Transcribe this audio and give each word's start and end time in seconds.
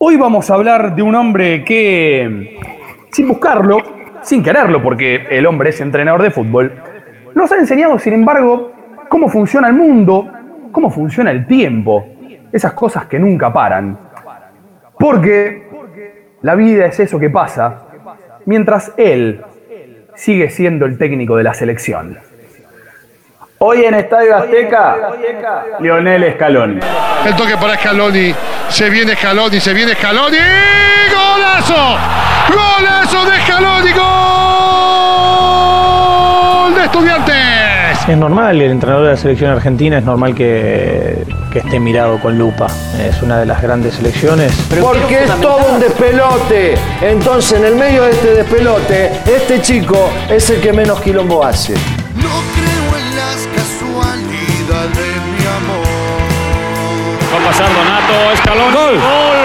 Hoy 0.00 0.16
vamos 0.16 0.48
a 0.48 0.54
hablar 0.54 0.94
de 0.94 1.02
un 1.02 1.16
hombre 1.16 1.64
que, 1.64 2.56
sin 3.10 3.26
buscarlo, 3.26 3.78
sin 4.22 4.44
quererlo, 4.44 4.80
porque 4.80 5.26
el 5.28 5.44
hombre 5.44 5.70
es 5.70 5.80
entrenador 5.80 6.22
de 6.22 6.30
fútbol, 6.30 6.72
nos 7.34 7.50
ha 7.50 7.56
enseñado, 7.56 7.98
sin 7.98 8.12
embargo, 8.12 8.70
cómo 9.08 9.28
funciona 9.28 9.66
el 9.66 9.74
mundo, 9.74 10.30
cómo 10.70 10.88
funciona 10.88 11.32
el 11.32 11.48
tiempo, 11.48 12.06
esas 12.52 12.74
cosas 12.74 13.06
que 13.06 13.18
nunca 13.18 13.52
paran. 13.52 13.98
Porque 15.00 15.66
la 16.42 16.54
vida 16.54 16.86
es 16.86 17.00
eso 17.00 17.18
que 17.18 17.30
pasa, 17.30 17.88
mientras 18.46 18.94
él 18.98 19.42
sigue 20.14 20.48
siendo 20.50 20.86
el 20.86 20.96
técnico 20.96 21.34
de 21.34 21.42
la 21.42 21.54
selección. 21.54 22.18
Hoy 23.60 23.84
en 23.84 23.94
Estadio 23.94 24.36
Azteca, 24.36 24.96
Lionel 25.80 26.32
Scaloni. 26.34 26.78
El 27.26 27.34
toque 27.34 27.56
para 27.56 27.76
Scaloni. 27.76 28.32
Se 28.68 28.88
viene 28.88 29.16
Scaloni, 29.16 29.58
se 29.58 29.74
viene 29.74 29.94
Scaloni. 29.94 30.36
¡Golazo! 31.10 31.96
¡Golazo 32.50 33.24
de 33.28 33.40
Scaloni! 33.40 33.90
¡Gol 36.62 36.74
de 36.76 36.84
Estudiantes! 36.84 38.08
Es 38.08 38.16
normal, 38.16 38.62
el 38.62 38.70
entrenador 38.70 39.06
de 39.06 39.10
la 39.10 39.16
selección 39.16 39.50
argentina 39.50 39.98
es 39.98 40.04
normal 40.04 40.36
que, 40.36 41.26
que 41.52 41.58
esté 41.58 41.80
mirado 41.80 42.20
con 42.20 42.38
lupa. 42.38 42.68
Es 43.00 43.20
una 43.22 43.40
de 43.40 43.46
las 43.46 43.60
grandes 43.60 43.94
selecciones. 43.94 44.52
Porque 44.80 45.24
es 45.24 45.40
todo 45.40 45.66
un 45.72 45.80
despelote. 45.80 46.76
Entonces, 47.02 47.58
en 47.58 47.64
el 47.64 47.74
medio 47.74 48.04
de 48.04 48.12
este 48.12 48.34
despelote, 48.34 49.10
este 49.26 49.60
chico 49.60 50.12
es 50.30 50.48
el 50.48 50.60
que 50.60 50.72
menos 50.72 51.00
quilombo 51.00 51.44
hace. 51.44 51.74
No 52.14 52.47
casualidades, 54.68 55.22
mi 55.32 55.46
amor. 55.46 55.86
Va 57.32 57.38
a 57.38 57.46
pasar 57.46 57.68
Donato, 57.72 58.32
Escalón. 58.32 58.74
¡Gol! 58.74 58.94
¡Gol! 58.94 59.38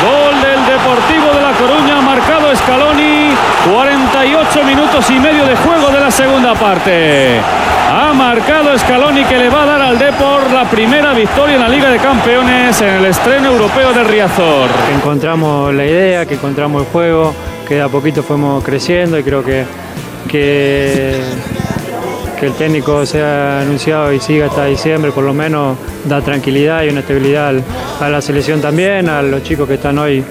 Gol 0.00 0.40
del 0.40 0.66
Deportivo 0.66 1.34
de 1.34 1.42
La 1.42 1.52
Coruña, 1.52 2.00
marcado 2.00 2.54
Scaloni. 2.56 3.34
48 3.70 4.64
minutos 4.64 5.10
y 5.10 5.18
medio 5.18 5.44
de 5.44 5.56
juego 5.56 5.90
de 5.90 6.00
la 6.00 6.10
segunda 6.10 6.54
parte. 6.54 7.38
Ha 7.92 8.12
marcado 8.14 8.78
Scaloni 8.78 9.24
que 9.24 9.36
le 9.36 9.50
va 9.50 9.64
a 9.64 9.66
dar 9.66 9.82
al 9.82 9.98
Depor 9.98 10.50
la 10.52 10.64
primera 10.70 11.12
victoria 11.12 11.56
en 11.56 11.62
la 11.62 11.68
Liga 11.68 11.90
de 11.90 11.98
Campeones 11.98 12.80
en 12.80 12.88
el 12.88 13.04
estreno 13.06 13.50
europeo 13.50 13.92
de 13.92 14.04
Riazor. 14.04 14.68
que 14.86 14.94
encontramos 14.94 15.74
la 15.74 15.84
idea, 15.84 16.24
que 16.24 16.34
encontramos 16.34 16.82
el 16.82 16.88
juego, 16.88 17.34
que 17.68 17.74
de 17.74 17.82
a 17.82 17.88
poquito 17.88 18.22
fuimos 18.22 18.64
creciendo 18.64 19.18
y 19.18 19.22
creo 19.22 19.44
que, 19.44 19.64
que, 20.28 21.20
que 22.40 22.46
el 22.46 22.54
técnico 22.54 23.04
sea 23.04 23.60
anunciado 23.60 24.10
y 24.14 24.18
siga 24.18 24.46
hasta 24.46 24.64
diciembre, 24.64 25.12
por 25.12 25.24
lo 25.24 25.34
menos 25.34 25.76
da 26.06 26.22
tranquilidad 26.22 26.82
y 26.82 26.88
una 26.88 27.00
estabilidad 27.00 27.52
a 28.00 28.08
la 28.08 28.22
selección 28.22 28.62
también, 28.62 29.10
a 29.10 29.20
los 29.20 29.42
chicos 29.42 29.68
que 29.68 29.74
están 29.74 29.98
hoy, 29.98 30.24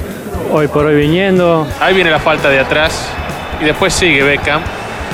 hoy 0.52 0.68
por 0.68 0.88
hoy 0.88 0.96
viniendo. 0.96 1.68
Ahí 1.80 1.94
viene 1.94 2.10
la 2.10 2.18
falta 2.18 2.50
de 2.50 2.60
atrás 2.60 3.08
y 3.62 3.66
después 3.66 3.94
sigue 3.94 4.24
Beckham, 4.24 4.60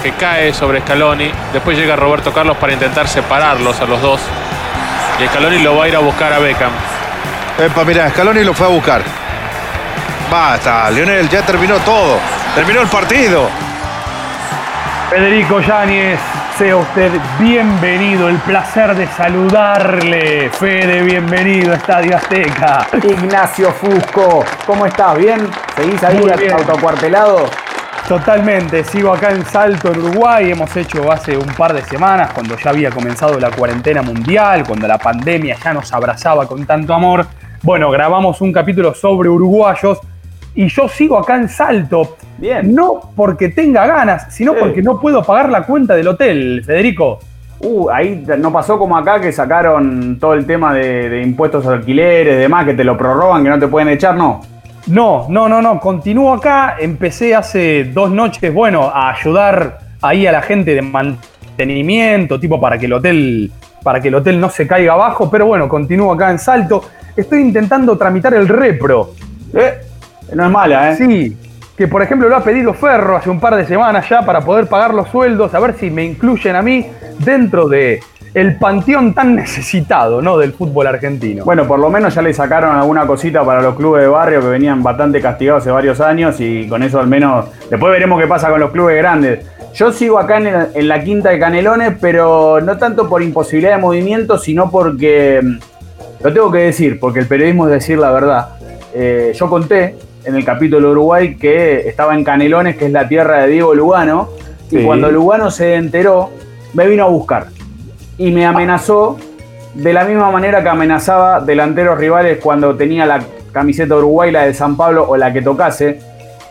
que 0.01 0.11
cae 0.13 0.53
sobre 0.53 0.79
Scaloni. 0.79 1.29
Después 1.51 1.77
llega 1.77 1.97
Roberto 1.97 2.31
Carlos 2.31 2.55
para 2.55 2.71
intentar 2.71 3.09
separarlos 3.09 3.77
a 3.81 3.85
los 3.85 4.01
dos. 4.01 4.21
Y 5.21 5.27
Scaloni 5.27 5.59
lo 5.59 5.75
va 5.75 5.83
a 5.83 5.87
ir 5.89 5.95
a 5.97 5.99
buscar 5.99 6.31
a 6.31 6.39
Beckham. 6.39 6.71
Epa, 7.59 7.83
mira, 7.83 8.09
Scaloni 8.09 8.43
lo 8.45 8.53
fue 8.53 8.67
a 8.67 8.69
buscar. 8.69 9.01
Basta, 10.31 10.89
Lionel, 10.91 11.27
ya 11.27 11.41
terminó 11.41 11.77
todo. 11.79 12.19
Terminó 12.55 12.81
el 12.81 12.87
partido. 12.87 13.49
Federico 15.09 15.59
Yáñez, 15.59 16.19
sea 16.57 16.77
usted 16.77 17.11
bienvenido, 17.37 18.29
el 18.29 18.37
placer 18.37 18.95
de 18.95 19.07
saludarle. 19.07 20.49
Fede, 20.51 21.01
bienvenido 21.03 21.73
a 21.73 21.75
Estadio 21.75 22.15
Azteca. 22.15 22.87
Ignacio 23.03 23.71
Fusco, 23.73 24.45
¿cómo 24.65 24.85
estás? 24.85 25.17
¿Bien? 25.17 25.49
¿Seguís 25.75 26.01
ahí 26.01 26.17
bien. 26.17 26.53
autocuartelado? 26.53 27.49
Totalmente, 28.07 28.85
sigo 28.85 29.11
acá 29.11 29.31
en 29.31 29.45
Salto, 29.45 29.91
en 29.91 29.99
Uruguay. 29.99 30.51
Hemos 30.51 30.73
hecho 30.77 31.11
hace 31.11 31.35
un 31.35 31.53
par 31.55 31.73
de 31.73 31.81
semanas, 31.83 32.31
cuando 32.31 32.55
ya 32.57 32.69
había 32.69 32.89
comenzado 32.89 33.37
la 33.37 33.51
cuarentena 33.51 34.01
mundial, 34.01 34.63
cuando 34.65 34.87
la 34.87 34.97
pandemia 34.97 35.57
ya 35.61 35.73
nos 35.73 35.91
abrazaba 35.91 36.47
con 36.47 36.65
tanto 36.65 36.93
amor. 36.93 37.25
Bueno, 37.63 37.91
grabamos 37.91 38.39
un 38.39 38.53
capítulo 38.53 38.93
sobre 38.93 39.27
uruguayos 39.27 39.99
y 40.53 40.69
yo 40.69 40.87
sigo 40.87 41.19
acá 41.19 41.35
en 41.35 41.49
Salto. 41.49 42.15
Bien. 42.37 42.73
No 42.75 43.11
porque 43.15 43.49
tenga 43.49 43.85
ganas, 43.87 44.33
sino 44.33 44.53
Sí. 44.53 44.59
porque 44.59 44.81
no 44.81 44.99
puedo 44.99 45.23
pagar 45.23 45.49
la 45.49 45.63
cuenta 45.63 45.95
del 45.95 46.07
hotel, 46.07 46.63
Federico. 46.65 47.19
Uh, 47.59 47.89
ahí 47.89 48.23
no 48.37 48.51
pasó 48.51 48.77
como 48.77 48.97
acá 48.97 49.21
que 49.21 49.31
sacaron 49.31 50.17
todo 50.19 50.33
el 50.33 50.45
tema 50.45 50.73
de, 50.73 51.09
de 51.09 51.21
impuestos 51.21 51.65
a 51.65 51.71
alquileres, 51.73 52.37
demás, 52.37 52.65
que 52.65 52.73
te 52.73 52.83
lo 52.83 52.97
prorrogan, 52.97 53.43
que 53.43 53.49
no 53.49 53.57
te 53.59 53.67
pueden 53.67 53.87
echar, 53.89 54.15
no. 54.15 54.41
No, 54.87 55.25
no, 55.29 55.47
no, 55.49 55.61
no. 55.61 55.79
Continúo 55.79 56.33
acá. 56.33 56.75
Empecé 56.79 57.33
hace 57.33 57.85
dos 57.85 58.11
noches, 58.11 58.53
bueno, 58.53 58.91
a 58.93 59.09
ayudar 59.11 59.79
ahí 60.01 60.27
a 60.27 60.31
la 60.31 60.41
gente 60.41 60.75
de 60.75 60.81
mantenimiento, 60.81 62.39
tipo 62.39 62.59
para 62.59 62.77
que 62.77 62.85
el 62.85 62.93
hotel, 62.93 63.51
para 63.81 63.99
que 63.99 64.09
el 64.09 64.15
hotel 64.15 64.39
no 64.39 64.49
se 64.49 64.67
caiga 64.67 64.93
abajo. 64.93 65.31
Pero 65.31 65.47
bueno, 65.47 65.67
continúo 65.67 66.11
acá 66.13 66.29
en 66.29 66.37
Salto. 66.39 66.83
Estoy 67.15 67.41
intentando 67.41 67.97
tramitar 67.97 68.33
el 68.33 68.47
repro. 68.47 69.11
Eh, 69.53 69.73
no 70.33 70.45
es 70.45 70.51
mala, 70.51 70.91
¿eh? 70.91 70.95
Sí, 70.97 71.37
que 71.77 71.87
por 71.87 72.01
ejemplo 72.01 72.29
lo 72.29 72.35
ha 72.37 72.43
pedido 72.43 72.73
Ferro 72.73 73.17
hace 73.17 73.29
un 73.29 73.39
par 73.39 73.55
de 73.55 73.65
semanas 73.65 74.07
ya 74.09 74.21
para 74.25 74.41
poder 74.41 74.67
pagar 74.67 74.93
los 74.93 75.09
sueldos, 75.09 75.53
a 75.53 75.59
ver 75.59 75.75
si 75.77 75.89
me 75.89 76.03
incluyen 76.03 76.55
a 76.55 76.61
mí 76.61 76.87
dentro 77.19 77.67
de 77.67 77.99
el 78.33 78.57
panteón 78.57 79.13
tan 79.13 79.33
necesitado, 79.35 80.21
¿no? 80.21 80.37
Del 80.37 80.51
fútbol 80.51 80.87
argentino. 80.87 81.45
Bueno, 81.45 81.65
por 81.65 81.79
lo 81.79 81.89
menos 81.89 82.13
ya 82.13 82.21
le 82.21 82.33
sacaron 82.33 82.75
alguna 82.75 83.07
cosita 83.07 83.45
para 83.45 83.61
los 83.61 83.75
clubes 83.75 84.01
de 84.01 84.09
barrio 84.09 84.41
que 84.41 84.47
venían 84.47 84.83
bastante 84.83 85.21
castigados 85.21 85.63
hace 85.63 85.71
varios 85.71 86.01
años 86.01 86.35
y 86.41 86.67
con 86.67 86.83
eso 86.83 86.99
al 86.99 87.07
menos 87.07 87.45
después 87.69 87.93
veremos 87.93 88.19
qué 88.19 88.27
pasa 88.27 88.49
con 88.49 88.59
los 88.59 88.71
clubes 88.71 88.97
grandes. 88.97 89.45
Yo 89.73 89.91
sigo 89.91 90.19
acá 90.19 90.37
en, 90.37 90.67
en 90.73 90.87
la 90.87 91.01
quinta 91.01 91.29
de 91.29 91.39
Canelones, 91.39 91.93
pero 91.99 92.59
no 92.61 92.77
tanto 92.77 93.07
por 93.07 93.23
imposibilidad 93.23 93.75
de 93.75 93.81
movimiento, 93.81 94.37
sino 94.37 94.69
porque, 94.69 95.41
mm, 95.41 95.57
lo 96.23 96.33
tengo 96.33 96.51
que 96.51 96.59
decir, 96.59 96.99
porque 96.99 97.19
el 97.19 97.27
periodismo 97.27 97.67
es 97.67 97.71
decir 97.71 97.97
la 97.97 98.11
verdad. 98.11 98.49
Eh, 98.93 99.33
yo 99.33 99.49
conté 99.49 99.95
en 100.25 100.35
el 100.35 100.43
capítulo 100.45 100.91
Uruguay 100.91 101.35
que 101.35 101.87
estaba 101.87 102.15
en 102.15 102.23
Canelones, 102.23 102.77
que 102.77 102.85
es 102.85 102.91
la 102.91 103.07
tierra 103.07 103.43
de 103.43 103.49
Diego 103.49 103.73
Lugano, 103.75 104.29
y 104.71 104.83
cuando 104.83 105.11
Lugano 105.11 105.51
se 105.51 105.75
enteró, 105.75 106.31
me 106.73 106.87
vino 106.87 107.03
a 107.05 107.07
buscar 107.07 107.47
y 108.17 108.31
me 108.31 108.45
amenazó 108.45 109.17
de 109.73 109.93
la 109.93 110.03
misma 110.05 110.31
manera 110.31 110.63
que 110.63 110.69
amenazaba 110.69 111.39
delanteros 111.41 111.97
rivales 111.97 112.39
cuando 112.41 112.75
tenía 112.75 113.05
la 113.05 113.21
camiseta 113.51 113.95
Uruguay, 113.95 114.31
la 114.31 114.45
de 114.45 114.53
San 114.53 114.75
Pablo 114.75 115.05
o 115.07 115.15
la 115.17 115.31
que 115.31 115.41
tocase. 115.41 115.99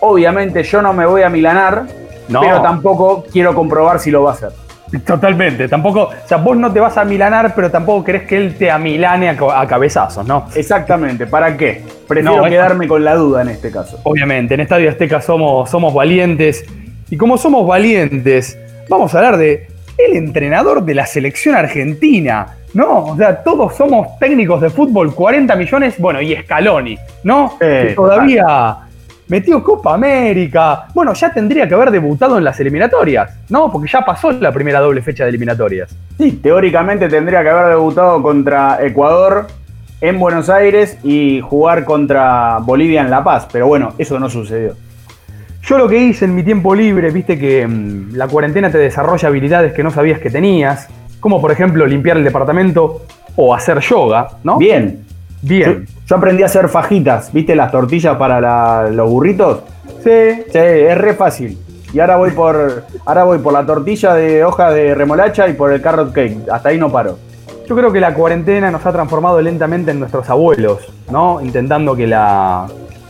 Obviamente 0.00 0.62
yo 0.62 0.80
no 0.82 0.92
me 0.92 1.06
voy 1.06 1.22
a 1.22 1.28
milanar, 1.30 1.84
No. 2.28 2.40
pero 2.40 2.60
tampoco 2.62 3.24
quiero 3.32 3.54
comprobar 3.54 3.98
si 3.98 4.10
lo 4.10 4.22
va 4.22 4.30
a 4.30 4.34
hacer. 4.34 4.50
Totalmente, 5.00 5.68
tampoco, 5.68 6.02
o 6.02 6.28
sea, 6.28 6.36
vos 6.38 6.56
no 6.56 6.72
te 6.72 6.80
vas 6.80 6.96
a 6.96 7.04
milanar, 7.04 7.54
pero 7.54 7.70
tampoco 7.70 8.04
querés 8.04 8.22
que 8.22 8.36
él 8.36 8.54
te 8.56 8.70
amilane 8.70 9.28
a, 9.28 9.36
a 9.60 9.66
cabezazos, 9.66 10.26
¿no? 10.26 10.46
Exactamente, 10.54 11.26
¿para 11.26 11.56
qué? 11.56 11.82
Prefiero 12.06 12.42
No, 12.42 12.48
quedarme 12.48 12.86
con 12.86 13.02
la 13.02 13.14
duda 13.14 13.42
en 13.42 13.48
este 13.48 13.70
caso. 13.70 13.98
Obviamente, 14.02 14.54
en 14.54 14.60
Estadio 14.60 14.90
Azteca 14.90 15.20
somos, 15.20 15.70
somos 15.70 15.92
valientes. 15.94 16.64
Y 17.10 17.16
como 17.16 17.36
somos 17.38 17.66
valientes, 17.66 18.58
vamos 18.88 19.14
a 19.14 19.18
hablar 19.18 19.36
de 19.36 19.68
el 19.96 20.16
entrenador 20.16 20.82
de 20.84 20.94
la 20.94 21.06
selección 21.06 21.54
argentina, 21.54 22.56
¿no? 22.74 23.04
O 23.04 23.16
sea, 23.16 23.42
todos 23.42 23.76
somos 23.76 24.18
técnicos 24.18 24.60
de 24.60 24.70
fútbol, 24.70 25.14
40 25.14 25.54
millones, 25.56 25.98
bueno, 25.98 26.20
y 26.20 26.34
Scaloni, 26.36 26.98
¿no? 27.22 27.56
Eh, 27.60 27.86
que 27.88 27.94
todavía 27.94 28.76
metió 29.28 29.62
Copa 29.62 29.94
América. 29.94 30.86
Bueno, 30.94 31.14
ya 31.14 31.32
tendría 31.32 31.68
que 31.68 31.74
haber 31.74 31.90
debutado 31.90 32.38
en 32.38 32.44
las 32.44 32.58
eliminatorias, 32.60 33.38
¿no? 33.48 33.70
Porque 33.70 33.90
ya 33.90 34.02
pasó 34.02 34.32
la 34.32 34.52
primera 34.52 34.80
doble 34.80 35.02
fecha 35.02 35.24
de 35.24 35.30
eliminatorias. 35.30 35.94
Sí, 36.18 36.32
teóricamente 36.32 37.08
tendría 37.08 37.42
que 37.42 37.48
haber 37.48 37.68
debutado 37.68 38.22
contra 38.22 38.78
Ecuador 38.84 39.46
en 40.00 40.18
Buenos 40.18 40.50
Aires 40.50 40.98
y 41.02 41.40
jugar 41.40 41.84
contra 41.84 42.58
Bolivia 42.58 43.00
en 43.00 43.10
La 43.10 43.24
Paz, 43.24 43.48
pero 43.50 43.66
bueno, 43.66 43.94
eso 43.98 44.18
no 44.18 44.28
sucedió. 44.28 44.74
Yo 45.62 45.78
lo 45.78 45.88
que 45.88 45.96
hice 45.96 46.26
en 46.26 46.34
mi 46.34 46.42
tiempo 46.42 46.74
libre, 46.74 47.10
viste 47.10 47.38
que 47.38 47.66
mm, 47.66 48.14
la 48.14 48.28
cuarentena 48.28 48.70
te 48.70 48.76
desarrolla 48.76 49.28
habilidades 49.28 49.72
que 49.72 49.82
no 49.82 49.90
sabías 49.90 50.20
que 50.20 50.28
tenías, 50.28 50.88
como 51.20 51.40
por 51.40 51.52
ejemplo 51.52 51.86
limpiar 51.86 52.18
el 52.18 52.24
departamento 52.24 53.06
o 53.34 53.54
hacer 53.54 53.80
yoga, 53.80 54.28
¿no? 54.44 54.58
Bien, 54.58 55.06
Bien. 55.46 55.86
Yo, 55.86 55.92
yo 56.06 56.16
aprendí 56.16 56.42
a 56.42 56.46
hacer 56.46 56.68
fajitas, 56.68 57.32
¿viste 57.32 57.54
las 57.54 57.70
tortillas 57.70 58.16
para 58.16 58.40
la- 58.40 58.88
los 58.90 59.08
burritos? 59.10 59.60
Sí. 60.02 60.42
Sí, 60.50 60.58
es 60.58 60.98
re 60.98 61.14
fácil. 61.14 61.58
Y 61.92 62.00
ahora 62.00 62.16
voy 62.16 62.30
por 62.32 62.84
ahora 63.06 63.24
voy 63.24 63.38
por 63.38 63.52
la 63.52 63.64
tortilla 63.64 64.14
de 64.14 64.44
hoja 64.44 64.70
de 64.70 64.94
remolacha 64.94 65.46
y 65.48 65.52
por 65.52 65.72
el 65.72 65.80
carrot 65.80 66.12
cake. 66.12 66.48
Hasta 66.50 66.70
ahí 66.70 66.78
no 66.78 66.90
paro. 66.90 67.18
Yo 67.68 67.76
creo 67.76 67.92
que 67.92 68.00
la 68.00 68.12
cuarentena 68.12 68.70
nos 68.70 68.84
ha 68.84 68.92
transformado 68.92 69.40
lentamente 69.40 69.90
en 69.92 70.00
nuestros 70.00 70.28
abuelos, 70.28 70.80
¿no? 71.10 71.40
Intentando 71.40 71.94
que 71.96 72.06
la, 72.06 72.66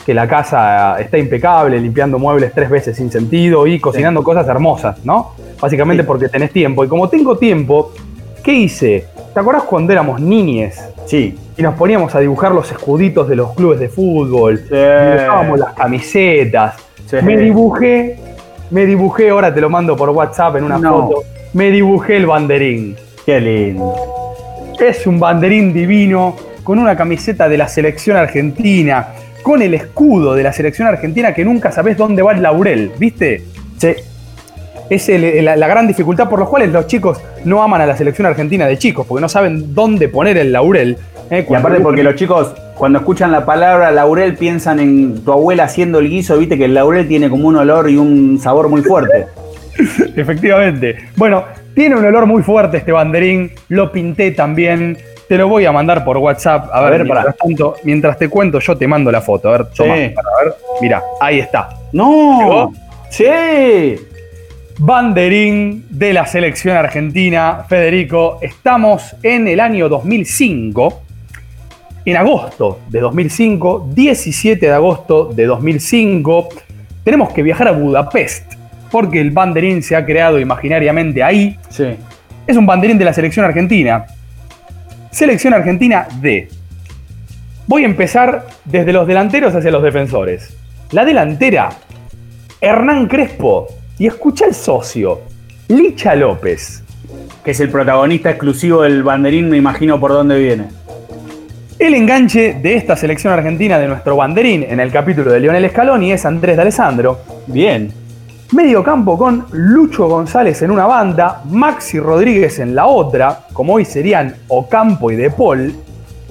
que 0.06 0.12
la 0.14 0.28
casa 0.28 1.00
esté 1.00 1.19
impecable, 1.19 1.81
limpiando 1.81 2.19
muebles 2.19 2.52
tres 2.54 2.69
veces 2.70 2.96
sin 2.96 3.10
sentido 3.10 3.66
y 3.66 3.81
cocinando 3.81 4.22
cosas 4.22 4.46
hermosas, 4.46 5.04
¿no? 5.04 5.32
Básicamente 5.60 6.02
Sí. 6.02 6.06
porque 6.06 6.28
tenés 6.28 6.52
tiempo. 6.52 6.84
Y 6.84 6.88
como 6.88 7.08
tengo 7.08 7.36
tiempo, 7.38 7.92
¿qué 8.44 8.52
hice? 8.52 9.06
¿Te 9.32 9.40
acordás 9.40 9.64
cuando 9.64 9.92
éramos 9.92 10.20
niñes? 10.20 10.78
Sí. 11.06 11.36
Y 11.56 11.62
nos 11.62 11.74
poníamos 11.74 12.14
a 12.14 12.20
dibujar 12.20 12.52
los 12.52 12.70
escuditos 12.70 13.28
de 13.28 13.36
los 13.36 13.54
clubes 13.54 13.78
de 13.80 13.88
fútbol, 13.88 14.62
dibujábamos 14.64 15.58
las 15.58 15.72
camisetas. 15.74 16.76
Sí. 17.06 17.16
Me 17.22 17.36
dibujé, 17.36 18.16
me 18.70 18.86
dibujé, 18.86 19.30
ahora 19.30 19.52
te 19.54 19.60
lo 19.60 19.70
mando 19.70 19.96
por 19.96 20.10
WhatsApp 20.10 20.56
en 20.56 20.64
una 20.64 20.78
No. 20.78 21.08
foto. 21.08 21.22
Me 21.52 21.70
dibujé 21.70 22.16
el 22.16 22.26
banderín. 22.26 22.96
Qué 23.24 23.40
lindo. 23.40 23.94
Es 24.80 25.06
un 25.06 25.20
banderín 25.20 25.72
divino 25.72 26.36
con 26.64 26.78
una 26.78 26.96
camiseta 26.96 27.48
de 27.48 27.56
la 27.58 27.68
selección 27.68 28.16
argentina, 28.16 29.08
con 29.42 29.62
el 29.62 29.74
escudo 29.74 30.34
de 30.34 30.42
la 30.42 30.52
selección 30.52 30.88
argentina 30.88 31.32
que 31.34 31.44
nunca 31.44 31.70
sabés 31.70 31.96
dónde 31.96 32.22
va 32.22 32.32
el 32.32 32.42
laurel, 32.42 32.90
¿viste? 32.98 33.42
Sí. 33.78 33.94
Es 34.90 35.08
el- 35.08 35.44
la, 35.44 35.56
la 35.56 35.66
gran 35.68 35.86
dificultad 35.86 36.28
por 36.28 36.40
la 36.40 36.46
cual 36.46 36.70
los 36.72 36.86
chicos 36.86 37.18
no 37.44 37.62
aman 37.62 37.80
a 37.80 37.86
la 37.86 37.96
selección 37.96 38.26
argentina 38.26 38.66
de 38.66 38.76
chicos, 38.78 39.06
porque 39.06 39.20
no 39.22 39.28
saben 39.28 39.74
dónde 39.74 40.08
poner 40.08 40.36
el 40.38 40.52
laurel. 40.52 40.96
¿Eh? 41.30 41.46
Y 41.48 41.54
aparte 41.54 41.80
porque 41.80 42.02
los 42.02 42.14
chicos 42.14 42.54
cuando 42.76 42.98
escuchan 42.98 43.30
la 43.32 43.44
palabra 43.46 43.90
laurel 43.90 44.34
piensan 44.36 44.80
en 44.80 45.24
tu 45.24 45.32
abuela 45.32 45.64
haciendo 45.64 45.98
el 46.00 46.08
guiso, 46.10 46.36
viste 46.38 46.58
que 46.58 46.64
el 46.64 46.74
laurel 46.74 47.06
tiene 47.06 47.30
como 47.30 47.46
un 47.48 47.56
olor 47.56 47.88
y 47.88 47.96
un 47.96 48.38
sabor 48.40 48.68
muy 48.68 48.82
fuerte. 48.82 49.26
Efectivamente. 50.16 50.96
Bueno, 51.16 51.44
tiene 51.74 51.96
un 51.96 52.04
olor 52.04 52.26
muy 52.26 52.42
fuerte 52.42 52.78
este 52.78 52.92
banderín, 52.92 53.52
lo 53.68 53.90
pinté 53.92 54.30
también. 54.32 54.98
Te 55.28 55.38
lo 55.38 55.48
voy 55.48 55.64
a 55.64 55.72
mandar 55.72 56.04
por 56.04 56.18
WhatsApp. 56.18 56.68
A, 56.72 56.78
A 56.78 56.80
ver, 56.82 56.90
ver, 56.90 57.00
mientras, 57.04 57.24
pará. 57.24 57.36
tanto, 57.42 57.76
mientras 57.84 58.18
te 58.18 58.28
cuento, 58.28 58.58
yo 58.60 58.76
te 58.76 58.86
mando 58.86 59.10
la 59.10 59.20
foto. 59.22 59.48
A 59.48 59.52
ver, 59.52 59.66
toma, 59.70 59.94
Sí. 59.96 60.08
para 60.14 60.28
ver. 60.44 60.54
Mira, 60.82 61.02
ahí 61.20 61.38
está. 61.40 61.68
¡No! 61.92 62.38
¿Llegó? 62.40 62.72
¡Sí! 63.10 63.24
Banderín 64.78 65.86
de 65.88 66.12
la 66.12 66.26
selección 66.26 66.76
argentina. 66.76 67.64
Federico, 67.68 68.38
estamos 68.42 69.14
en 69.22 69.48
el 69.48 69.60
año 69.60 69.88
2005. 69.88 71.00
En 72.06 72.18
agosto 72.18 72.80
de 72.90 73.00
2005, 73.00 73.88
17 73.94 74.66
de 74.66 74.72
agosto 74.72 75.32
de 75.34 75.46
2005, 75.46 76.48
tenemos 77.02 77.32
que 77.32 77.42
viajar 77.42 77.68
a 77.68 77.72
Budapest, 77.72 78.52
porque 78.90 79.22
el 79.22 79.30
banderín 79.30 79.82
se 79.82 79.96
ha 79.96 80.04
creado 80.04 80.38
imaginariamente 80.38 81.22
ahí. 81.22 81.58
Sí. 81.70 81.96
Es 82.46 82.58
un 82.58 82.66
banderín 82.66 82.98
de 82.98 83.06
la 83.06 83.14
selección 83.14 83.46
argentina. 83.46 84.04
Selección 85.10 85.54
argentina 85.54 86.06
D. 86.20 86.48
Voy 87.66 87.84
a 87.84 87.86
empezar 87.86 88.48
desde 88.66 88.92
los 88.92 89.06
delanteros 89.06 89.54
hacia 89.54 89.70
los 89.70 89.82
defensores. 89.82 90.54
La 90.90 91.06
delantera, 91.06 91.70
Hernán 92.60 93.06
Crespo. 93.06 93.68
Y 93.98 94.08
escucha 94.08 94.44
el 94.44 94.54
socio, 94.54 95.22
Licha 95.68 96.14
López. 96.14 96.82
Que 97.42 97.52
es 97.52 97.60
el 97.60 97.70
protagonista 97.70 98.28
exclusivo 98.28 98.82
del 98.82 99.02
banderín, 99.02 99.48
me 99.48 99.56
imagino 99.56 99.98
por 99.98 100.10
dónde 100.10 100.38
viene. 100.38 100.83
El 101.76 101.92
enganche 101.94 102.54
de 102.54 102.76
esta 102.76 102.94
selección 102.94 103.32
argentina 103.32 103.80
de 103.80 103.88
nuestro 103.88 104.14
banderín 104.14 104.62
en 104.62 104.78
el 104.78 104.92
capítulo 104.92 105.32
de 105.32 105.40
Lionel 105.40 105.68
Scaloni 105.68 106.12
es 106.12 106.24
Andrés 106.24 106.54
de 106.54 106.62
Alessandro. 106.62 107.18
Bien. 107.48 107.92
Medio 108.52 108.84
campo 108.84 109.18
con 109.18 109.46
Lucho 109.50 110.06
González 110.06 110.62
en 110.62 110.70
una 110.70 110.86
banda, 110.86 111.42
Maxi 111.50 111.98
Rodríguez 111.98 112.60
en 112.60 112.76
la 112.76 112.86
otra, 112.86 113.40
como 113.52 113.74
hoy 113.74 113.84
serían 113.84 114.36
Ocampo 114.46 115.10
y 115.10 115.16
De 115.16 115.30
Paul. 115.30 115.74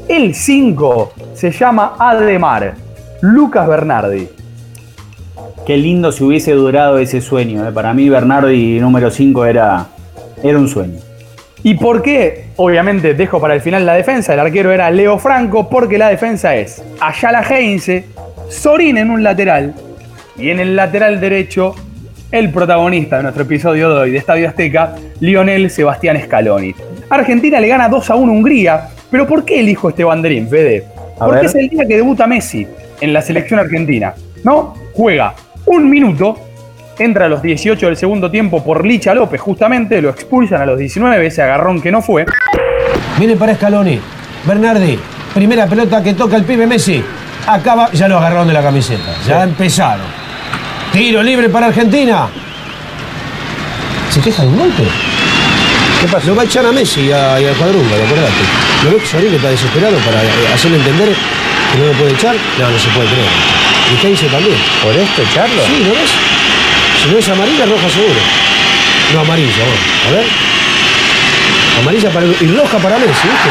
El 0.08 0.34
5 0.34 1.14
se 1.34 1.52
llama 1.52 1.96
Ademar, 2.00 2.76
Lucas 3.22 3.68
Bernardi. 3.68 4.30
Qué 5.66 5.76
lindo 5.76 6.14
si 6.14 6.24
hubiese 6.24 6.54
durado 6.54 7.00
ese 7.00 7.20
sueño. 7.20 7.68
¿eh? 7.68 7.72
Para 7.74 7.94
mí 7.94 8.08
Bernardi 8.08 8.80
número 8.80 9.12
5 9.12 9.46
era, 9.46 9.88
era 10.42 10.58
un 10.58 10.70
sueño. 10.70 11.00
¿Y 11.64 11.76
por 11.76 12.02
qué? 12.02 12.46
Obviamente 12.58 13.14
dejo 13.14 13.40
para 13.40 13.54
el 13.54 13.62
final 13.62 13.86
la 13.86 13.94
defensa, 13.94 14.34
el 14.34 14.40
arquero 14.42 14.74
era 14.74 14.92
Leo 14.92 15.18
Franco, 15.18 15.70
porque 15.70 15.98
la 15.98 16.10
defensa 16.10 16.56
es 16.56 16.84
Ayala 17.00 17.42
Heinze, 17.42 18.06
Sorín 18.50 18.98
en 18.98 19.10
un 19.10 19.24
lateral 19.24 19.74
y 20.38 20.50
en 20.50 20.60
el 20.60 20.76
lateral 20.76 21.22
derecho 21.22 21.74
el 22.32 22.52
protagonista 22.52 23.18
de 23.18 23.24
nuestro 23.24 23.44
episodio 23.44 23.94
de 23.94 24.02
hoy 24.02 24.12
de 24.12 24.18
Estadio 24.18 24.50
Azteca, 24.50 24.96
Lionel 25.22 25.70
Sebastián 25.70 26.20
Scaloni. 26.22 26.76
Argentina 27.10 27.60
le 27.60 27.68
gana 27.68 27.88
2 27.88 28.10
a 28.10 28.16
1 28.16 28.32
a 28.32 28.36
Hungría, 28.36 28.88
pero 29.10 29.26
¿por 29.26 29.46
qué 29.46 29.62
elijo 29.62 29.90
este 29.90 30.04
banderín, 30.04 30.50
Fede? 30.50 30.84
Porque 31.18 31.36
ver. 31.36 31.46
es 31.46 31.56
el 31.56 31.70
día 31.70 31.86
que 31.86 31.96
debuta 31.96 32.28
Messi 32.28 32.68
en 33.00 33.14
la 33.14 33.22
selección 33.22 33.60
argentina, 33.60 34.14
¿no? 34.44 34.74
Juega 34.94 35.36
un 35.66 35.90
minuto, 35.90 36.38
entra 37.00 37.26
a 37.26 37.30
los 37.30 37.42
18 37.42 37.86
del 37.88 37.98
segundo 37.98 38.30
tiempo 38.30 38.64
por 38.64 38.86
Licha 38.86 39.14
López, 39.14 39.40
justamente, 39.42 40.02
lo 40.02 40.10
expulsan 40.10 40.62
a 40.62 40.66
los 40.66 40.78
19, 40.78 41.26
ese 41.28 41.42
agarrón 41.42 41.82
que 41.82 41.92
no 41.92 42.02
fue. 42.02 42.26
Viene 43.18 43.36
para 43.36 43.56
Scaloni. 43.56 44.00
Bernardi, 44.46 45.00
primera 45.34 45.66
pelota 45.68 46.04
que 46.04 46.14
toca 46.14 46.36
el 46.36 46.44
pibe 46.44 46.68
Messi. 46.68 47.04
Acaba, 47.48 47.90
ya 47.92 48.08
lo 48.08 48.18
agarraron 48.18 48.48
de 48.48 48.54
la 48.54 48.62
camiseta. 48.62 49.16
Ya 49.28 49.44
empezaron. 49.44 50.06
Tiro 50.92 51.22
libre 51.24 51.50
para 51.50 51.68
Argentina. 51.68 52.28
¿Se 54.10 54.22
queja 54.22 54.44
de 54.44 54.48
un 54.50 54.58
golpe? 54.60 54.84
¿Qué 56.02 56.08
pasa? 56.08 56.28
Lo 56.28 56.36
va 56.36 56.44
a 56.44 56.46
echar 56.46 56.66
a 56.66 56.72
Messi 56.72 57.02
y, 57.02 57.12
a- 57.12 57.40
y 57.40 57.46
al 57.46 57.56
cuadrúngalo, 57.56 58.04
acordate. 58.04 58.44
¿Lo 58.84 58.92
ves 58.92 59.10
que 59.10 59.36
está 59.36 59.50
desesperado 59.50 59.98
para 60.00 60.22
eh, 60.24 60.28
hacerle 60.54 60.78
entender 60.78 61.10
que 61.10 61.80
no 61.80 61.86
lo 61.88 61.94
puede 61.94 62.12
echar? 62.12 62.36
No, 62.60 62.70
no 62.70 62.78
se 62.78 62.90
puede 62.90 63.08
creer. 63.08 63.28
Y 63.94 64.06
Heinze 64.06 64.28
también. 64.28 64.58
¿Por 64.84 64.94
esto 64.94 65.22
echarlo? 65.22 65.62
Sí, 65.66 65.84
¿lo 65.84 65.92
ves? 65.92 66.12
Si 67.04 67.10
no 67.12 67.18
es 67.18 67.30
amarilla, 67.30 67.66
roja 67.66 67.90
seguro. 67.90 68.20
No, 69.14 69.20
amarilla, 69.22 69.64
bueno. 69.64 69.82
A 70.08 70.12
ver. 70.12 70.26
Amarilla 71.82 72.10
para 72.12 72.26
y 72.26 72.48
roja 72.58 72.78
para 72.78 72.98
Messi, 72.98 73.12
¿viste? 73.12 73.50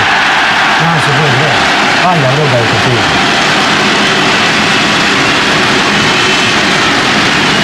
No, 0.81 1.00
se 1.00 1.10
puede 1.12 1.32
creer. 1.37 1.56
Ay, 2.08 2.20
la 2.22 2.31
bronca 2.32 2.56
de 2.56 2.62
este 2.62 2.78
tío. 2.82 3.02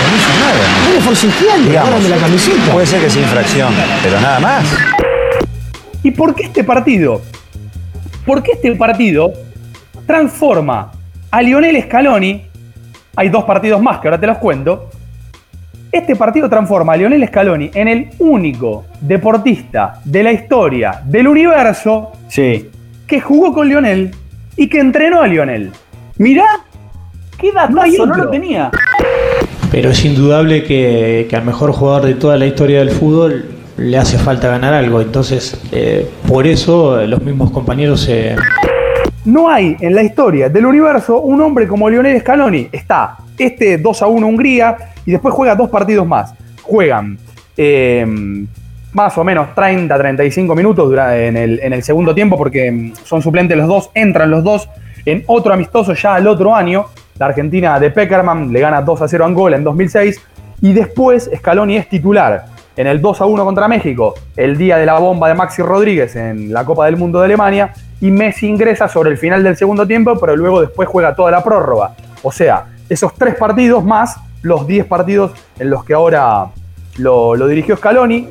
No 0.05 0.17
hizo 0.17 0.32
nada. 0.40 0.87
Viene 0.87 1.00
forcejeando, 1.00 1.69
Digamos. 1.70 1.88
agárrame 1.88 2.08
la 2.08 2.17
camiseta. 2.19 2.73
Puede 2.73 2.87
ser 2.87 3.00
que 3.00 3.11
sea 3.11 3.23
infracción, 3.23 3.75
pero 4.02 4.20
nada 4.20 4.40
más. 4.40 4.64
¿Y 6.02 6.11
por 6.11 6.35
qué 6.35 6.44
este 6.44 6.64
partido? 6.64 7.23
Porque 8.26 8.52
este 8.52 8.75
partido 8.76 9.32
transforma 10.06 10.93
a 11.31 11.43
Lionel 11.43 11.82
Scaloni. 11.82 12.44
Hay 13.17 13.29
dos 13.31 13.44
partidos 13.44 13.81
más 13.82 13.99
que 14.00 14.08
ahora 14.08 14.20
te 14.20 14.26
los 14.26 14.38
cuento. 14.38 14.90
Este 15.90 16.17
partido 16.17 16.49
transforma 16.50 16.93
a 16.93 16.96
Lionel 16.96 17.26
Scaloni 17.26 17.70
en 17.73 17.88
el 17.88 18.08
único 18.19 18.85
deportista 19.00 20.00
de 20.05 20.23
la 20.23 20.32
historia 20.32 21.00
del 21.05 21.29
universo 21.29 22.12
Sí. 22.29 22.69
que 23.06 23.20
jugó 23.20 23.55
con 23.55 23.69
Lionel 23.69 24.11
y 24.56 24.69
que 24.69 24.81
entrenó 24.81 25.23
a 25.23 25.26
Lionel. 25.26 25.70
Mirá, 26.19 26.44
qué 27.38 27.52
datazo, 27.52 28.06
No 28.06 28.17
no, 28.17 28.25
lo 28.25 28.31
tenía. 28.31 28.71
Pero 29.71 29.90
es 29.90 30.04
indudable 30.04 30.64
que, 30.64 31.26
que 31.30 31.37
al 31.37 31.45
mejor 31.45 31.73
jugador 31.73 32.04
de 32.04 32.14
toda 32.14 32.37
la 32.37 32.47
historia 32.47 32.80
del 32.80 32.90
fútbol 32.90 33.47
le 33.78 33.97
hace 33.97 34.18
falta 34.18 34.49
ganar 34.49 34.75
algo. 34.75 35.00
Entonces, 35.00 35.59
eh, 35.73 36.11
por 36.26 36.47
eso 36.47 37.00
los 37.07 37.23
mismos 37.23 37.50
compañeros 37.50 38.02
se... 38.02 38.37
No 39.25 39.49
hay 39.49 39.76
en 39.80 39.95
la 39.95 40.02
historia 40.02 40.49
del 40.49 40.66
universo 40.66 41.21
un 41.21 41.40
hombre 41.40 41.66
como 41.66 41.88
Lionel 41.88 42.21
Scaloni. 42.21 42.68
Está 42.73 43.16
este 43.38 43.78
2 43.78 44.02
a 44.02 44.07
1 44.07 44.26
Hungría 44.26 44.76
y 45.09 45.12
después 45.12 45.35
juega 45.35 45.55
dos 45.55 45.71
partidos 45.71 46.07
más. 46.07 46.35
Juegan 46.62 47.17
eh, 47.57 48.07
más 48.93 49.17
o 49.17 49.25
menos 49.25 49.55
30, 49.55 49.97
35 49.97 50.55
minutos 50.55 50.93
en, 50.93 51.35
el, 51.35 51.61
en 51.61 51.73
el 51.73 51.83
segundo 51.83 52.15
tiempo 52.15 52.37
porque 52.37 52.71
mm, 52.71 52.93
son 53.05 53.23
suplentes 53.23 53.57
los 53.57 53.67
dos, 53.67 53.91
entran 53.95 54.31
los 54.31 54.45
dos 54.45 54.69
en 55.07 55.25
otro 55.27 55.55
amistoso 55.55 55.95
ya 55.95 56.17
al 56.17 56.27
otro 56.27 56.55
año. 56.55 56.88
La 57.19 57.25
Argentina 57.25 57.81
de 57.81 57.91
Peckerman 57.91 58.53
le 58.53 58.61
gana 58.61 58.83
2 58.83 59.00
a 59.00 59.09
0 59.09 59.25
a 59.25 59.27
Angola 59.29 59.57
en 59.57 59.65
2006 59.65 60.21
y 60.61 60.75
después 60.75 61.31
Scaloni 61.35 61.79
es 61.79 61.88
titular 61.88 62.45
en 62.77 62.87
el 62.87 63.00
2 63.00 63.23
a 63.23 63.25
1 63.25 63.45
contra 63.47 63.67
México, 63.67 64.15
el 64.37 64.59
día 64.59 64.77
de 64.77 64.85
la 64.85 64.99
bomba 64.99 65.29
de 65.29 65.35
Maxi 65.35 65.62
Rodríguez 65.62 66.17
en 66.17 66.53
la 66.53 66.67
Copa 66.67 66.85
del 66.85 66.99
Mundo 66.99 67.19
de 67.19 67.25
Alemania, 67.25 67.73
y 67.99 68.11
Messi 68.11 68.47
ingresa 68.47 68.88
sobre 68.88 69.09
el 69.09 69.17
final 69.17 69.43
del 69.43 69.57
segundo 69.57 69.87
tiempo, 69.87 70.17
pero 70.21 70.37
luego 70.37 70.61
después 70.61 70.87
juega 70.87 71.17
toda 71.17 71.31
la 71.31 71.43
prórroga. 71.43 71.93
O 72.23 72.31
sea, 72.31 72.67
esos 72.88 73.15
tres 73.15 73.35
partidos 73.35 73.83
más 73.83 74.17
los 74.42 74.66
10 74.66 74.87
partidos 74.87 75.33
en 75.59 75.71
los 75.71 75.85
que 75.85 75.95
ahora 75.95 76.47
lo, 76.99 77.35
dirigió 77.47 77.76
Scaloni, 77.76 78.28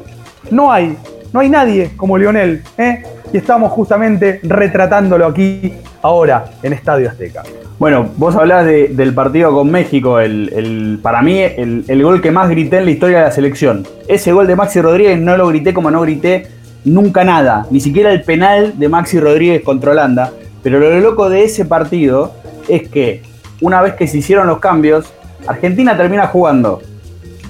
no 0.52 0.72
hay, 0.72 0.98
no 1.34 1.40
hay 1.40 1.50
nadie 1.50 1.92
como 1.98 2.18
Lionel, 2.18 2.62
¿eh? 2.78 3.04
y 3.34 3.38
estamos 3.38 3.72
justamente 3.72 4.40
retratándolo 4.44 5.26
aquí 5.26 5.74
ahora 6.02 6.46
en 6.64 6.74
Estadio 6.74 7.10
Azteca. 7.10 7.44
Bueno, 7.80 8.08
vos 8.18 8.36
hablás 8.36 8.66
de- 8.66 8.88
del 8.88 9.14
partido 9.14 9.52
con 9.54 9.70
México, 9.70 10.20
el, 10.20 10.52
el- 10.56 11.00
para 11.02 11.22
mí 11.22 11.38
el, 11.40 11.84
el 11.88 12.04
gol 12.04 12.22
que 12.22 12.32
más 12.32 12.50
grité 12.50 12.78
en 12.80 12.86
la 12.86 12.92
historia 12.92 13.18
de 13.20 13.24
la 13.26 13.32
selección. 13.32 13.86
Ese 14.08 14.32
gol 14.34 14.48
de 14.48 14.56
Maxi 14.56 14.82
Rodríguez 14.82 15.20
no 15.20 15.38
lo 15.38 15.48
grité 15.48 15.74
como 15.74 15.92
no 15.92 16.02
grité 16.02 16.48
nunca 16.86 17.24
nada, 17.24 17.68
ni 17.70 17.80
siquiera 17.80 18.12
el 18.12 18.24
penal 18.24 18.80
de 18.80 18.90
Maxi 18.90 19.20
Rodríguez 19.20 19.62
contra 19.64 19.92
Holanda. 19.92 20.32
Pero 20.64 20.80
lo 20.80 21.00
loco 21.00 21.30
de 21.30 21.44
ese 21.44 21.66
partido 21.66 22.34
es 22.68 22.88
que 22.90 23.22
una 23.62 23.82
vez 23.82 23.94
que 23.94 24.08
se 24.08 24.18
hicieron 24.20 24.48
los 24.48 24.60
cambios, 24.60 25.14
Argentina 25.48 25.96
termina 25.98 26.28
jugando. 26.28 26.82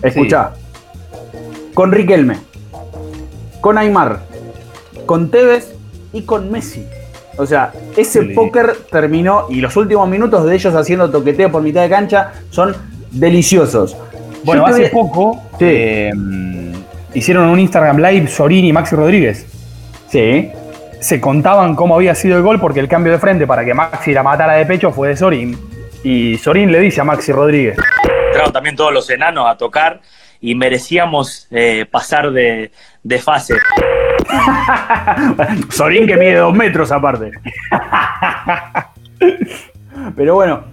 Escuchá. 0.01 0.51
Con 1.73 1.91
Riquelme, 1.91 2.37
con 3.61 3.77
Aymar, 3.77 4.19
con 5.05 5.29
Tevez 5.29 5.73
y 6.13 6.23
con 6.23 6.51
Messi. 6.51 6.85
O 7.37 7.45
sea, 7.45 7.71
ese 7.95 8.23
póker 8.23 8.75
terminó 8.91 9.45
y 9.49 9.61
los 9.61 9.75
últimos 9.77 10.09
minutos 10.09 10.43
de 10.45 10.55
ellos 10.55 10.73
haciendo 10.73 11.09
toqueteo 11.11 11.51
por 11.51 11.61
mitad 11.61 11.81
de 11.83 11.89
cancha 11.89 12.31
son 12.49 12.75
deliciosos. 13.11 13.95
Bueno, 14.43 14.65
hace 14.65 14.81
voy- 14.83 14.89
poco 14.89 15.41
Sí. 15.59 15.65
eh, 15.67 16.11
hicieron 17.13 17.49
un 17.49 17.59
Instagram 17.59 17.97
Live 17.97 18.27
Sorín 18.27 18.65
y 18.65 18.73
Maxi 18.73 18.95
Rodríguez. 18.95 19.45
Sí. 20.09 20.49
Se 20.99 21.21
contaban 21.21 21.75
cómo 21.75 21.93
había 21.95 22.15
sido 22.15 22.37
el 22.37 22.43
gol 22.43 22.59
porque 22.59 22.79
el 22.79 22.87
cambio 22.87 23.11
de 23.13 23.19
frente 23.19 23.45
para 23.45 23.63
que 23.63 23.73
Maxi 23.75 24.13
la 24.13 24.23
matara 24.23 24.53
de 24.53 24.65
pecho 24.65 24.91
fue 24.91 25.09
de 25.09 25.15
Sorín. 25.17 25.57
Y 26.09 26.37
Sorín 26.37 26.71
le 26.71 26.79
dice 26.79 27.01
a 27.01 27.03
Maxi 27.03 27.33
Rodríguez. 27.33 27.75
entraron 28.27 28.53
también 28.53 28.77
todos 28.77 28.93
los 28.93 29.09
enanos 29.09 29.45
a 29.45 29.57
tocar 29.57 29.99
y 30.39 30.55
merecíamos 30.55 31.47
eh, 31.51 31.85
pasar 31.91 32.31
de, 32.31 32.71
de 33.03 33.19
fase. 33.19 33.55
Sorín 35.69 36.07
que 36.07 36.15
mide 36.15 36.35
dos 36.35 36.53
metros 36.53 36.93
aparte. 36.93 37.31
Pero 40.15 40.35
bueno, 40.35 40.63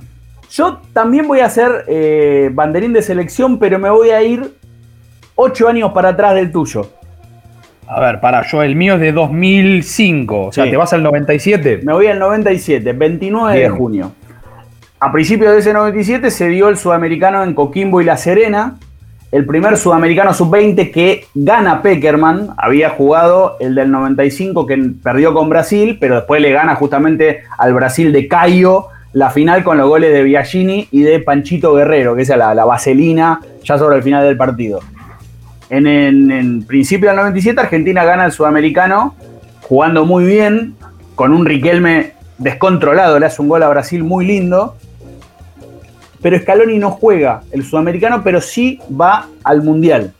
yo 0.52 0.80
también 0.92 1.26
voy 1.26 1.40
a 1.40 1.46
hacer 1.46 1.84
eh, 1.88 2.50
banderín 2.52 2.92
de 2.92 3.02
selección, 3.02 3.58
pero 3.58 3.80
me 3.80 3.90
voy 3.90 4.10
a 4.10 4.22
ir 4.22 4.54
ocho 5.34 5.66
años 5.68 5.90
para 5.92 6.10
atrás 6.10 6.36
del 6.36 6.52
tuyo. 6.52 6.88
A 7.88 7.98
ver, 8.00 8.20
para 8.20 8.48
yo 8.48 8.62
el 8.62 8.76
mío 8.76 8.94
es 8.94 9.00
de 9.00 9.10
2005. 9.10 10.46
O 10.46 10.52
sea, 10.52 10.62
Sí. 10.64 10.70
te 10.70 10.76
vas 10.76 10.92
al 10.92 11.02
97. 11.02 11.80
Me 11.82 11.92
voy 11.92 12.06
al 12.06 12.20
97, 12.20 12.92
29 12.92 13.58
Bien. 13.58 13.72
de 13.72 13.76
junio. 13.76 14.12
A 15.04 15.12
principios 15.12 15.52
de 15.52 15.58
ese 15.58 15.74
97 15.74 16.30
se 16.30 16.48
dio 16.48 16.70
el 16.70 16.78
sudamericano 16.78 17.44
en 17.44 17.52
Coquimbo 17.52 18.00
y 18.00 18.06
La 18.06 18.16
Serena. 18.16 18.76
El 19.30 19.44
primer 19.44 19.76
sudamericano 19.76 20.32
sub-20 20.32 20.90
que 20.90 21.26
gana 21.34 21.82
Peckerman. 21.82 22.54
Había 22.56 22.88
jugado 22.88 23.58
el 23.60 23.74
del 23.74 23.90
95 23.90 24.66
que 24.66 24.92
perdió 25.02 25.34
con 25.34 25.50
Brasil, 25.50 25.98
pero 26.00 26.14
después 26.14 26.40
le 26.40 26.52
gana 26.52 26.74
justamente 26.76 27.42
al 27.58 27.74
Brasil 27.74 28.12
de 28.14 28.26
Caio 28.28 28.86
la 29.12 29.28
final 29.28 29.62
con 29.62 29.76
los 29.76 29.90
goles 29.90 30.10
de 30.10 30.22
Biagini 30.22 30.88
y 30.90 31.02
de 31.02 31.20
Panchito 31.20 31.74
Guerrero, 31.74 32.16
que 32.16 32.22
es 32.22 32.30
la, 32.30 32.54
la 32.54 32.64
vaselina 32.64 33.40
ya 33.62 33.76
sobre 33.76 33.96
el 33.96 34.02
final 34.02 34.24
del 34.24 34.38
partido. 34.38 34.80
En, 35.68 35.86
en 35.86 36.62
principio 36.62 37.10
del 37.10 37.18
97 37.18 37.60
Argentina 37.60 38.06
gana 38.06 38.24
el 38.24 38.32
sudamericano 38.32 39.14
jugando 39.60 40.06
muy 40.06 40.24
bien, 40.24 40.76
con 41.14 41.34
un 41.34 41.44
Riquelme 41.44 42.14
descontrolado, 42.38 43.18
le 43.18 43.26
hace 43.26 43.42
un 43.42 43.48
gol 43.48 43.62
a 43.62 43.68
Brasil 43.68 44.02
muy 44.02 44.24
lindo. 44.24 44.76
Pero 46.24 46.38
Scaloni 46.38 46.78
no 46.78 46.90
juega 46.90 47.42
el 47.52 47.66
sudamericano, 47.66 48.22
pero 48.24 48.40
sí 48.40 48.80
va 48.98 49.26
al 49.42 49.62
Mundial. 49.62 50.14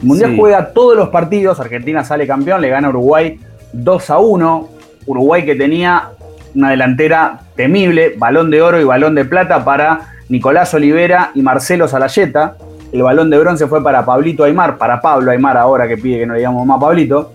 El 0.00 0.06
Mundial 0.08 0.30
Sí. 0.30 0.36
juega 0.38 0.72
todos 0.72 0.96
los 0.96 1.10
partidos, 1.10 1.60
Argentina 1.60 2.02
sale 2.02 2.26
campeón, 2.26 2.62
le 2.62 2.70
gana 2.70 2.86
a 2.86 2.90
Uruguay 2.90 3.38
2 3.74 4.08
a 4.08 4.18
1. 4.20 4.68
Uruguay 5.04 5.44
que 5.44 5.54
tenía 5.54 6.08
una 6.54 6.70
delantera 6.70 7.40
temible, 7.56 8.14
balón 8.16 8.50
de 8.50 8.62
oro 8.62 8.80
y 8.80 8.84
balón 8.84 9.14
de 9.14 9.26
plata 9.26 9.62
para 9.62 10.14
Nicolás 10.30 10.72
Olivera 10.72 11.30
y 11.34 11.42
Marcelo 11.42 11.88
Salayeta. 11.88 12.56
El 12.90 13.02
balón 13.02 13.28
de 13.28 13.38
bronce 13.38 13.66
fue 13.66 13.84
para 13.84 14.02
Pablito 14.06 14.44
Aymar, 14.44 14.78
para 14.78 15.02
Pablo 15.02 15.30
Aymar 15.30 15.58
ahora 15.58 15.86
que 15.86 15.98
pide 15.98 16.20
que 16.20 16.26
no 16.26 16.32
le 16.32 16.38
digamos 16.38 16.64
más 16.64 16.80
Pablito. 16.80 17.34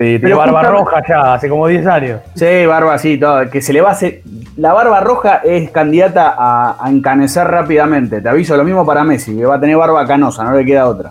Sí, 0.00 0.06
tiene 0.06 0.20
Pero 0.20 0.38
barba 0.38 0.60
justamente- 0.60 0.82
roja 0.90 1.02
ya, 1.06 1.34
hace 1.34 1.48
como 1.50 1.66
10 1.66 1.86
años. 1.86 2.20
Sí, 2.34 2.64
barba 2.64 2.94
así, 2.94 3.18
todo. 3.18 3.50
Que 3.50 3.60
se 3.60 3.74
le 3.74 3.82
va 3.82 3.90
a 3.90 3.92
hacer. 3.92 4.22
La 4.56 4.72
barba 4.72 4.98
roja 5.00 5.42
es 5.44 5.70
candidata 5.70 6.34
a, 6.38 6.76
a 6.80 6.88
encanecer 6.88 7.46
rápidamente. 7.46 8.22
Te 8.22 8.28
aviso, 8.30 8.56
lo 8.56 8.64
mismo 8.64 8.86
para 8.86 9.04
Messi, 9.04 9.36
que 9.36 9.44
va 9.44 9.56
a 9.56 9.60
tener 9.60 9.76
barba 9.76 10.06
canosa, 10.06 10.42
no 10.42 10.52
le 10.56 10.64
queda 10.64 10.88
otra. 10.88 11.10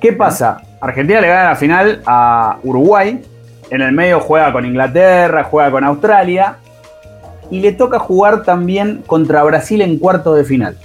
¿Qué 0.00 0.12
pasa? 0.12 0.58
Argentina 0.80 1.20
le 1.20 1.26
gana 1.26 1.48
la 1.50 1.56
final 1.56 2.02
a 2.06 2.58
Uruguay. 2.62 3.20
En 3.70 3.80
el 3.82 3.90
medio 3.90 4.20
juega 4.20 4.52
con 4.52 4.64
Inglaterra, 4.64 5.42
juega 5.42 5.72
con 5.72 5.82
Australia. 5.82 6.58
Y 7.50 7.58
le 7.60 7.72
toca 7.72 7.98
jugar 7.98 8.44
también 8.44 9.02
contra 9.08 9.42
Brasil 9.42 9.82
en 9.82 9.98
cuartos 9.98 10.36
de 10.36 10.44
final. 10.44 10.76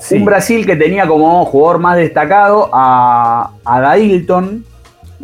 Sí. 0.00 0.16
Un 0.16 0.24
Brasil 0.24 0.66
que 0.66 0.74
tenía 0.74 1.06
como 1.06 1.44
jugador 1.44 1.78
más 1.78 1.96
destacado 1.96 2.68
a, 2.72 3.50
a 3.64 3.80
Dailton. 3.80 4.64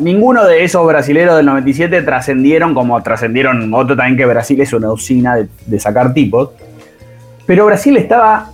Ninguno 0.01 0.47
de 0.47 0.65
esos 0.65 0.87
brasileros 0.87 1.37
del 1.37 1.45
97 1.45 2.03
trascendieron 2.03 2.73
como 2.75 3.03
trascendieron 3.03 3.73
otro 3.75 3.95
también 3.95 4.17
que 4.17 4.25
Brasil 4.25 4.61
es 4.61 4.73
una 4.73 4.91
usina 4.91 5.37
de, 5.37 5.49
de 5.67 5.79
sacar 5.79 6.15
tipos. 6.15 6.51
Pero 7.47 7.67
Brasil 7.67 7.97
estaba 7.99 8.53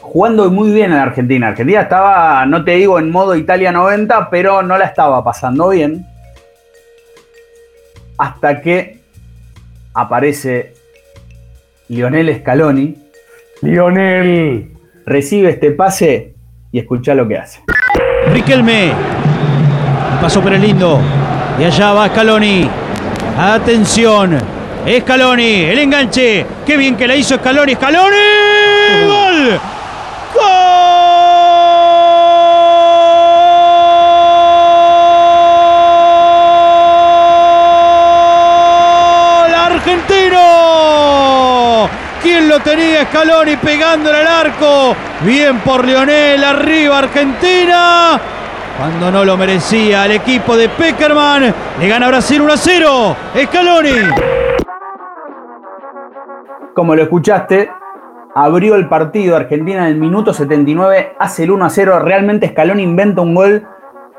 jugando 0.00 0.50
muy 0.50 0.70
bien 0.70 0.92
en 0.92 0.98
Argentina. 0.98 1.48
Argentina 1.48 1.80
estaba, 1.80 2.44
no 2.46 2.62
te 2.62 2.72
digo 2.72 2.98
en 2.98 3.10
modo 3.10 3.34
Italia 3.34 3.72
90, 3.72 4.28
pero 4.30 4.62
no 4.62 4.76
la 4.76 4.84
estaba 4.84 5.24
pasando 5.24 5.70
bien. 5.70 6.06
Hasta 8.18 8.60
que 8.60 9.00
aparece 9.94 10.74
Lionel 11.88 12.34
Scaloni. 12.38 12.96
Lionel. 13.62 14.72
Recibe 15.06 15.50
este 15.50 15.70
pase 15.70 16.34
y 16.72 16.78
escucha 16.80 17.14
lo 17.14 17.26
que 17.28 17.38
hace. 17.38 17.60
Riquelme. 18.32 18.92
Un 20.16 20.22
paso 20.22 20.40
por 20.40 20.50
el 20.54 20.62
lindo. 20.62 20.98
Y 21.60 21.64
allá 21.64 21.92
va 21.92 22.08
Scaloni. 22.08 22.66
Atención. 23.38 24.38
Scaloni. 25.00 25.64
El 25.64 25.78
enganche. 25.78 26.46
Qué 26.64 26.78
bien 26.78 26.96
que 26.96 27.06
la 27.06 27.14
hizo 27.14 27.36
Scaloni. 27.36 27.74
Scaloni. 27.74 28.16
Gol. 29.06 29.60
¡Gol! 30.34 30.42
¡Argentino! 39.54 40.40
¿Quién 42.22 42.48
lo 42.48 42.60
tenía 42.60 43.04
Scaloni 43.04 43.56
pegándole 43.56 44.20
al 44.20 44.28
arco? 44.28 44.96
Bien 45.20 45.60
por 45.60 45.84
Lionel, 45.84 46.42
arriba 46.42 47.00
Argentina. 47.00 48.18
Cuando 48.78 49.10
no 49.10 49.24
lo 49.24 49.38
merecía 49.38 50.04
el 50.04 50.12
equipo 50.12 50.54
de 50.54 50.68
Peckerman. 50.68 51.54
Le 51.80 51.88
gana 51.88 52.08
Brasil 52.08 52.42
1 52.42 52.52
a 52.52 52.56
0. 52.58 53.16
Scaloni. 53.44 53.90
Como 56.74 56.94
lo 56.94 57.02
escuchaste, 57.02 57.70
abrió 58.34 58.74
el 58.74 58.86
partido 58.86 59.34
Argentina 59.34 59.88
en 59.88 59.94
el 59.94 59.96
minuto 59.96 60.34
79, 60.34 61.14
hace 61.18 61.44
el 61.44 61.52
1 61.52 61.64
a 61.64 61.70
0. 61.70 62.00
Realmente 62.00 62.48
Scaloni 62.48 62.82
inventa 62.82 63.22
un 63.22 63.34
gol 63.34 63.66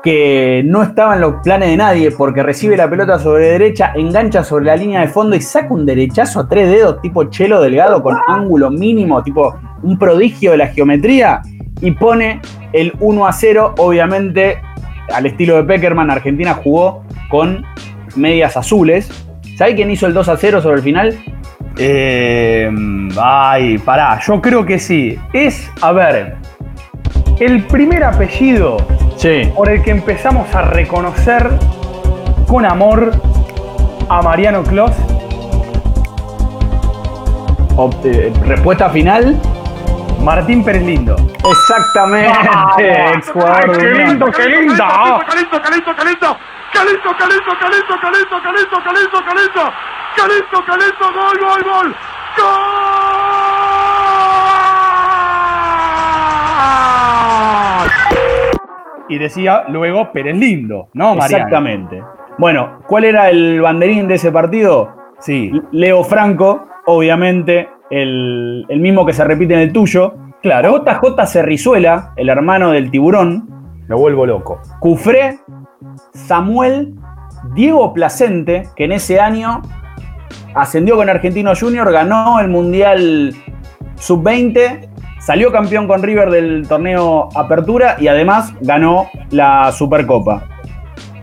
que 0.02 0.62
no 0.64 0.82
estaba 0.82 1.14
en 1.14 1.20
los 1.20 1.34
planes 1.44 1.68
de 1.68 1.76
nadie 1.76 2.10
porque 2.10 2.42
recibe 2.42 2.76
la 2.76 2.90
pelota 2.90 3.20
sobre 3.20 3.50
derecha, 3.50 3.92
engancha 3.94 4.42
sobre 4.42 4.64
la 4.64 4.76
línea 4.76 5.02
de 5.02 5.08
fondo 5.08 5.36
y 5.36 5.40
saca 5.40 5.72
un 5.72 5.86
derechazo 5.86 6.40
a 6.40 6.48
tres 6.48 6.68
dedos 6.68 7.00
tipo 7.00 7.24
chelo 7.24 7.60
delgado 7.60 8.02
con 8.02 8.16
ángulo 8.26 8.70
mínimo, 8.70 9.22
tipo 9.22 9.56
un 9.82 9.96
prodigio 9.96 10.52
de 10.52 10.58
la 10.58 10.66
geometría 10.68 11.42
y 11.80 11.92
pone 11.92 12.40
el 12.72 12.92
1 13.00 13.26
a 13.26 13.32
0. 13.32 13.74
Obviamente, 13.78 14.60
al 15.12 15.26
estilo 15.26 15.56
de 15.56 15.64
Peckerman, 15.64 16.10
Argentina 16.10 16.54
jugó 16.54 17.04
con 17.30 17.64
medias 18.16 18.56
azules. 18.56 19.10
¿Sabe 19.56 19.74
quién 19.74 19.90
hizo 19.90 20.06
el 20.06 20.14
2 20.14 20.28
a 20.28 20.36
0 20.36 20.60
sobre 20.62 20.76
el 20.76 20.82
final? 20.82 21.18
Eh, 21.78 22.70
ay, 23.20 23.78
pará, 23.78 24.18
yo 24.26 24.40
creo 24.40 24.64
que 24.66 24.78
sí. 24.78 25.18
Es, 25.32 25.70
a 25.80 25.92
ver, 25.92 26.36
el 27.40 27.64
primer 27.64 28.02
apellido 28.04 28.76
Sí. 29.16 29.42
por 29.54 29.68
el 29.68 29.82
que 29.82 29.90
empezamos 29.92 30.52
a 30.54 30.62
reconocer 30.62 31.48
con 32.46 32.64
amor 32.64 33.12
a 34.08 34.22
Mariano 34.22 34.62
Clos. 34.62 34.92
Respuesta 38.46 38.90
final. 38.90 39.36
Martín 40.28 40.62
Pérez 40.62 40.82
Lindo. 40.82 41.16
Exactamente, 41.42 42.28
ex 43.14 43.30
jugador 43.30 43.78
de 43.78 43.78
¡Qué 43.78 43.94
lindo, 43.94 44.26
qué 44.26 44.46
lindo! 44.46 44.74
Calisto, 44.76 45.62
calisto, 45.62 45.96
calisto. 45.96 46.36
Calisto, 46.70 47.16
calisto, 47.18 47.56
calisto, 47.58 47.94
calisto, 47.98 48.36
calisto, 48.42 48.76
calisto, 48.84 49.24
calisto. 49.24 49.72
Calisto, 50.18 50.64
calisto, 50.66 51.04
gol, 51.14 51.38
gol, 51.40 51.62
gol. 51.64 51.96
¡Gol! 52.36 52.68
Y 59.08 59.16
decía 59.16 59.64
luego 59.68 60.12
Pérez 60.12 60.36
Lindo, 60.36 60.90
¿no, 60.92 61.14
Mariano? 61.14 61.44
Exactamente. 61.44 62.04
Bueno, 62.36 62.80
¿cuál 62.86 63.04
era 63.04 63.30
el 63.30 63.62
banderín 63.62 64.06
de 64.06 64.16
ese 64.16 64.30
partido? 64.30 64.94
Sí. 65.20 65.50
Leo 65.72 66.04
Franco, 66.04 66.68
obviamente, 66.84 67.70
el, 67.90 68.66
el 68.68 68.80
mismo 68.80 69.04
que 69.06 69.12
se 69.12 69.24
repite 69.24 69.54
en 69.54 69.60
el 69.60 69.72
tuyo. 69.72 70.14
Claro. 70.42 70.84
JJ 70.84 71.26
Cerrizuela, 71.26 72.12
el 72.16 72.28
hermano 72.28 72.70
del 72.70 72.90
tiburón. 72.90 73.48
Me 73.88 73.94
vuelvo 73.94 74.26
loco. 74.26 74.60
Cufré, 74.80 75.38
Samuel, 76.12 76.94
Diego 77.54 77.92
Placente, 77.94 78.68
que 78.76 78.84
en 78.84 78.92
ese 78.92 79.20
año 79.20 79.62
ascendió 80.54 80.96
con 80.96 81.08
Argentino 81.08 81.52
Junior, 81.58 81.90
ganó 81.92 82.40
el 82.40 82.48
Mundial 82.48 83.34
Sub-20, 83.96 84.88
salió 85.20 85.50
campeón 85.52 85.86
con 85.86 86.02
River 86.02 86.30
del 86.30 86.66
torneo 86.68 87.28
Apertura 87.34 87.96
y 87.98 88.08
además 88.08 88.52
ganó 88.60 89.08
la 89.30 89.72
Supercopa. 89.72 90.48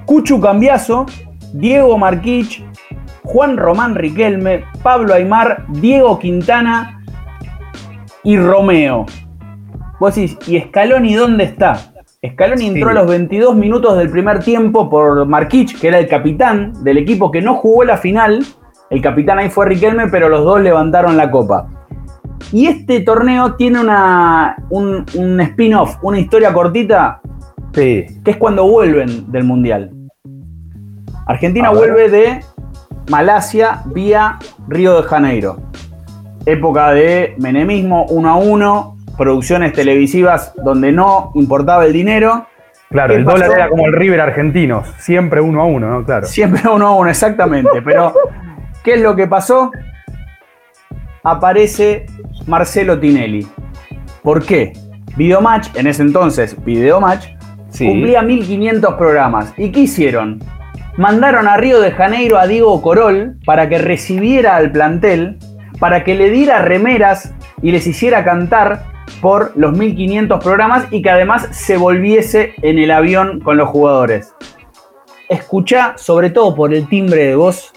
Cuchu 0.05 0.39
Cambiazo, 0.39 1.05
Diego 1.53 1.98
Marquich, 1.98 2.63
Juan 3.25 3.58
Román 3.58 3.96
Riquelme, 3.96 4.63
Pablo 4.82 5.13
Aymar, 5.13 5.65
Diego 5.70 6.17
Quintana 6.20 7.01
y 8.24 8.38
Romeo. 8.38 9.05
Vos 10.00 10.15
decís, 10.15 10.38
¿y 10.48 10.60
Scaloni 10.60 11.15
dónde 11.15 11.46
está? 11.46 11.91
Scaloni 12.25 12.67
entró 12.67 12.89
a 12.89 12.94
los 12.94 13.08
22 13.08 13.55
minutos 13.55 13.98
del 13.98 14.10
primer 14.10 14.39
tiempo 14.39 14.89
por 14.89 15.25
Marquich, 15.25 15.79
que 15.79 15.88
era 15.88 16.00
el 16.00 16.08
capitán 16.08 16.84
del 16.84 16.98
equipo 16.98 17.32
que 17.32 17.41
no 17.41 17.55
jugó 17.55 17.84
la 17.84 17.98
final. 17.98 18.44
El 18.89 19.01
capitán 19.01 19.39
ahí 19.39 19.50
fue 19.50 19.65
Riquelme, 19.65 20.08
pero 20.08 20.29
los 20.29 20.44
dos 20.44 20.62
levantaron 20.62 21.17
la 21.17 21.29
copa. 21.29 21.67
Y 22.51 22.67
este 22.67 23.01
torneo 23.01 23.55
tiene 23.55 23.79
una, 23.79 24.55
un, 24.70 25.05
un 25.15 25.41
spin-off, 25.41 25.98
una 26.03 26.20
historia 26.20 26.53
cortita, 26.53 27.22
que 27.74 28.08
es 28.24 28.38
cuando 28.38 28.67
vuelven 28.67 29.32
del 29.32 29.44
Mundial. 29.44 29.91
Argentina 31.27 31.72
vuelve 31.72 32.10
de 32.10 32.39
Malasia 33.10 33.84
vía 33.86 34.40
Río 34.68 35.02
de 35.02 35.08
Janeiro. 35.08 35.58
Época 36.46 36.92
de 36.92 37.36
menemismo 37.38 38.06
1 38.06 38.30
a 38.30 38.36
1, 38.36 38.98
producciones 39.18 39.74
televisivas 39.74 40.54
donde 40.64 40.92
no 40.92 41.32
importaba 41.36 41.86
el 41.86 41.94
dinero. 41.94 42.48
Claro, 42.90 43.14
¿Qué 43.14 43.20
el 43.20 43.26
dólar 43.26 43.52
era 43.52 43.70
como 43.70 43.86
el 43.86 43.94
River 43.94 44.22
argentino, 44.22 44.84
siempre 44.98 45.42
uno 45.42 45.62
a 45.62 45.66
uno, 45.66 45.90
¿no? 45.90 46.06
Claro. 46.06 46.28
Siempre 46.28 46.62
uno 46.70 46.88
a 46.88 46.96
uno, 46.96 47.10
exactamente. 47.10 47.82
Pero, 47.84 48.14
¿qué 48.84 48.94
es 48.96 49.02
lo 49.02 49.16
que 49.16 49.28
pasó? 49.28 49.72
Aparece 51.24 52.06
Marcelo 52.48 53.00
Tinelli. 53.00 53.48
¿Por 54.24 54.44
qué? 54.44 54.74
Videomatch, 55.16 55.76
en 55.76 55.88
ese 55.88 56.02
entonces, 56.02 56.56
Videomatch, 56.64 57.28
cumplía 57.78 58.22
1500 58.22 58.96
programas. 58.96 59.54
¿Y 59.58 59.72
qué 59.72 59.82
hicieron? 59.82 60.40
Mandaron 60.98 61.46
a 61.50 61.58
Río 61.58 61.82
de 61.82 61.92
Janeiro 61.92 62.38
a 62.38 62.48
Diego 62.48 62.82
Corol 62.82 63.36
para 63.46 63.68
que 63.68 63.80
recibiera 63.80 64.56
al 64.56 64.72
plantel, 64.72 65.38
para 65.78 66.06
que 66.06 66.16
le 66.16 66.30
diera 66.30 66.60
remeras 66.60 67.34
y 67.62 67.72
les 67.72 67.86
hiciera 67.86 68.24
cantar 68.24 68.86
por 69.22 69.52
los 69.58 69.78
1500 69.78 70.42
programas 70.42 70.88
y 70.92 71.02
que 71.02 71.10
además 71.10 71.50
se 71.52 71.75
volviese 71.75 72.54
en 72.62 72.80
el 72.80 72.92
avión 72.92 73.42
con 73.42 73.58
los 73.58 73.68
jugadores. 73.68 74.34
Escuchá, 75.28 75.96
sobre 75.98 76.30
todo 76.30 76.56
por 76.56 76.74
el 76.74 76.88
timbre 76.88 77.25
de 77.25 77.36
voz, 77.36 77.74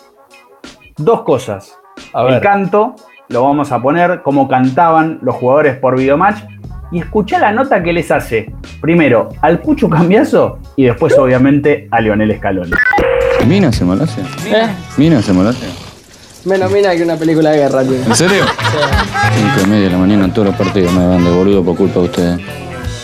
dos 0.97 1.23
cosas. 1.23 1.77
A 2.15 2.23
el 2.23 2.41
canto, 2.41 2.95
lo 3.31 3.43
vamos 3.43 3.73
a 3.73 3.83
poner, 3.83 4.23
como 4.23 4.47
cantaban 4.47 5.19
los 5.23 5.35
jugadores 5.35 5.77
por 5.77 5.99
videomatch. 5.99 6.45
Y 6.93 7.01
escuchá 7.01 7.41
la 7.41 7.51
nota 7.51 7.83
que 7.83 7.93
les 7.93 8.11
hace, 8.13 8.53
primero 8.81 9.29
al 9.43 9.59
Pucho 9.59 9.91
Cambiazo 9.91 10.61
y 10.77 10.85
después, 10.85 11.19
obviamente, 11.19 11.89
a 11.91 12.01
Leonel 12.01 12.37
Scaloni. 12.37 12.73
¿Mina 13.49 13.73
se 13.73 13.83
molace? 13.83 14.23
¿Mina 14.99 15.23
se 15.23 15.33
molace? 15.33 15.65
Menos 16.45 16.71
mina 16.71 16.95
que 16.95 17.03
una 17.03 17.17
película 17.17 17.51
de 17.51 17.57
guerra, 17.57 17.83
tío. 17.83 17.95
¿En 17.95 18.15
serio? 18.15 18.45
Cinco 19.35 19.61
y 19.65 19.67
media 19.71 19.85
de 19.85 19.91
la 19.91 19.99
mañana 19.99 20.27
en 20.27 20.33
todos 20.33 20.49
los 20.49 20.57
partidos 20.57 20.93
me 20.93 21.07
van 21.07 21.25
de 21.25 21.31
boludo 21.31 21.65
por 21.65 21.75
culpa 21.75 22.01
de 22.01 22.07
ustedes. 22.07 22.41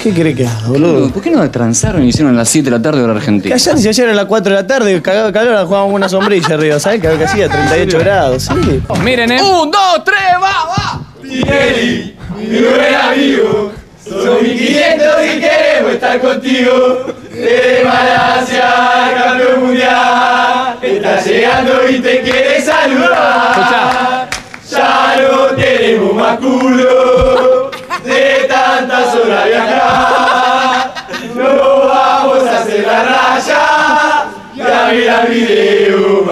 ¿Qué 0.03 0.13
crees 0.13 0.37
que 0.37 0.47
hago, 0.47 0.75
boludo? 0.75 1.11
¿Por 1.11 1.23
qué 1.23 1.31
no 1.31 1.51
transaron 1.51 2.03
y 2.05 2.09
hicieron 2.09 2.35
a 2.35 2.37
las 2.37 2.51
7 2.51 2.67
de 2.67 2.71
la 2.77 2.83
tarde 2.83 3.03
hora 3.03 3.15
Argentina? 3.15 3.55
Callate 3.57 3.81
si 3.81 3.89
ayer 3.89 4.11
a 4.11 4.13
las 4.13 4.27
4 4.27 4.55
de 4.55 4.61
la 4.61 4.67
tarde, 4.67 5.01
cagado 5.01 5.29
de 5.29 5.33
calor, 5.33 5.65
jugábamos 5.65 5.93
con 5.93 5.95
una 5.95 6.09
sombrilla 6.11 6.55
arriba, 6.55 6.79
¿sabes? 6.79 7.01
Que 7.01 7.09
que 7.17 7.25
hacía 7.25 7.49
38 7.49 7.99
grados, 8.01 8.43
sí. 8.43 8.83
Miren, 9.03 9.33
eh. 9.33 9.43
Un, 9.43 9.71
dos, 9.71 10.05
tres, 10.05 10.19
va, 10.35 10.67
va. 10.69 11.01
Tinelli, 11.23 12.17
mi 12.37 12.47
buen 12.47 12.95
amigo, 12.95 13.73
son 14.09 14.43
1500 14.43 15.09
y 15.25 15.41
queremos 15.41 15.93
estar 15.93 16.21
contigo. 16.21 17.07
De 17.31 17.83
Malasia, 17.85 19.13
campeón 19.17 19.67
mundial, 19.67 20.79
está 20.81 21.21
llegando 21.21 21.89
y 21.89 21.99
te 22.01 22.21
quiere 22.21 22.61
saludar. 22.61 24.29
Ya 24.71 25.17
no 25.21 25.47
tenemos 25.57 26.15
más 26.15 26.39
culo 26.39 27.71
de 28.05 28.47
tantas 28.49 29.15
horas 29.15 29.47
viajar. 29.47 30.95
No 31.35 31.89
vamos 31.89 32.47
a 32.47 32.59
hacer 32.59 32.87
la 32.87 33.03
raya 33.03 34.27
y 34.55 34.61
a 34.61 34.93
mirar 34.93 35.29
video. 35.29 36.25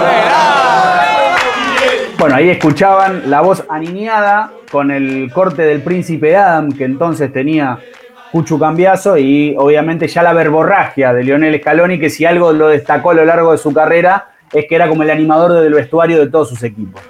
Bueno, 2.22 2.36
ahí 2.36 2.50
escuchaban 2.50 3.28
la 3.28 3.40
voz 3.40 3.64
aniñada 3.68 4.52
con 4.70 4.92
el 4.92 5.32
corte 5.32 5.62
del 5.62 5.82
príncipe 5.82 6.36
Adam 6.36 6.70
que 6.70 6.84
entonces 6.84 7.32
tenía 7.32 7.80
Cuchu 8.30 8.60
Cambiazo 8.60 9.18
y 9.18 9.56
obviamente 9.58 10.06
ya 10.06 10.22
la 10.22 10.32
verborragia 10.32 11.12
de 11.12 11.24
Lionel 11.24 11.58
Scaloni 11.58 11.98
que 11.98 12.10
si 12.10 12.24
algo 12.24 12.52
lo 12.52 12.68
destacó 12.68 13.10
a 13.10 13.14
lo 13.14 13.24
largo 13.24 13.50
de 13.50 13.58
su 13.58 13.74
carrera 13.74 14.28
es 14.52 14.66
que 14.68 14.76
era 14.76 14.88
como 14.88 15.02
el 15.02 15.10
animador 15.10 15.52
del 15.54 15.74
vestuario 15.74 16.20
de 16.20 16.28
todos 16.30 16.48
sus 16.48 16.62
equipos. 16.62 17.02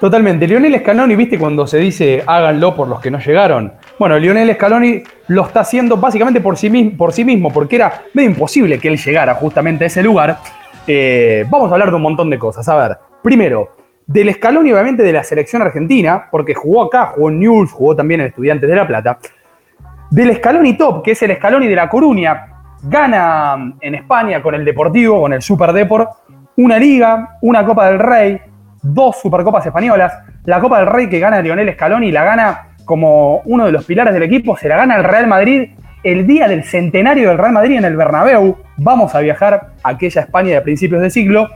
Totalmente. 0.00 0.46
Lionel 0.48 0.80
Scaloni, 0.80 1.16
¿viste 1.16 1.38
cuando 1.38 1.66
se 1.66 1.76
dice 1.76 2.24
háganlo 2.26 2.74
por 2.74 2.88
los 2.88 2.98
que 3.00 3.10
no 3.10 3.18
llegaron? 3.18 3.74
Bueno, 3.98 4.18
Lionel 4.18 4.54
Scaloni 4.54 5.02
lo 5.28 5.44
está 5.44 5.60
haciendo 5.60 5.98
básicamente 5.98 6.40
por 6.40 6.56
sí, 6.56 6.70
mismo, 6.70 6.96
por 6.96 7.12
sí 7.12 7.26
mismo, 7.26 7.52
porque 7.52 7.76
era 7.76 8.04
medio 8.14 8.30
imposible 8.30 8.78
que 8.78 8.88
él 8.88 8.96
llegara 8.96 9.34
justamente 9.34 9.84
a 9.84 9.88
ese 9.88 10.02
lugar. 10.02 10.38
Eh, 10.86 11.44
vamos 11.50 11.70
a 11.70 11.74
hablar 11.74 11.90
de 11.90 11.96
un 11.96 12.02
montón 12.02 12.30
de 12.30 12.38
cosas. 12.38 12.66
A 12.70 12.76
ver, 12.76 12.96
primero, 13.22 13.76
del 14.06 14.32
Scaloni, 14.34 14.72
obviamente, 14.72 15.02
de 15.02 15.12
la 15.12 15.24
selección 15.24 15.62
argentina, 15.62 16.28
porque 16.30 16.54
jugó 16.54 16.84
acá, 16.84 17.06
jugó 17.06 17.28
en 17.28 17.40
News, 17.40 17.72
jugó 17.72 17.96
también 17.96 18.20
en 18.20 18.28
Estudiantes 18.28 18.68
de 18.68 18.76
La 18.76 18.86
Plata. 18.86 19.18
Del 20.10 20.36
Scaloni 20.36 20.76
Top, 20.76 21.02
que 21.02 21.12
es 21.12 21.22
el 21.22 21.34
Scaloni 21.36 21.66
de 21.66 21.74
La 21.74 21.88
Coruña, 21.88 22.46
gana 22.84 23.74
en 23.80 23.94
España 23.96 24.40
con 24.40 24.54
el 24.54 24.64
Deportivo, 24.64 25.20
con 25.20 25.32
el 25.32 25.42
Super 25.42 25.72
Deport, 25.72 26.08
una 26.56 26.78
liga, 26.78 27.38
una 27.42 27.66
Copa 27.66 27.90
del 27.90 27.98
Rey, 27.98 28.40
dos 28.82 29.20
Supercopas 29.20 29.66
españolas, 29.66 30.12
la 30.44 30.60
Copa 30.60 30.78
del 30.78 30.86
Rey 30.86 31.08
que 31.08 31.18
gana 31.18 31.42
Lionel 31.42 31.72
Scaloni 31.74 32.12
la 32.12 32.24
gana 32.24 32.68
como 32.84 33.40
uno 33.46 33.66
de 33.66 33.72
los 33.72 33.84
pilares 33.84 34.14
del 34.14 34.22
equipo, 34.22 34.56
se 34.56 34.68
la 34.68 34.76
gana 34.76 34.96
el 34.96 35.04
Real 35.04 35.26
Madrid 35.26 35.70
el 36.04 36.24
día 36.24 36.46
del 36.46 36.62
centenario 36.62 37.30
del 37.30 37.38
Real 37.38 37.52
Madrid 37.52 37.78
en 37.78 37.84
el 37.84 37.96
Bernabéu. 37.96 38.56
Vamos 38.76 39.12
a 39.16 39.20
viajar 39.20 39.72
a 39.82 39.88
aquella 39.88 40.20
España 40.20 40.54
de 40.54 40.60
principios 40.60 41.02
de 41.02 41.10
siglo. 41.10 41.48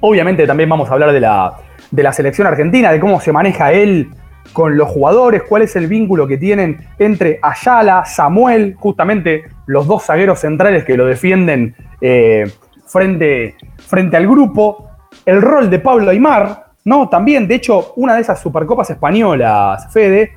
Obviamente 0.00 0.46
también 0.46 0.68
vamos 0.68 0.90
a 0.90 0.94
hablar 0.94 1.12
de 1.12 1.20
la, 1.20 1.54
de 1.90 2.02
la 2.02 2.12
selección 2.12 2.46
argentina, 2.46 2.92
de 2.92 3.00
cómo 3.00 3.20
se 3.20 3.32
maneja 3.32 3.72
él 3.72 4.10
con 4.52 4.76
los 4.76 4.88
jugadores, 4.88 5.42
cuál 5.42 5.62
es 5.62 5.76
el 5.76 5.86
vínculo 5.86 6.26
que 6.26 6.36
tienen 6.36 6.80
entre 6.98 7.38
Ayala, 7.42 8.04
Samuel, 8.04 8.74
justamente 8.76 9.44
los 9.66 9.86
dos 9.86 10.04
zagueros 10.04 10.40
centrales 10.40 10.84
que 10.84 10.96
lo 10.96 11.06
defienden 11.06 11.74
eh, 12.00 12.50
frente, 12.86 13.54
frente 13.78 14.16
al 14.16 14.26
grupo, 14.26 14.90
el 15.24 15.40
rol 15.40 15.70
de 15.70 15.78
Pablo 15.78 16.10
Aymar, 16.10 16.72
¿no? 16.84 17.08
También, 17.08 17.46
de 17.46 17.56
hecho, 17.56 17.92
una 17.96 18.14
de 18.14 18.22
esas 18.22 18.40
supercopas 18.40 18.90
españolas, 18.90 19.92
Fede, 19.92 20.32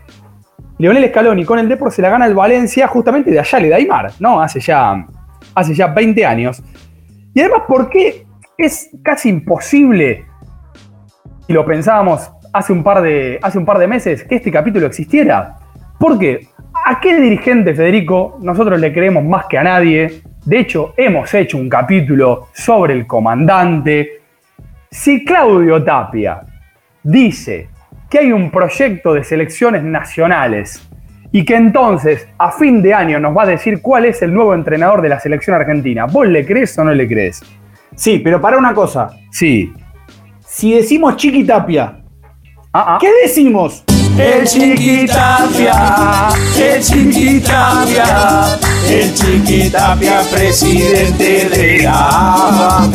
Leonel 0.78 1.10
Scaloni 1.10 1.46
con 1.46 1.60
el 1.60 1.70
Depor 1.70 1.92
se 1.92 2.02
la 2.02 2.10
gana 2.10 2.26
el 2.26 2.34
Valencia 2.34 2.88
justamente 2.88 3.32
de 3.32 3.40
Ayala 3.40 3.66
y 3.66 3.70
de 3.70 3.76
Aymar, 3.76 4.12
¿no? 4.20 4.42
Hace 4.42 4.60
ya, 4.60 5.06
hace 5.56 5.74
ya 5.74 5.88
20 5.88 6.26
años. 6.26 6.62
Y 7.34 7.40
además, 7.40 7.62
¿por 7.68 7.90
qué 7.90 8.26
es 8.58 8.90
casi 9.04 9.30
imposible, 9.30 10.26
y 11.48 11.54
lo 11.54 11.66
pensábamos 11.66 12.32
hace 12.54 12.72
un 12.72 12.84
par 12.84 13.02
de, 13.02 13.40
hace 13.42 13.58
un 13.58 13.66
par 13.66 13.80
de 13.80 13.88
meses, 13.88 14.24
que 14.24 14.36
este 14.36 14.52
capítulo 14.52 14.86
existiera? 14.88 15.58
Porque, 16.00 16.48
¿a 16.86 17.00
qué 17.00 17.20
dirigente, 17.20 17.74
Federico, 17.74 18.38
nosotros 18.42 18.80
le 18.80 18.94
creemos 18.94 19.24
más 19.24 19.46
que 19.48 19.58
a 19.58 19.64
nadie? 19.64 20.22
De 20.46 20.60
hecho, 20.60 20.94
hemos 20.98 21.34
hecho 21.34 21.58
un 21.58 21.70
capítulo 21.70 22.48
sobre 22.54 22.94
el 22.94 23.08
comandante. 23.08 24.22
Si 24.90 25.26
Claudio 25.26 25.84
Tapia 25.84 26.42
dice 27.02 27.70
que 28.10 28.20
hay 28.20 28.32
un 28.32 28.52
proyecto 28.52 29.14
de 29.14 29.24
selecciones 29.24 29.84
nacionales 29.84 30.88
y 31.32 31.44
que 31.44 31.56
entonces 31.56 32.28
a 32.38 32.52
fin 32.52 32.82
de 32.82 32.94
año 32.94 33.20
nos 33.20 33.36
va 33.36 33.44
a 33.44 33.48
decir 33.48 33.82
cuál 33.82 34.06
es 34.06 34.22
el 34.22 34.34
nuevo 34.34 34.54
entrenador 34.54 35.02
de 35.02 35.10
la 35.10 35.20
selección 35.20 35.56
argentina, 35.56 36.06
¿vos 36.06 36.28
le 36.28 36.46
crees 36.46 36.78
o 36.78 36.84
no 36.84 36.94
le 36.94 37.08
crees? 37.08 37.42
Sí, 37.96 38.20
pero 38.20 38.42
para 38.42 38.58
una 38.58 38.74
cosa. 38.74 39.10
Sí. 39.32 39.72
Si 40.46 40.74
decimos 40.74 41.16
Chiqui 41.16 41.44
Tapia, 41.44 42.04
¿qué 43.00 43.10
decimos? 43.24 43.84
El 44.18 44.46
Chiquitapia, 44.48 46.30
el 46.56 46.84
Chiquitapia, 46.84 48.06
el 48.88 49.14
Chiquitapia, 49.14 50.22
presidente 50.32 51.50
de 51.50 51.84
la. 51.84 52.88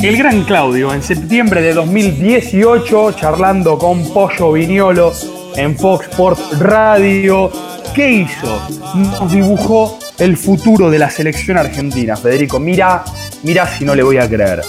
El 0.00 0.16
gran 0.16 0.42
Claudio, 0.42 0.92
en 0.92 1.02
septiembre 1.02 1.62
de 1.62 1.74
2018, 1.74 3.12
charlando 3.12 3.78
con 3.78 4.02
Pollo 4.12 4.52
Viñolo 4.52 5.12
en 5.54 5.78
Fox 5.78 6.08
Sports 6.08 6.58
Radio, 6.58 7.52
¿qué 7.94 8.10
hizo? 8.10 8.60
Nos 8.96 9.30
dibujó 9.30 9.98
el 10.18 10.36
futuro 10.36 10.90
de 10.90 10.98
la 10.98 11.10
selección 11.10 11.58
argentina. 11.58 12.16
Federico, 12.16 12.58
mira, 12.58 13.04
mira 13.42 13.66
si 13.66 13.84
no 13.84 13.94
le 13.94 14.02
voy 14.02 14.18
a 14.18 14.28
creer. 14.28 14.60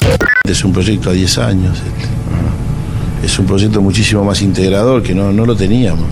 Es 0.44 0.64
un 0.64 0.74
proyecto 0.74 1.10
a 1.10 1.14
10 1.14 1.38
años. 1.40 1.78
este. 1.86 3.26
Es 3.26 3.40
un 3.40 3.46
proyecto 3.46 3.82
muchísimo 3.82 4.24
más 4.24 4.42
integrador 4.42 5.02
que 5.02 5.16
no, 5.16 5.32
no 5.32 5.46
lo 5.46 5.56
teníamos. 5.56 6.06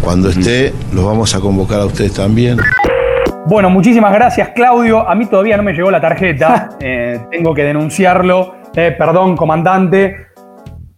Cuando 0.00 0.28
esté, 0.28 0.72
los 0.92 1.04
vamos 1.04 1.34
a 1.34 1.40
convocar 1.40 1.80
a 1.80 1.86
ustedes 1.86 2.12
también. 2.12 2.58
Bueno, 3.46 3.70
muchísimas 3.70 4.12
gracias, 4.12 4.50
Claudio. 4.54 5.08
A 5.08 5.14
mí 5.14 5.26
todavía 5.26 5.56
no 5.56 5.62
me 5.62 5.72
llegó 5.72 5.90
la 5.90 6.00
tarjeta. 6.00 6.70
eh, 6.80 7.20
tengo 7.30 7.52
que 7.54 7.64
denunciarlo. 7.64 8.54
eh, 8.74 8.94
perdón, 8.96 9.36
comandante. 9.36 10.26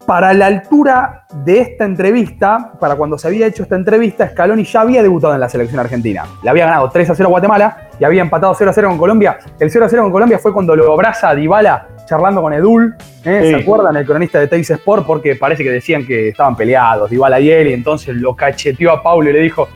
Para 0.08 0.32
la 0.32 0.46
altura 0.46 1.26
de 1.44 1.60
esta 1.60 1.84
entrevista, 1.84 2.72
para 2.80 2.96
cuando 2.96 3.18
se 3.18 3.28
había 3.28 3.46
hecho 3.46 3.64
esta 3.64 3.76
entrevista, 3.76 4.26
Scaloni 4.30 4.64
ya 4.64 4.80
había 4.80 5.02
debutado 5.02 5.34
en 5.34 5.40
la 5.40 5.50
selección 5.50 5.78
argentina. 5.80 6.24
Le 6.42 6.48
había 6.48 6.64
ganado 6.64 6.88
3 6.88 7.10
a 7.10 7.14
0 7.14 7.26
a 7.26 7.30
Guatemala 7.30 7.88
y 8.00 8.04
había 8.04 8.22
empatado 8.22 8.54
0 8.54 8.70
a 8.70 8.72
0 8.72 8.88
con 8.88 8.96
Colombia. 8.96 9.36
El 9.60 9.70
0 9.70 9.84
a 9.84 9.88
0 9.90 10.04
con 10.04 10.12
Colombia 10.12 10.38
fue 10.38 10.54
cuando 10.54 10.74
lo 10.74 10.90
abraza 10.94 11.28
a 11.28 11.34
Dybala 11.34 11.88
charlando 12.06 12.40
con 12.40 12.54
Edul. 12.54 12.96
¿eh? 13.22 13.40
Sí. 13.42 13.50
¿Se 13.50 13.56
acuerdan? 13.56 13.98
El 13.98 14.06
cronista 14.06 14.40
de 14.40 14.46
Teis 14.46 14.70
Sport, 14.70 15.04
porque 15.06 15.36
parece 15.36 15.62
que 15.62 15.70
decían 15.70 16.06
que 16.06 16.28
estaban 16.28 16.56
peleados, 16.56 17.10
Dybala 17.10 17.38
y 17.38 17.50
él, 17.50 17.66
y 17.66 17.74
entonces 17.74 18.16
lo 18.16 18.34
cacheteó 18.34 18.92
a 18.92 19.02
Paulo 19.02 19.28
y 19.28 19.34
le 19.34 19.40
dijo: 19.40 19.68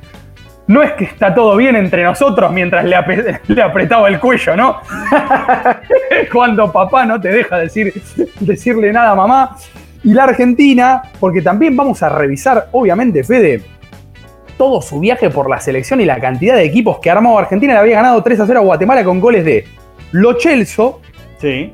No 0.66 0.82
es 0.82 0.92
que 0.92 1.04
está 1.04 1.34
todo 1.34 1.58
bien 1.58 1.76
entre 1.76 2.04
nosotros 2.04 2.50
mientras 2.52 2.86
le 2.86 2.96
apretaba 3.62 4.08
el 4.08 4.18
cuello, 4.18 4.56
¿no? 4.56 4.80
Cuando 6.32 6.72
papá 6.72 7.04
no 7.04 7.20
te 7.20 7.28
deja 7.28 7.58
decir, 7.58 7.92
decirle 8.40 8.90
nada 8.94 9.10
a 9.10 9.14
mamá. 9.14 9.58
Y 10.04 10.14
la 10.14 10.24
Argentina, 10.24 11.02
porque 11.20 11.42
también 11.42 11.76
vamos 11.76 12.02
a 12.02 12.08
revisar, 12.08 12.68
obviamente, 12.72 13.22
Fede, 13.22 13.62
todo 14.58 14.82
su 14.82 15.00
viaje 15.00 15.30
por 15.30 15.48
la 15.48 15.60
selección 15.60 16.00
y 16.00 16.04
la 16.04 16.20
cantidad 16.20 16.56
de 16.56 16.64
equipos 16.64 16.98
que 16.98 17.10
armado 17.10 17.38
Argentina. 17.38 17.74
Le 17.74 17.78
había 17.80 17.96
ganado 17.96 18.22
3 18.22 18.40
a 18.40 18.46
0 18.46 18.60
a 18.60 18.62
Guatemala 18.62 19.04
con 19.04 19.20
goles 19.20 19.44
de 19.44 19.64
Lo 20.12 20.38
Celso, 20.38 21.00
Sí, 21.38 21.72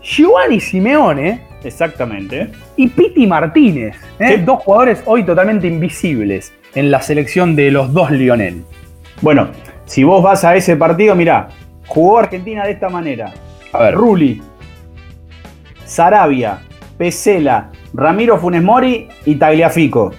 Giovanni 0.00 0.60
Simeone 0.60 1.40
exactamente. 1.64 2.50
y 2.76 2.86
Piti 2.88 3.26
Martínez. 3.26 3.96
¿eh? 4.20 4.36
Sí. 4.36 4.42
Dos 4.44 4.60
jugadores 4.62 5.02
hoy 5.04 5.24
totalmente 5.24 5.66
invisibles 5.66 6.52
en 6.76 6.92
la 6.92 7.02
selección 7.02 7.56
de 7.56 7.72
los 7.72 7.92
dos 7.92 8.12
Lionel. 8.12 8.62
Bueno, 9.20 9.48
si 9.84 10.04
vos 10.04 10.22
vas 10.22 10.44
a 10.44 10.54
ese 10.54 10.76
partido, 10.76 11.16
mirá, 11.16 11.48
jugó 11.88 12.20
Argentina 12.20 12.64
de 12.64 12.72
esta 12.72 12.88
manera. 12.88 13.32
A 13.72 13.82
ver. 13.82 13.94
Ruli, 13.94 14.40
Sarabia, 15.84 16.60
Pesela, 16.98 17.70
Ramiro 17.94 18.38
Funes 18.38 18.62
Mori 18.62 19.08
y 19.24 19.36
Tagliafico. 19.36 20.12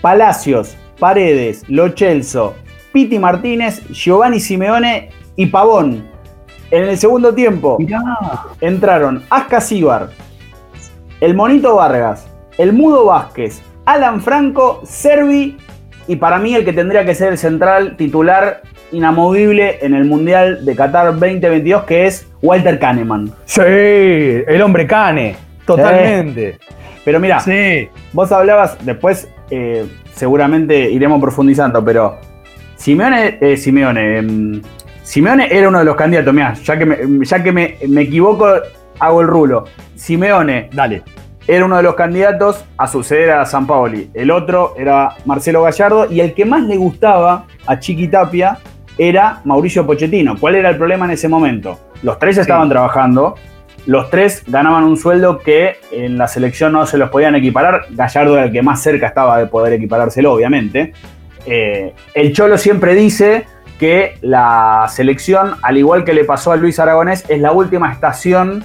Palacios, 0.00 0.76
Paredes, 0.98 1.64
Lochelso, 1.68 2.56
Piti 2.92 3.18
Martínez, 3.18 3.86
Giovanni 3.90 4.40
Simeone 4.40 5.10
y 5.36 5.46
Pavón. 5.46 6.08
En 6.70 6.84
el 6.84 6.98
segundo 6.98 7.34
tiempo 7.34 7.78
entraron 8.60 9.22
Asca 9.30 9.60
Síbar, 9.60 10.10
el 11.20 11.34
Monito 11.34 11.76
Vargas, 11.76 12.28
el 12.58 12.72
Mudo 12.72 13.06
Vázquez, 13.06 13.62
Alan 13.86 14.20
Franco, 14.20 14.80
Servi 14.84 15.56
y 16.06 16.16
para 16.16 16.38
mí 16.38 16.54
el 16.54 16.64
que 16.64 16.72
tendría 16.72 17.04
que 17.04 17.14
ser 17.14 17.32
el 17.32 17.38
central 17.38 17.96
titular 17.96 18.62
inamovible 18.92 19.78
en 19.82 19.94
el 19.94 20.04
Mundial 20.04 20.64
de 20.64 20.76
Qatar 20.76 21.06
2022 21.12 21.84
que 21.84 22.06
es 22.06 22.26
Walter 22.42 22.78
Kahneman. 22.78 23.32
Sí, 23.44 23.62
el 23.62 24.62
hombre 24.62 24.86
cane, 24.86 25.36
totalmente. 25.66 26.58
Pero 27.04 27.18
mira, 27.20 27.40
Sí. 27.40 27.88
vos 28.12 28.30
hablabas, 28.32 28.76
después 28.84 29.28
eh, 29.50 29.86
seguramente 30.12 30.90
iremos 30.90 31.20
profundizando, 31.20 31.84
pero 31.84 32.18
Simeone, 32.76 33.38
eh, 33.40 33.56
Simeone, 33.56 34.18
em, 34.18 34.62
Simeone 35.02 35.48
era 35.50 35.68
uno 35.68 35.78
de 35.80 35.84
los 35.84 35.96
candidatos, 35.96 36.32
mira, 36.32 36.54
ya 36.54 36.78
que, 36.78 36.86
me, 36.86 36.98
ya 37.24 37.42
que 37.42 37.52
me, 37.52 37.76
me 37.88 38.02
equivoco, 38.02 38.46
hago 38.98 39.20
el 39.22 39.26
rulo. 39.26 39.64
Simeone, 39.96 40.68
Dale. 40.72 41.02
era 41.48 41.64
uno 41.64 41.76
de 41.78 41.82
los 41.82 41.94
candidatos 41.94 42.64
a 42.76 42.86
suceder 42.86 43.30
a 43.32 43.44
San 43.46 43.66
Paoli. 43.66 44.10
El 44.14 44.30
otro 44.30 44.74
era 44.78 45.10
Marcelo 45.24 45.62
Gallardo 45.62 46.06
y 46.10 46.20
el 46.20 46.32
que 46.34 46.44
más 46.44 46.62
le 46.64 46.76
gustaba 46.76 47.46
a 47.66 47.78
Chiqui 47.78 48.08
Tapia 48.08 48.58
era 48.98 49.40
Mauricio 49.44 49.84
Pochettino. 49.86 50.36
¿Cuál 50.38 50.54
era 50.56 50.68
el 50.70 50.76
problema 50.76 51.06
en 51.06 51.12
ese 51.12 51.28
momento? 51.28 51.78
Los 52.02 52.18
tres 52.18 52.38
estaban 52.38 52.68
trabajando, 52.68 53.34
los 53.86 54.10
tres 54.10 54.42
ganaban 54.46 54.84
un 54.84 54.96
sueldo 54.96 55.38
que 55.38 55.76
en 55.90 56.18
la 56.18 56.28
selección 56.28 56.72
no 56.72 56.86
se 56.86 56.98
los 56.98 57.10
podían 57.10 57.34
equiparar. 57.34 57.86
Gallardo 57.90 58.34
era 58.34 58.44
el 58.44 58.52
que 58.52 58.62
más 58.62 58.82
cerca 58.82 59.06
estaba 59.06 59.38
de 59.38 59.46
poder 59.46 59.72
equiparárselo, 59.72 60.32
obviamente. 60.32 60.92
Eh, 61.46 61.94
el 62.14 62.32
Cholo 62.32 62.58
siempre 62.58 62.94
dice 62.94 63.46
que 63.78 64.14
la 64.20 64.86
selección, 64.90 65.54
al 65.62 65.78
igual 65.78 66.04
que 66.04 66.12
le 66.12 66.24
pasó 66.24 66.52
a 66.52 66.56
Luis 66.56 66.78
Aragonés, 66.78 67.24
es 67.28 67.40
la 67.40 67.52
última 67.52 67.90
estación 67.90 68.62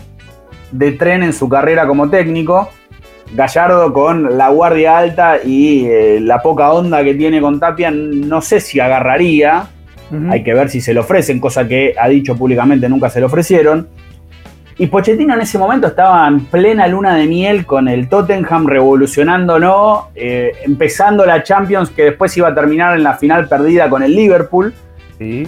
de 0.71 0.91
tren 0.91 1.23
en 1.23 1.33
su 1.33 1.47
carrera 1.47 1.87
como 1.87 2.09
técnico. 2.09 2.69
Gallardo 3.33 3.91
con 3.91 4.37
la 4.37 4.49
guardia 4.49 4.97
alta 4.97 5.37
y 5.43 5.85
eh, 5.85 6.19
la 6.21 6.41
poca 6.41 6.71
onda 6.71 7.03
que 7.03 7.15
tiene 7.15 7.41
con 7.41 7.59
Tapia, 7.59 7.89
no 7.91 8.41
sé 8.41 8.59
si 8.59 8.79
agarraría. 8.79 9.67
Hay 10.29 10.43
que 10.43 10.53
ver 10.53 10.69
si 10.69 10.81
se 10.81 10.93
le 10.93 10.99
ofrecen, 10.99 11.39
cosa 11.39 11.67
que 11.67 11.95
ha 11.99 12.07
dicho 12.07 12.37
públicamente 12.37 12.87
nunca 12.87 13.09
se 13.09 13.19
le 13.19 13.25
ofrecieron. 13.25 13.87
Y 14.77 14.87
Pochettino 14.87 15.33
en 15.33 15.41
ese 15.41 15.57
momento 15.57 15.87
estaba 15.87 16.27
en 16.27 16.41
plena 16.45 16.85
luna 16.87 17.15
de 17.15 17.27
miel 17.27 17.65
con 17.65 17.87
el 17.87 18.09
Tottenham 18.09 18.67
revolucionándolo, 18.67 20.09
eh, 20.15 20.51
empezando 20.65 21.25
la 21.25 21.43
Champions 21.43 21.89
que 21.91 22.03
después 22.03 22.35
iba 22.35 22.49
a 22.49 22.55
terminar 22.55 22.95
en 22.97 23.03
la 23.03 23.13
final 23.13 23.47
perdida 23.47 23.89
con 23.89 24.03
el 24.03 24.13
Liverpool. 24.13 24.73
Sí. 25.17 25.47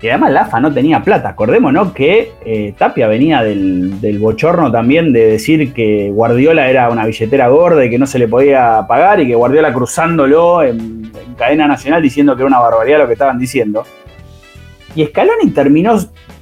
Y 0.00 0.08
además 0.08 0.30
la 0.30 0.42
AFA 0.42 0.60
no 0.60 0.72
tenía 0.72 1.02
plata. 1.02 1.30
Acordémonos 1.30 1.90
que 1.90 2.30
eh, 2.44 2.72
Tapia 2.78 3.08
venía 3.08 3.42
del, 3.42 4.00
del 4.00 4.20
bochorno 4.20 4.70
también 4.70 5.12
de 5.12 5.26
decir 5.26 5.72
que 5.72 6.12
Guardiola 6.12 6.68
era 6.68 6.88
una 6.90 7.06
billetera 7.06 7.48
gorda 7.48 7.84
y 7.84 7.90
que 7.90 7.98
no 7.98 8.06
se 8.06 8.20
le 8.20 8.28
podía 8.28 8.84
pagar 8.86 9.18
y 9.18 9.26
que 9.26 9.34
Guardiola 9.34 9.72
cruzándolo 9.72 10.62
en, 10.62 11.10
en 11.26 11.34
cadena 11.36 11.66
nacional 11.66 12.00
diciendo 12.00 12.36
que 12.36 12.42
era 12.42 12.46
una 12.46 12.60
barbaridad 12.60 12.98
lo 12.98 13.06
que 13.08 13.14
estaban 13.14 13.40
diciendo. 13.40 13.82
Y 14.94 15.04
Scaloni 15.04 15.50
terminó 15.50 15.98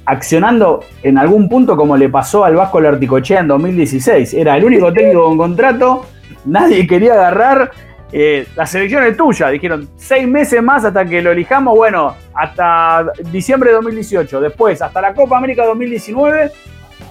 accionando 0.07 0.79
en 1.03 1.17
algún 1.17 1.47
punto 1.49 1.75
como 1.75 1.95
le 1.97 2.09
pasó 2.09 2.43
al 2.45 2.55
Vasco 2.55 2.79
Larticochea 2.81 3.41
en 3.41 3.47
2016. 3.49 4.33
Era 4.33 4.57
el 4.57 4.63
único 4.65 4.91
técnico 4.91 5.25
con 5.25 5.37
contrato, 5.37 6.05
nadie 6.45 6.87
quería 6.87 7.13
agarrar. 7.13 7.69
eh, 8.13 8.47
la 8.55 8.65
selección 8.65 9.03
es 9.03 9.17
tuya, 9.17 9.49
dijeron 9.49 9.89
seis 9.97 10.25
meses 10.25 10.63
más 10.63 10.85
hasta 10.85 11.03
que 11.05 11.21
lo 11.21 11.31
elijamos. 11.33 11.75
Bueno, 11.75 12.15
hasta 12.33 13.05
diciembre 13.31 13.69
de 13.71 13.75
2018, 13.75 14.39
después 14.39 14.81
hasta 14.81 15.01
la 15.01 15.13
Copa 15.13 15.37
América 15.37 15.65
2019 15.65 16.51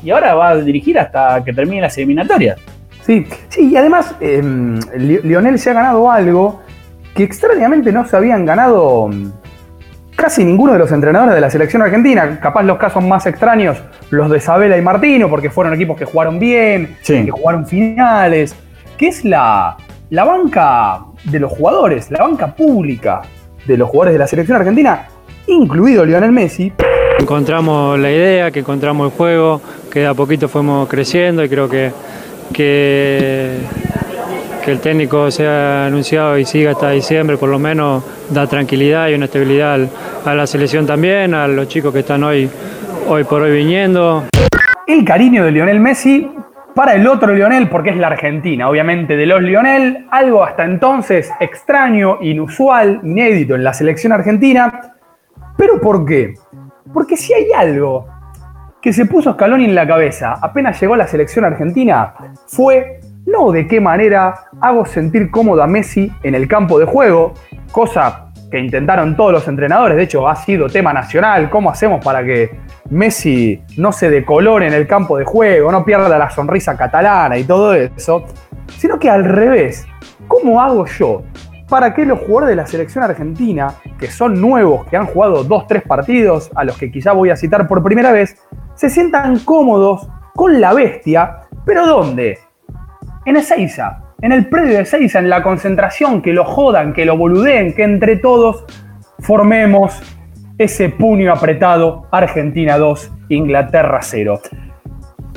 y 0.03 0.11
ahora 0.11 0.35
va 0.35 0.49
a 0.49 0.57
dirigir 0.57 0.99
hasta 0.99 1.45
que 1.45 1.53
termine 1.53 1.83
las 1.83 1.97
eliminatorias. 1.99 2.59
Sí, 3.03 3.27
sí, 3.51 3.69
y 3.73 3.77
además 3.77 4.15
Li- 4.21 5.21
Lionel 5.23 5.59
se 5.59 5.71
ha 5.71 5.75
ganado 5.75 6.11
algo 6.11 6.63
que 7.15 7.25
extrañamente 7.25 7.93
no 7.93 8.07
se 8.07 8.17
habían 8.17 8.45
ganado 8.47 9.11
casi 10.17 10.45
ninguno 10.45 10.73
de 10.73 10.79
los 10.79 10.91
entrenadores 10.91 11.35
de 11.35 11.41
la 11.41 11.51
selección 11.51 11.83
argentina. 11.83 12.41
Capaz 12.41 12.63
los 12.63 12.79
casos 12.79 13.05
más 13.05 13.27
extraños, 13.27 13.79
los 14.11 14.31
de 14.31 14.41
Sabela 14.41 14.77
y 14.77 14.83
Martino, 14.83 15.29
porque 15.29 15.51
fueron 15.51 15.75
equipos 15.75 15.97
que 15.97 16.05
jugaron 16.07 16.39
bien, 16.39 16.97
Sí. 17.03 17.25
que 17.25 17.31
jugaron 17.31 17.67
finales, 17.67 18.57
que 18.97 19.09
es 19.09 19.25
la, 19.25 19.77
la 20.11 20.25
banca 20.25 21.01
de 21.25 21.39
los 21.39 21.53
jugadores, 21.53 22.11
la 22.11 22.21
banca 22.25 22.55
pública 22.55 23.23
de 23.67 23.77
los 23.77 23.89
jugadores 23.91 24.15
de 24.15 24.19
la 24.19 24.27
selección 24.27 24.57
argentina, 24.59 25.07
incluido 25.47 26.05
Lionel 26.05 26.33
Messi. 26.33 26.73
Encontramos 27.19 27.99
la 27.99 28.11
idea, 28.11 28.51
que 28.51 28.61
encontramos 28.61 29.11
el 29.11 29.17
juego, 29.17 29.61
que 29.93 30.01
de 30.01 30.07
a 30.07 30.15
poquito 30.15 30.49
fuimos 30.49 30.89
creciendo 30.89 31.43
y 31.45 31.49
creo 31.49 31.69
que, 31.69 31.91
que, 32.53 33.59
que 34.67 34.73
el 34.73 34.81
técnico 34.81 35.31
sea 35.31 35.87
anunciado 35.87 36.37
y 36.37 36.45
siga 36.45 36.73
hasta 36.73 36.91
diciembre, 36.91 37.37
por 37.37 37.49
lo 37.49 37.57
menos 37.57 38.03
da 38.31 38.49
tranquilidad 38.49 39.07
y 39.07 39.15
una 39.15 39.27
estabilidad 39.27 39.79
a 40.25 40.35
la 40.35 40.45
selección 40.45 40.85
también, 40.85 41.35
a 41.35 41.47
los 41.47 41.69
chicos 41.69 41.93
que 41.93 42.01
están 42.01 42.25
hoy, 42.25 42.51
hoy 43.07 43.23
por 43.23 43.43
hoy 43.43 43.57
viniendo. 43.59 44.25
el 44.89 45.05
cariño 45.05 45.45
de 45.45 45.53
Lionel 45.53 45.79
Messi 45.79 46.29
para 46.75 46.95
el 46.95 47.07
otro 47.07 47.33
Lionel, 47.33 47.69
porque 47.69 47.91
es 47.91 47.97
la 47.97 48.09
Argentina, 48.09 48.69
obviamente, 48.69 49.17
de 49.17 49.25
los 49.25 49.41
Lionel, 49.41 50.09
algo 50.11 50.43
hasta 50.43 50.65
entonces 50.65 51.31
extraño, 51.39 52.19
inusual, 52.21 53.03
inédito 53.05 53.55
en 53.55 53.63
la 53.63 53.73
selección 53.73 54.13
argentina. 54.13 54.95
¿Pero 55.57 55.81
por 55.81 56.05
qué? 56.05 56.35
Porque 56.93 57.17
si 57.17 57.33
hay 57.33 57.53
algo 57.57 58.09
que 58.83 58.93
se 58.93 59.07
puso 59.07 59.33
Scaloni 59.33 59.65
en 59.65 59.77
la 59.77 59.87
cabeza 59.87 60.35
apenas 60.43 60.81
llegó 60.81 60.95
a 60.95 60.97
la 60.97 61.07
selección 61.07 61.45
argentina, 61.45 62.15
fue 62.49 62.99
no 63.27 63.51
de 63.51 63.67
qué 63.67 63.81
manera 63.81 64.47
hago 64.61 64.87
sentir 64.87 65.31
cómodo 65.31 65.63
a 65.63 65.67
Messi 65.67 66.11
en 66.23 66.35
el 66.35 66.49
campo 66.49 66.79
de 66.79 66.87
juego, 66.87 67.35
cosa 67.71 68.31
que 68.51 68.59
intentaron 68.59 69.17
todos 69.17 69.33
los 69.33 69.49
entrenadores, 69.49 69.97
de 69.97 70.05
hecho 70.05 70.29
ha 70.29 70.37
sido 70.37 70.69
tema 70.69 70.93
nacional, 70.93 71.51
cómo 71.51 71.69
hacemos 71.71 72.05
para 72.05 72.25
que 72.25 72.51
Messi 72.91 73.61
no 73.77 73.91
se 73.91 74.09
decolore 74.09 74.69
en 74.69 74.73
el 74.73 74.87
campo 74.87 75.19
de 75.19 75.25
juego, 75.25 75.73
no 75.73 75.85
pierda 75.85 76.17
la 76.17 76.31
sonrisa 76.31 76.77
catalana 76.77 77.37
y 77.37 77.45
todo 77.45 77.75
eso, 77.75 78.25
sino 78.79 78.99
que 78.99 79.11
al 79.11 79.25
revés, 79.25 79.87
¿cómo 80.29 80.61
hago 80.61 80.87
yo 80.87 81.25
para 81.69 81.93
que 81.95 82.07
los 82.07 82.21
jugadores 82.21 82.51
de 82.51 82.57
la 82.57 82.67
selección 82.67 83.03
argentina, 83.03 83.75
que 83.99 84.07
son 84.07 84.41
nuevos, 84.41 84.87
que 84.87 84.97
han 84.97 85.07
jugado 85.07 85.43
dos, 85.43 85.67
tres 85.67 85.83
partidos, 85.83 86.51
a 86.55 86.65
los 86.65 86.79
que 86.79 86.93
quizá 86.93 87.13
voy 87.13 87.31
a 87.31 87.37
citar 87.37 87.67
por 87.67 87.83
primera 87.83 88.13
vez, 88.13 88.37
se 88.77 88.89
sientan 88.89 89.41
cómodos 89.41 90.09
con 90.35 90.61
la 90.61 90.73
bestia, 90.73 91.41
pero 91.65 91.87
¿dónde? 91.87 92.39
En 93.27 93.37
Ezeiza, 93.37 93.99
en 94.23 94.31
el 94.31 94.47
predio 94.47 94.75
de 94.77 94.83
Ezeiza, 94.83 95.19
en 95.19 95.29
la 95.29 95.43
concentración, 95.43 96.23
que 96.23 96.33
lo 96.33 96.45
jodan, 96.45 96.93
que 96.93 97.05
lo 97.05 97.17
boludeen, 97.17 97.75
que 97.75 97.83
entre 97.83 98.19
todos 98.19 98.65
formemos 99.19 100.01
ese 100.59 100.91
puño 100.91 101.33
apretado, 101.33 102.07
Argentina 102.13 102.79
2, 102.79 103.11
Inglaterra 103.31 103.99
0. 104.01 104.41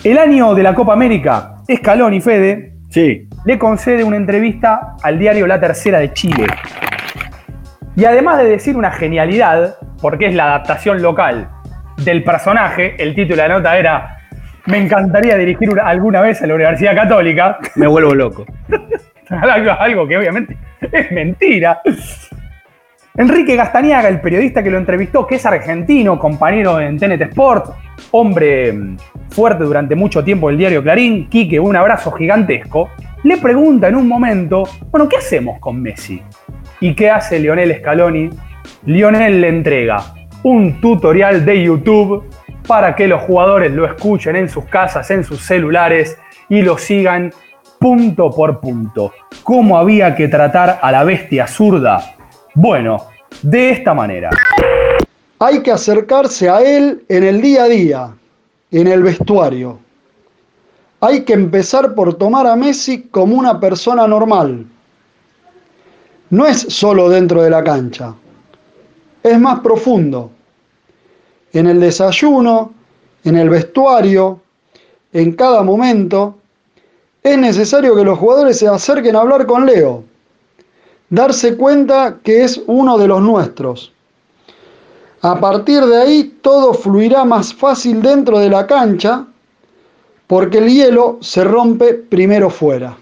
El 0.03 0.19
año 0.19 0.53
de 0.53 0.61
la 0.61 0.75
Copa 0.75 0.93
América, 0.93 1.55
Scaloni 1.67 2.21
Fede 2.21 2.73
Sí. 2.91 3.27
le 3.45 3.57
concede 3.57 4.03
una 4.03 4.17
entrevista 4.17 4.95
al 5.01 5.17
diario 5.17 5.47
La 5.47 5.59
Tercera 5.59 5.97
de 5.97 6.13
Chile. 6.13 6.45
Y 7.95 8.05
además 8.05 8.37
de 8.37 8.45
decir 8.45 8.77
una 8.77 8.91
genialidad, 8.91 9.77
porque 9.99 10.27
es 10.27 10.35
la 10.35 10.45
adaptación 10.45 11.01
local 11.01 11.49
del 11.97 12.23
personaje, 12.23 12.95
el 12.99 13.15
título 13.15 13.41
de 13.41 13.47
la 13.47 13.55
nota 13.55 13.77
era 13.79 14.18
Me 14.69 14.77
encantaría 14.77 15.35
dirigir 15.37 15.69
una- 15.69 15.83
alguna 15.87 16.21
vez 16.21 16.41
a 16.41 16.47
la 16.47 16.55
Universidad 16.55 16.95
Católica. 16.95 17.57
Me 17.75 17.87
vuelvo 17.87 18.13
loco. 18.13 18.45
algo, 19.29 19.71
algo 19.71 20.07
que 20.07 20.17
obviamente 20.17 20.57
es 20.91 21.11
mentira. 21.11 21.81
Enrique 23.17 23.55
Gastañaga, 23.55 24.07
el 24.07 24.21
periodista 24.21 24.63
que 24.63 24.69
lo 24.71 24.77
entrevistó, 24.77 25.27
que 25.27 25.35
es 25.35 25.45
argentino, 25.45 26.17
compañero 26.17 26.79
en 26.79 26.97
TNT 26.97 27.21
Sport, 27.23 27.71
hombre 28.11 28.71
mm, 28.71 28.97
fuerte 29.29 29.63
durante 29.65 29.95
mucho 29.95 30.23
tiempo 30.23 30.47
del 30.47 30.57
diario 30.57 30.81
Clarín, 30.81 31.27
Quique, 31.29 31.59
un 31.59 31.75
abrazo 31.75 32.11
gigantesco, 32.11 32.91
le 33.23 33.37
pregunta 33.37 33.89
en 33.89 33.95
un 33.95 34.07
momento, 34.07 34.63
bueno, 34.89 35.09
¿qué 35.09 35.17
hacemos 35.17 35.59
con 35.59 35.81
Messi? 35.81 36.21
¿Y 36.79 36.93
qué 36.93 37.09
hace 37.09 37.39
Lionel 37.39 37.75
Scaloni? 37.79 38.29
Lionel 38.85 39.41
le 39.41 39.49
entrega 39.49 39.97
un 40.43 40.79
tutorial 40.79 41.43
de 41.43 41.61
YouTube 41.63 42.23
para 42.69 42.95
que 42.95 43.07
los 43.07 43.23
jugadores 43.23 43.71
lo 43.71 43.83
escuchen 43.83 44.35
en 44.35 44.47
sus 44.47 44.63
casas, 44.65 45.09
en 45.09 45.23
sus 45.23 45.41
celulares 45.41 46.19
y 46.49 46.61
lo 46.61 46.77
sigan 46.77 47.33
punto 47.79 48.29
por 48.29 48.59
punto. 48.59 49.11
¿Cómo 49.41 49.75
había 49.75 50.15
que 50.15 50.27
tratar 50.27 50.77
a 50.79 50.91
la 50.91 51.03
bestia 51.03 51.47
zurda? 51.47 52.15
Bueno, 52.53 53.07
de 53.41 53.71
esta 53.71 53.95
manera. 53.95 54.29
Hay 55.39 55.63
que 55.63 55.71
acercarse 55.71 56.47
a 56.47 56.61
él 56.61 57.03
en 57.09 57.23
el 57.23 57.41
día 57.41 57.63
a 57.63 57.67
día, 57.67 58.13
en 58.69 58.85
el 58.85 59.01
vestuario. 59.01 59.79
Hay 61.01 61.21
que 61.21 61.33
empezar 61.33 61.95
por 61.95 62.13
tomar 62.19 62.45
a 62.45 62.55
Messi 62.55 63.01
como 63.09 63.35
una 63.35 63.59
persona 63.59 64.07
normal. 64.07 64.67
No 66.29 66.45
es 66.45 66.59
solo 66.69 67.09
dentro 67.09 67.41
de 67.41 67.49
la 67.49 67.63
cancha, 67.63 68.13
es 69.23 69.39
más 69.39 69.59
profundo. 69.61 70.29
En 71.53 71.67
el 71.67 71.79
desayuno, 71.79 72.73
en 73.23 73.37
el 73.37 73.49
vestuario, 73.49 74.39
en 75.13 75.33
cada 75.33 75.63
momento, 75.63 76.35
es 77.23 77.37
necesario 77.37 77.95
que 77.95 78.03
los 78.03 78.17
jugadores 78.17 78.59
se 78.59 78.67
acerquen 78.67 79.15
a 79.15 79.21
hablar 79.21 79.45
con 79.45 79.65
Leo, 79.65 80.03
darse 81.09 81.57
cuenta 81.57 82.19
que 82.23 82.43
es 82.43 82.61
uno 82.67 82.97
de 82.97 83.07
los 83.07 83.21
nuestros. 83.21 83.91
A 85.21 85.39
partir 85.39 85.85
de 85.85 85.97
ahí 85.97 86.37
todo 86.41 86.73
fluirá 86.73 87.25
más 87.25 87.53
fácil 87.53 88.01
dentro 88.01 88.39
de 88.39 88.49
la 88.49 88.65
cancha 88.65 89.25
porque 90.27 90.59
el 90.59 90.69
hielo 90.69 91.17
se 91.21 91.43
rompe 91.43 91.93
primero 91.93 92.49
fuera. 92.49 92.95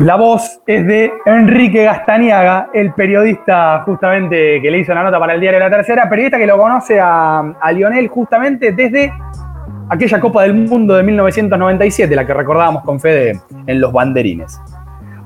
La 0.00 0.16
voz 0.16 0.62
es 0.66 0.86
de 0.86 1.12
Enrique 1.26 1.84
Gastañaga, 1.84 2.70
el 2.72 2.94
periodista 2.94 3.82
justamente 3.84 4.58
que 4.62 4.70
le 4.70 4.78
hizo 4.78 4.94
la 4.94 5.02
nota 5.02 5.18
para 5.18 5.34
el 5.34 5.40
diario 5.42 5.60
La 5.60 5.68
Tercera, 5.68 6.08
periodista 6.08 6.38
que 6.38 6.46
lo 6.46 6.56
conoce 6.56 6.98
a, 6.98 7.40
a 7.60 7.72
Lionel 7.72 8.08
justamente 8.08 8.72
desde 8.72 9.12
aquella 9.90 10.18
Copa 10.18 10.44
del 10.44 10.54
Mundo 10.54 10.94
de 10.94 11.02
1997, 11.02 12.16
la 12.16 12.26
que 12.26 12.32
recordábamos 12.32 12.82
con 12.82 12.98
Fede 12.98 13.40
en 13.66 13.78
los 13.78 13.92
banderines. 13.92 14.58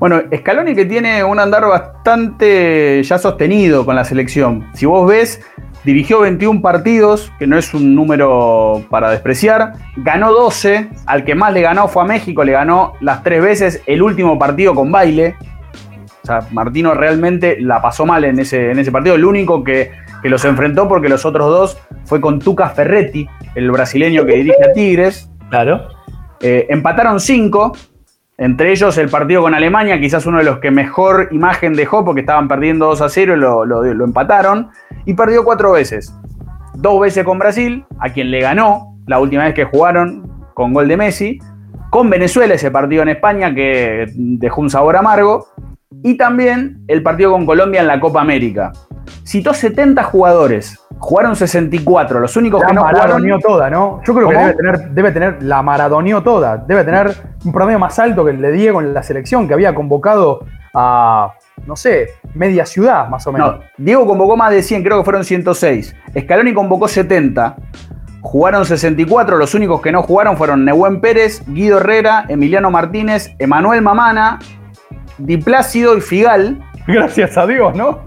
Bueno, 0.01 0.23
Scaloni 0.37 0.75
que 0.75 0.87
tiene 0.87 1.23
un 1.23 1.39
andar 1.39 1.63
bastante 1.69 3.01
ya 3.05 3.17
sostenido 3.17 3.87
con 3.87 3.95
la 3.95 4.03
selección. 4.03 4.67
Si 4.75 4.87
vos 4.87 5.09
ves, 5.09 5.41
dirigió 5.85 6.21
21 6.21 6.61
partidos, 6.61 7.33
que 7.39 7.47
no 7.47 7.59
es 7.59 7.75
un 7.75 7.95
número 7.95 8.85
para 8.91 9.11
despreciar. 9.11 9.73
Ganó 9.97 10.33
12, 10.33 10.89
al 11.07 11.25
que 11.25 11.35
más 11.35 11.53
le 11.53 11.61
ganó 11.63 11.89
fue 11.89 12.03
a 12.03 12.07
México, 12.07 12.45
le 12.45 12.53
ganó 12.53 12.95
las 13.01 13.23
tres 13.23 13.43
veces 13.43 13.83
el 13.87 14.03
último 14.03 14.39
partido 14.39 14.75
con 14.75 14.91
baile. 14.91 15.37
O 16.23 16.27
sea, 16.27 16.47
Martino 16.53 16.95
realmente 16.95 17.61
la 17.61 17.83
pasó 17.83 18.07
mal 18.07 18.25
en 18.25 18.39
ese, 18.39 18.71
en 18.71 18.79
ese 18.79 18.91
partido. 18.91 19.15
El 19.15 19.27
único 19.27 19.63
que, 19.63 19.91
que 20.23 20.31
los 20.31 20.45
enfrentó, 20.47 20.89
porque 20.89 21.11
los 21.11 21.27
otros 21.27 21.49
dos 21.49 21.79
fue 22.05 22.21
con 22.21 22.39
Tuca 22.39 22.71
Ferretti, 22.71 23.29
el 23.55 23.71
brasileño 23.71 24.25
que 24.25 24.37
dirige 24.37 24.65
a 24.65 24.73
Tigres. 24.73 25.31
Claro. 25.51 25.89
Eh, 26.41 26.67
empataron 26.71 27.21
5, 27.21 27.77
entre 28.39 28.73
ellos 28.73 28.99
el 28.99 29.09
partido 29.09 29.43
con 29.43 29.55
Alemania, 29.55 30.01
quizás 30.01 30.27
uno 30.27 30.39
de 30.39 30.45
los 30.45 30.59
que 30.59 30.71
mejor 30.71 31.29
imagen 31.31 31.75
dejó 31.75 32.05
porque 32.05 32.23
estaban 32.23 32.49
perdiendo 32.49 32.87
2 32.87 33.01
a 33.03 33.09
0 33.09 33.35
y 33.37 33.39
lo, 33.39 33.65
lo- 33.65 34.05
empataron. 34.05 34.71
Y 35.05 35.15
perdió 35.15 35.45
cuatro 35.45 35.73
veces. 35.73 36.13
Dos 36.75 37.01
veces 37.01 37.25
con 37.25 37.39
Brasil, 37.39 37.85
a 38.01 38.09
quien 38.11 38.31
le 38.31 38.41
ganó 38.41 38.97
la 39.07 39.19
última 39.21 39.45
vez 39.45 39.55
que 39.55 39.65
jugaron 39.65 40.29
con 40.55 40.73
gol 40.73 40.89
de 40.89 40.97
Messi. 40.97 41.39
Con 41.91 42.11
Venezuela, 42.11 42.55
ese 42.55 42.71
partido 42.71 43.03
en 43.03 43.11
España 43.11 43.55
que 43.55 44.07
dejó 44.17 44.61
un 44.63 44.71
sabor 44.71 44.97
amargo. 44.97 45.47
Y 46.03 46.17
también 46.17 46.83
el 46.89 47.03
partido 47.03 47.31
con 47.31 47.47
Colombia 47.47 47.81
en 47.83 47.87
la 47.87 48.01
Copa 48.01 48.21
América. 48.21 48.73
Citó 49.25 49.55
70 49.55 50.03
jugadores, 50.03 50.79
jugaron 51.05 51.37
64. 51.37 52.19
Los 52.19 52.37
únicos 52.37 52.63
La 52.63 52.69
que 52.69 52.75
no 52.75 52.81
jugaron. 52.81 53.01
maradoneó 53.01 53.39
toda, 53.39 53.69
¿no? 53.71 54.01
Yo 54.05 54.15
creo 54.15 54.29
que 54.29 54.37
debe 54.37 54.55
tener, 54.55 54.91
debe 54.91 55.13
tener, 55.13 55.43
la 55.43 55.63
maradoneó 55.63 56.23
toda. 56.23 56.57
Debe 56.57 56.83
tener 56.83 57.15
un 57.45 57.53
promedio 57.53 57.79
más 57.79 57.99
alto 57.99 58.25
que 58.25 58.31
el 58.31 58.41
de 58.41 58.53
Diego 58.53 58.81
en 58.81 58.95
la 58.95 59.03
selección, 59.03 59.47
que 59.47 59.55
había 59.55 59.75
convocado 59.75 60.47
a, 60.73 61.35
no 61.67 61.77
sé, 61.77 62.09
media 62.35 62.65
ciudad, 62.65 63.09
más 63.09 63.27
o 63.27 63.33
menos. 63.33 63.59
No, 63.59 63.65
Diego 63.77 64.07
convocó 64.07 64.37
más 64.37 64.51
de 64.51 64.63
100, 64.63 64.83
creo 64.83 64.99
que 64.99 65.05
fueron 65.05 65.25
106. 65.25 65.95
Scaloni 66.19 66.55
convocó 66.55 66.89
70. 66.89 67.57
Jugaron 68.23 68.65
64, 68.65 69.37
los 69.37 69.55
únicos 69.55 69.83
que 69.83 69.93
no 69.93 70.03
jugaron 70.03 70.39
fueron 70.39 70.65
Nehuen 70.65 71.03
Pérez, 71.03 71.43
Guido 71.47 71.77
Herrera, 71.79 72.25
Emiliano 72.29 72.71
Martínez, 72.71 73.35
Emanuel 73.39 73.83
Mamana, 73.83 74.39
Di 75.19 75.37
Plácido 75.37 75.97
y 75.99 76.01
Figal. 76.01 76.59
Gracias 76.87 77.37
a 77.37 77.47
Dios, 77.47 77.77
¿no? 77.77 78.01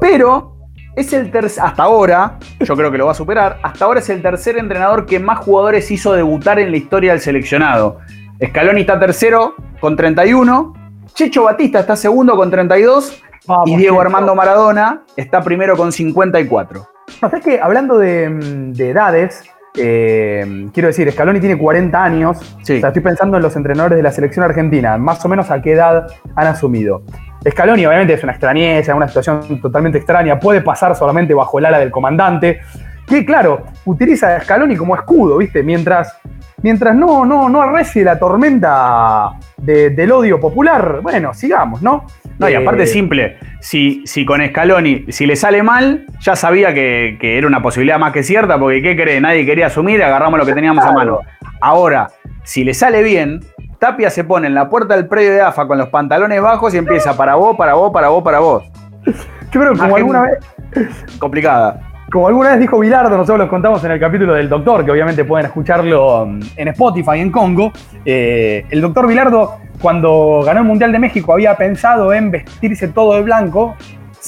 Pero 0.00 0.57
es 0.98 1.12
el 1.12 1.30
tercer, 1.30 1.62
hasta 1.62 1.82
ahora, 1.82 2.38
yo 2.60 2.76
creo 2.76 2.90
que 2.90 2.98
lo 2.98 3.06
va 3.06 3.12
a 3.12 3.14
superar, 3.14 3.58
hasta 3.62 3.84
ahora 3.84 4.00
es 4.00 4.08
el 4.10 4.20
tercer 4.20 4.58
entrenador 4.58 5.06
que 5.06 5.20
más 5.20 5.38
jugadores 5.38 5.90
hizo 5.90 6.12
debutar 6.12 6.58
en 6.58 6.70
la 6.70 6.76
historia 6.76 7.12
del 7.12 7.20
seleccionado. 7.20 7.98
Scaloni 8.44 8.80
está 8.80 8.98
tercero 8.98 9.54
con 9.80 9.96
31, 9.96 10.74
Checho 11.14 11.44
Batista 11.44 11.80
está 11.80 11.96
segundo 11.96 12.36
con 12.36 12.50
32 12.50 13.22
y 13.66 13.76
Diego 13.76 13.96
Checho. 13.96 14.00
Armando 14.00 14.34
Maradona 14.34 15.02
está 15.16 15.42
primero 15.42 15.76
con 15.76 15.92
54. 15.92 16.86
No, 17.22 17.30
sabes 17.30 17.44
que 17.44 17.60
hablando 17.60 17.98
de, 17.98 18.28
de 18.72 18.90
edades, 18.90 19.42
eh, 19.76 20.68
quiero 20.72 20.88
decir, 20.88 21.10
Scaloni 21.10 21.40
tiene 21.40 21.56
40 21.56 22.02
años. 22.02 22.56
O 22.60 22.64
sea, 22.64 22.88
estoy 22.88 23.02
pensando 23.02 23.36
en 23.36 23.42
los 23.42 23.56
entrenadores 23.56 23.96
de 23.96 24.02
la 24.02 24.10
selección 24.10 24.44
argentina, 24.44 24.98
más 24.98 25.24
o 25.24 25.28
menos 25.28 25.50
a 25.50 25.62
qué 25.62 25.72
edad 25.72 26.08
han 26.34 26.46
asumido. 26.46 27.02
Scaloni 27.48 27.86
obviamente 27.86 28.14
es 28.14 28.22
una 28.22 28.32
extrañeza, 28.32 28.94
una 28.94 29.08
situación 29.08 29.60
totalmente 29.60 29.98
extraña, 29.98 30.38
puede 30.38 30.60
pasar 30.60 30.94
solamente 30.96 31.34
bajo 31.34 31.58
el 31.58 31.66
ala 31.66 31.78
del 31.78 31.90
comandante, 31.90 32.60
que 33.06 33.24
claro, 33.24 33.64
utiliza 33.84 34.36
a 34.36 34.40
Scaloni 34.40 34.76
como 34.76 34.94
escudo, 34.94 35.38
¿viste? 35.38 35.62
Mientras, 35.62 36.18
mientras 36.62 36.94
no, 36.94 37.24
no, 37.24 37.48
no 37.48 37.62
arrecie 37.62 38.04
la 38.04 38.18
tormenta 38.18 39.30
de- 39.56 39.90
del 39.90 40.12
odio 40.12 40.38
popular, 40.40 40.98
bueno, 41.02 41.32
sigamos, 41.32 41.80
¿no? 41.80 42.04
No, 42.38 42.48
y 42.48 42.54
aparte 42.54 42.82
Eh, 42.84 42.86
simple, 42.86 43.36
si, 43.60 44.02
si 44.06 44.24
con 44.24 44.44
Scaloni, 44.46 45.06
si 45.08 45.26
le 45.26 45.34
sale 45.36 45.62
mal, 45.62 46.06
ya 46.20 46.36
sabía 46.36 46.72
que, 46.74 47.16
que 47.20 47.36
era 47.38 47.46
una 47.46 47.60
posibilidad 47.62 47.98
más 47.98 48.12
que 48.12 48.22
cierta, 48.22 48.58
porque 48.58 48.80
¿qué 48.82 48.94
cree? 48.94 49.20
Nadie 49.20 49.44
quería 49.46 49.66
asumir, 49.66 50.02
agarramos 50.02 50.38
lo 50.38 50.46
que 50.46 50.54
teníamos 50.54 50.84
a 50.84 50.92
mano. 50.92 51.20
Ahora, 51.60 52.08
si 52.48 52.64
le 52.64 52.72
sale 52.72 53.02
bien, 53.02 53.40
Tapia 53.78 54.08
se 54.08 54.24
pone 54.24 54.46
en 54.46 54.54
la 54.54 54.70
puerta 54.70 54.96
del 54.96 55.06
predio 55.06 55.32
de 55.32 55.42
AFA 55.42 55.68
con 55.68 55.76
los 55.76 55.88
pantalones 55.90 56.40
bajos 56.40 56.72
y 56.72 56.78
empieza 56.78 57.14
para 57.14 57.34
vos, 57.34 57.54
para 57.58 57.74
vos, 57.74 57.92
para 57.92 58.08
vos, 58.08 58.24
para 58.24 58.38
vos. 58.38 58.64
Yo 59.04 59.60
creo 59.60 59.74
que 59.74 59.78
como 59.78 59.96
alguna 59.96 60.22
vez, 60.22 60.88
Complicada. 61.18 61.78
Como 62.10 62.26
alguna 62.26 62.52
vez 62.52 62.60
dijo 62.60 62.78
Bilardo, 62.78 63.10
nosotros 63.10 63.40
lo 63.40 63.48
contamos 63.50 63.84
en 63.84 63.90
el 63.90 64.00
capítulo 64.00 64.32
del 64.32 64.48
Doctor, 64.48 64.82
que 64.82 64.90
obviamente 64.90 65.26
pueden 65.26 65.44
escucharlo 65.44 66.22
um, 66.22 66.40
en 66.56 66.68
Spotify, 66.68 67.18
en 67.18 67.30
Congo. 67.30 67.70
Eh, 68.06 68.64
el 68.70 68.80
Doctor 68.80 69.06
Bilardo, 69.06 69.56
cuando 69.82 70.40
ganó 70.42 70.60
el 70.60 70.66
Mundial 70.66 70.90
de 70.90 71.00
México, 71.00 71.34
había 71.34 71.54
pensado 71.54 72.14
en 72.14 72.30
vestirse 72.30 72.88
todo 72.88 73.12
de 73.12 73.20
blanco, 73.20 73.76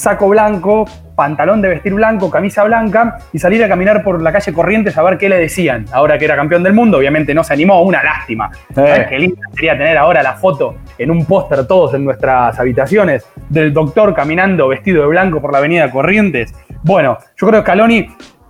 saco 0.01 0.27
blanco, 0.29 0.85
pantalón 1.15 1.61
de 1.61 1.69
vestir 1.69 1.93
blanco, 1.93 2.31
camisa 2.31 2.63
blanca, 2.63 3.19
y 3.31 3.37
salir 3.37 3.63
a 3.63 3.67
caminar 3.67 4.03
por 4.03 4.19
la 4.19 4.31
calle 4.31 4.51
Corrientes 4.51 4.97
a 4.97 5.03
ver 5.03 5.17
qué 5.19 5.29
le 5.29 5.37
decían. 5.37 5.85
Ahora 5.91 6.17
que 6.17 6.25
era 6.25 6.35
campeón 6.35 6.63
del 6.63 6.73
mundo, 6.73 6.97
obviamente 6.97 7.35
no 7.35 7.43
se 7.43 7.53
animó, 7.53 7.83
una 7.83 8.03
lástima. 8.03 8.49
¿Sabes 8.73 9.07
qué 9.07 9.19
linda 9.19 9.41
sería 9.53 9.77
tener 9.77 9.97
ahora 9.97 10.23
la 10.23 10.33
foto 10.33 10.77
en 10.97 11.11
un 11.11 11.25
póster 11.25 11.67
todos 11.67 11.93
en 11.93 12.03
nuestras 12.03 12.59
habitaciones 12.59 13.27
del 13.49 13.71
doctor 13.71 14.15
caminando 14.15 14.67
vestido 14.67 15.03
de 15.03 15.07
blanco 15.07 15.39
por 15.39 15.51
la 15.51 15.59
avenida 15.59 15.91
Corrientes? 15.91 16.51
Bueno, 16.81 17.19
yo 17.37 17.47
creo 17.47 17.61
que 17.61 17.67
Scaloni 17.67 18.07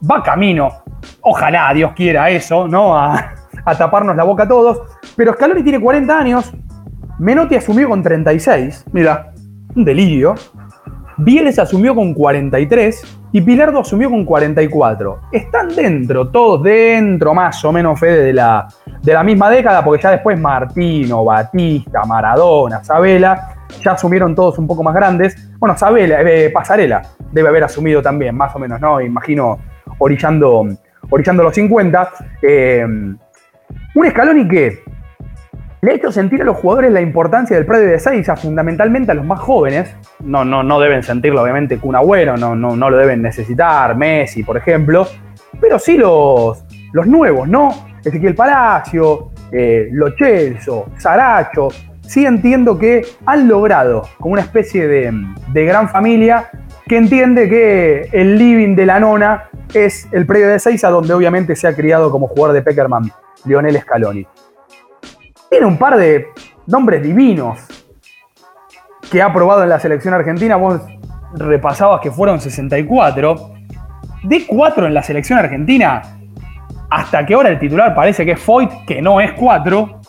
va 0.09 0.23
camino, 0.23 0.83
ojalá 1.19 1.73
Dios 1.73 1.91
quiera 1.93 2.29
eso, 2.29 2.65
¿no? 2.65 2.97
A, 2.97 3.33
a 3.65 3.77
taparnos 3.77 4.15
la 4.15 4.23
boca 4.23 4.43
a 4.43 4.47
todos. 4.47 4.81
Pero 5.17 5.33
Scaloni 5.33 5.63
tiene 5.63 5.81
40 5.81 6.17
años, 6.17 6.53
Menotti 7.19 7.55
asumió 7.55 7.89
con 7.89 8.01
36, 8.01 8.85
mira, 8.93 9.33
un 9.75 9.83
delirio. 9.83 10.35
Bieles 11.23 11.59
asumió 11.59 11.93
con 11.93 12.15
43 12.15 13.19
y 13.31 13.41
Pilardo 13.41 13.81
asumió 13.81 14.09
con 14.09 14.25
44. 14.25 15.21
Están 15.31 15.69
dentro, 15.75 16.29
todos 16.29 16.63
dentro, 16.63 17.35
más 17.35 17.63
o 17.63 17.71
menos, 17.71 17.99
Fede, 17.99 18.23
de 18.23 18.33
la, 18.33 18.67
de 19.03 19.13
la 19.13 19.23
misma 19.23 19.51
década, 19.51 19.83
porque 19.83 20.01
ya 20.01 20.11
después 20.11 20.39
Martino, 20.39 21.23
Batista, 21.23 22.03
Maradona, 22.05 22.83
Sabela, 22.83 23.55
ya 23.83 23.91
asumieron 23.91 24.33
todos 24.33 24.57
un 24.57 24.65
poco 24.65 24.81
más 24.81 24.95
grandes. 24.95 25.51
Bueno, 25.59 25.77
Sabela, 25.77 26.21
eh, 26.23 26.49
Pasarela 26.49 27.03
debe 27.31 27.49
haber 27.49 27.65
asumido 27.65 28.01
también, 28.01 28.35
más 28.35 28.55
o 28.55 28.59
menos, 28.59 28.81
¿no? 28.81 28.99
Imagino 28.99 29.59
orillando, 29.99 30.67
orillando 31.07 31.43
los 31.43 31.53
50. 31.53 32.11
Eh, 32.41 32.83
un 32.83 34.09
Scaloni 34.09 34.47
que 34.47 34.83
le 35.81 35.91
ha 35.91 35.95
hecho 35.95 36.11
sentir 36.11 36.41
a 36.43 36.45
los 36.45 36.57
jugadores 36.57 36.91
la 36.91 37.01
importancia 37.01 37.55
del 37.55 37.65
predio 37.65 37.87
de 37.87 37.99
Seiza, 37.99 38.35
fundamentalmente 38.35 39.11
a 39.11 39.15
los 39.15 39.25
más 39.25 39.39
jóvenes. 39.39 39.95
No, 40.19 40.45
no, 40.45 40.61
no 40.61 40.79
deben 40.79 41.01
sentirlo, 41.01 41.41
obviamente, 41.41 41.79
Kun 41.79 41.95
Agüero, 41.95 42.37
no, 42.37 42.55
no, 42.55 42.75
no 42.75 42.89
lo 42.89 42.97
deben 42.97 43.21
necesitar, 43.21 43.95
Messi, 43.95 44.43
por 44.43 44.57
ejemplo. 44.57 45.07
Pero 45.59 45.79
sí 45.79 45.97
los, 45.97 46.63
los 46.93 47.07
nuevos, 47.07 47.47
¿no? 47.47 47.69
Ezequiel 48.05 48.35
Palacio, 48.35 49.31
eh, 49.51 49.89
Lo 49.91 50.13
Saracho. 50.97 51.69
Sí 52.01 52.25
entiendo 52.25 52.77
que 52.77 53.05
han 53.25 53.47
logrado, 53.47 54.03
como 54.19 54.33
una 54.33 54.41
especie 54.41 54.87
de, 54.87 55.11
de 55.51 55.65
gran 55.65 55.89
familia, 55.89 56.49
que 56.85 56.97
entiende 56.97 57.49
que 57.49 58.09
el 58.11 58.37
living 58.37 58.75
de 58.75 58.85
la 58.85 58.99
nona 58.99 59.49
es 59.73 60.07
el 60.11 60.25
predio 60.27 60.49
de 60.49 60.59
Seiza, 60.59 60.89
donde 60.89 61.13
obviamente 61.13 61.55
se 61.55 61.67
ha 61.67 61.73
criado 61.73 62.11
como 62.11 62.27
jugador 62.27 62.53
de 62.53 62.61
Peckerman 62.61 63.09
Lionel 63.45 63.79
Scaloni. 63.79 64.27
Tiene 65.51 65.65
un 65.65 65.77
par 65.77 65.97
de 65.97 66.27
nombres 66.65 67.03
divinos 67.03 67.59
que 69.11 69.21
ha 69.21 69.33
probado 69.33 69.63
en 69.63 69.69
la 69.69 69.81
selección 69.81 70.13
argentina. 70.13 70.55
Vos 70.55 70.81
repasabas 71.33 71.99
que 71.99 72.09
fueron 72.09 72.39
64. 72.39 73.51
De 74.23 74.47
4 74.47 74.87
en 74.87 74.93
la 74.93 75.03
selección 75.03 75.37
argentina, 75.37 76.03
hasta 76.89 77.25
que 77.25 77.33
ahora 77.33 77.49
el 77.49 77.59
titular 77.59 77.93
parece 77.93 78.23
que 78.23 78.31
es 78.31 78.39
Foyt, 78.39 78.71
que 78.87 79.01
no 79.01 79.19
es 79.19 79.33
4. 79.33 79.99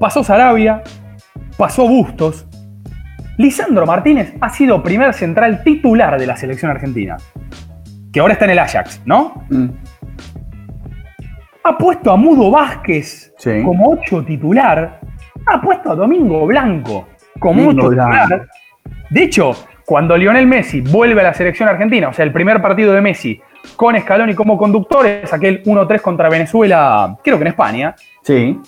Pasó 0.00 0.24
Sarabia, 0.24 0.82
pasó 1.58 1.86
Bustos. 1.86 2.46
Lisandro 3.36 3.84
Martínez 3.84 4.32
ha 4.40 4.48
sido 4.48 4.82
primer 4.82 5.12
central 5.12 5.62
titular 5.62 6.18
de 6.18 6.26
la 6.26 6.38
selección 6.38 6.70
argentina. 6.70 7.18
Que 8.10 8.20
ahora 8.20 8.32
está 8.32 8.46
en 8.46 8.52
el 8.52 8.60
Ajax, 8.60 9.02
¿no? 9.04 9.44
Ha 11.64 11.76
puesto 11.76 12.10
a 12.10 12.16
Mudo 12.16 12.50
Vázquez 12.50 13.32
Sí. 13.38 13.62
como 13.64 13.92
8 13.92 14.24
titular. 14.24 15.00
Ha 15.46 15.60
puesto 15.60 15.92
a 15.92 15.94
Domingo 15.94 16.46
Blanco 16.46 17.08
como 17.38 17.62
Domingo 17.64 17.88
8 17.88 17.90
titular. 17.90 18.48
De 19.10 19.22
hecho, 19.22 19.52
cuando 19.84 20.16
Lionel 20.16 20.46
Messi 20.46 20.80
vuelve 20.80 21.20
a 21.20 21.24
la 21.24 21.34
selección 21.34 21.68
argentina, 21.68 22.08
o 22.08 22.12
sea, 22.12 22.24
el 22.24 22.32
primer 22.32 22.62
partido 22.62 22.92
de 22.92 23.00
Messi 23.00 23.40
con 23.76 23.98
Scaloni 23.98 24.34
como 24.34 24.56
conductor 24.56 25.06
es 25.06 25.32
aquel 25.32 25.62
1-3 25.64 26.00
contra 26.00 26.28
Venezuela, 26.28 27.16
creo 27.22 27.36
que 27.36 27.42
en 27.42 27.48
España. 27.48 27.94
Sí. 28.22 28.58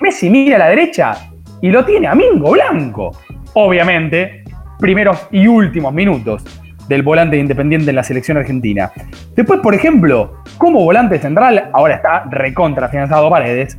Messi 0.00 0.30
mira 0.30 0.56
a 0.56 0.60
la 0.60 0.68
derecha 0.68 1.14
y 1.60 1.70
lo 1.70 1.84
tiene 1.84 2.08
a 2.08 2.14
Mingo 2.14 2.52
Blanco. 2.52 3.12
Obviamente, 3.54 4.44
primeros 4.80 5.28
y 5.30 5.46
últimos 5.46 5.92
minutos 5.92 6.44
del 6.92 7.02
volante 7.02 7.38
independiente 7.38 7.88
en 7.88 7.96
la 7.96 8.02
selección 8.02 8.36
argentina. 8.36 8.92
Después, 9.34 9.60
por 9.60 9.74
ejemplo, 9.74 10.42
como 10.58 10.84
volante 10.84 11.18
central, 11.18 11.70
ahora 11.72 11.94
está 11.94 12.24
recontra 12.30 12.90
financiado 12.90 13.30
Paredes, 13.30 13.78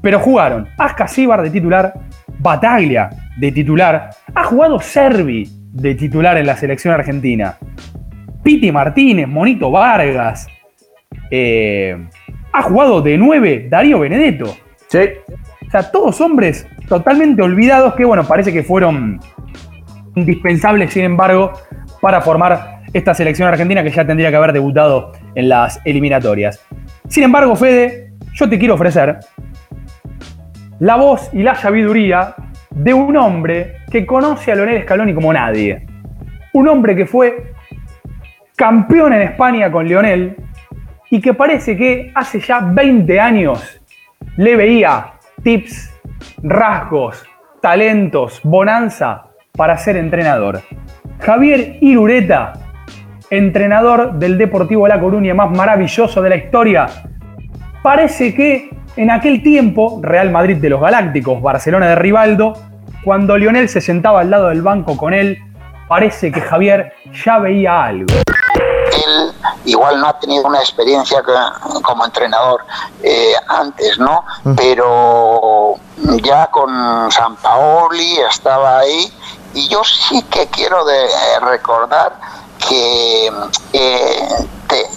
pero 0.00 0.18
jugaron 0.18 0.66
Ascasíbar 0.78 1.42
de 1.42 1.50
titular, 1.50 1.92
Bataglia 2.38 3.10
de 3.36 3.52
titular, 3.52 4.08
ha 4.34 4.44
jugado 4.44 4.80
Servi 4.80 5.46
de 5.70 5.94
titular 5.94 6.38
en 6.38 6.46
la 6.46 6.56
selección 6.56 6.94
argentina, 6.94 7.58
Piti 8.42 8.72
Martínez, 8.72 9.28
Monito 9.28 9.70
Vargas, 9.70 10.46
eh, 11.30 12.08
ha 12.52 12.62
jugado 12.62 13.02
de 13.02 13.18
9 13.18 13.66
Darío 13.68 13.98
Benedetto. 13.98 14.56
Sí. 14.88 15.00
O 15.66 15.70
sea, 15.70 15.90
todos 15.90 16.20
hombres 16.22 16.66
totalmente 16.88 17.42
olvidados 17.42 17.94
que, 17.94 18.04
bueno, 18.06 18.24
parece 18.24 18.50
que 18.50 18.62
fueron 18.62 19.20
indispensables, 20.14 20.92
sin 20.92 21.04
embargo, 21.04 21.52
para 22.04 22.20
formar 22.20 22.82
esta 22.92 23.14
selección 23.14 23.48
argentina 23.48 23.82
que 23.82 23.88
ya 23.88 24.06
tendría 24.06 24.28
que 24.28 24.36
haber 24.36 24.52
debutado 24.52 25.12
en 25.34 25.48
las 25.48 25.80
eliminatorias. 25.86 26.62
Sin 27.08 27.24
embargo, 27.24 27.56
Fede, 27.56 28.12
yo 28.34 28.46
te 28.46 28.58
quiero 28.58 28.74
ofrecer 28.74 29.20
la 30.80 30.96
voz 30.96 31.30
y 31.32 31.42
la 31.42 31.54
sabiduría 31.54 32.34
de 32.72 32.92
un 32.92 33.16
hombre 33.16 33.76
que 33.90 34.04
conoce 34.04 34.52
a 34.52 34.54
Leonel 34.54 34.82
Scaloni 34.82 35.14
como 35.14 35.32
nadie. 35.32 35.86
Un 36.52 36.68
hombre 36.68 36.94
que 36.94 37.06
fue 37.06 37.54
campeón 38.54 39.14
en 39.14 39.22
España 39.22 39.72
con 39.72 39.88
Lionel 39.88 40.36
y 41.10 41.22
que 41.22 41.32
parece 41.32 41.74
que 41.74 42.12
hace 42.14 42.38
ya 42.38 42.60
20 42.60 43.18
años 43.18 43.80
le 44.36 44.56
veía 44.56 45.14
tips, 45.42 45.90
rasgos, 46.42 47.24
talentos, 47.62 48.42
bonanza 48.44 49.28
para 49.56 49.78
ser 49.78 49.96
entrenador. 49.96 50.60
Javier 51.24 51.78
Irureta, 51.80 52.52
entrenador 53.30 54.12
del 54.14 54.36
Deportivo 54.36 54.86
La 54.86 55.00
Coruña 55.00 55.32
más 55.34 55.50
maravilloso 55.50 56.20
de 56.20 56.28
la 56.28 56.36
historia, 56.36 56.86
parece 57.82 58.34
que 58.34 58.70
en 58.96 59.10
aquel 59.10 59.42
tiempo, 59.42 60.00
Real 60.02 60.30
Madrid 60.30 60.58
de 60.58 60.68
los 60.68 60.80
Galácticos, 60.80 61.40
Barcelona 61.40 61.88
de 61.88 61.94
Rivaldo, 61.96 62.52
cuando 63.02 63.36
Lionel 63.38 63.68
se 63.68 63.80
sentaba 63.80 64.20
al 64.20 64.30
lado 64.30 64.48
del 64.48 64.60
banco 64.62 64.96
con 64.96 65.14
él, 65.14 65.38
parece 65.88 66.30
que 66.30 66.40
Javier 66.40 66.92
ya 67.24 67.38
veía 67.38 67.84
algo. 67.84 68.06
él 68.94 69.32
igual 69.64 70.00
no 70.00 70.08
ha 70.08 70.18
tenido 70.20 70.46
una 70.46 70.58
experiencia 70.60 71.18
que- 71.24 71.82
como 71.82 72.04
entrenador 72.04 72.60
eh, 73.02 73.32
antes, 73.48 73.98
¿no? 73.98 74.24
Pero 74.56 75.74
ya 76.22 76.46
con 76.46 77.10
San 77.10 77.34
Paoli 77.36 78.18
estaba 78.30 78.78
ahí 78.78 79.12
y 79.54 79.68
yo 79.68 79.82
sí 79.84 80.22
que 80.24 80.46
quiero 80.48 80.84
de- 80.84 81.04
eh, 81.06 81.40
recordar 81.40 82.18
que 82.68 83.26
eh, 83.72 84.28
te- 84.68 84.88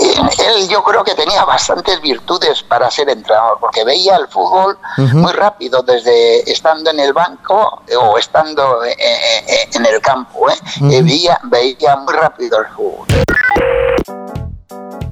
él 0.48 0.68
yo 0.70 0.82
creo 0.84 1.04
que 1.04 1.14
tenía 1.16 1.44
bastantes 1.44 2.00
virtudes 2.02 2.64
para 2.64 2.90
ser 2.90 3.10
entrenador, 3.10 3.58
porque 3.60 3.84
veía 3.84 4.16
el 4.16 4.28
fútbol 4.30 4.78
muy 5.14 5.34
rápido 5.34 5.82
desde 5.84 6.50
estando 6.50 6.90
en 6.92 7.00
el 7.02 7.12
banco 7.14 7.82
eh, 7.88 7.96
o 7.96 8.18
estando 8.18 8.84
eh, 8.86 8.96
eh, 8.98 9.70
en 9.74 9.86
el 9.86 10.00
campo, 10.02 10.50
¿eh? 10.50 10.54
Eh, 10.92 11.02
veía, 11.02 11.40
veía 11.44 11.96
muy 11.98 12.14
rápido 12.14 12.60
el 12.60 12.68
fútbol. 12.68 13.08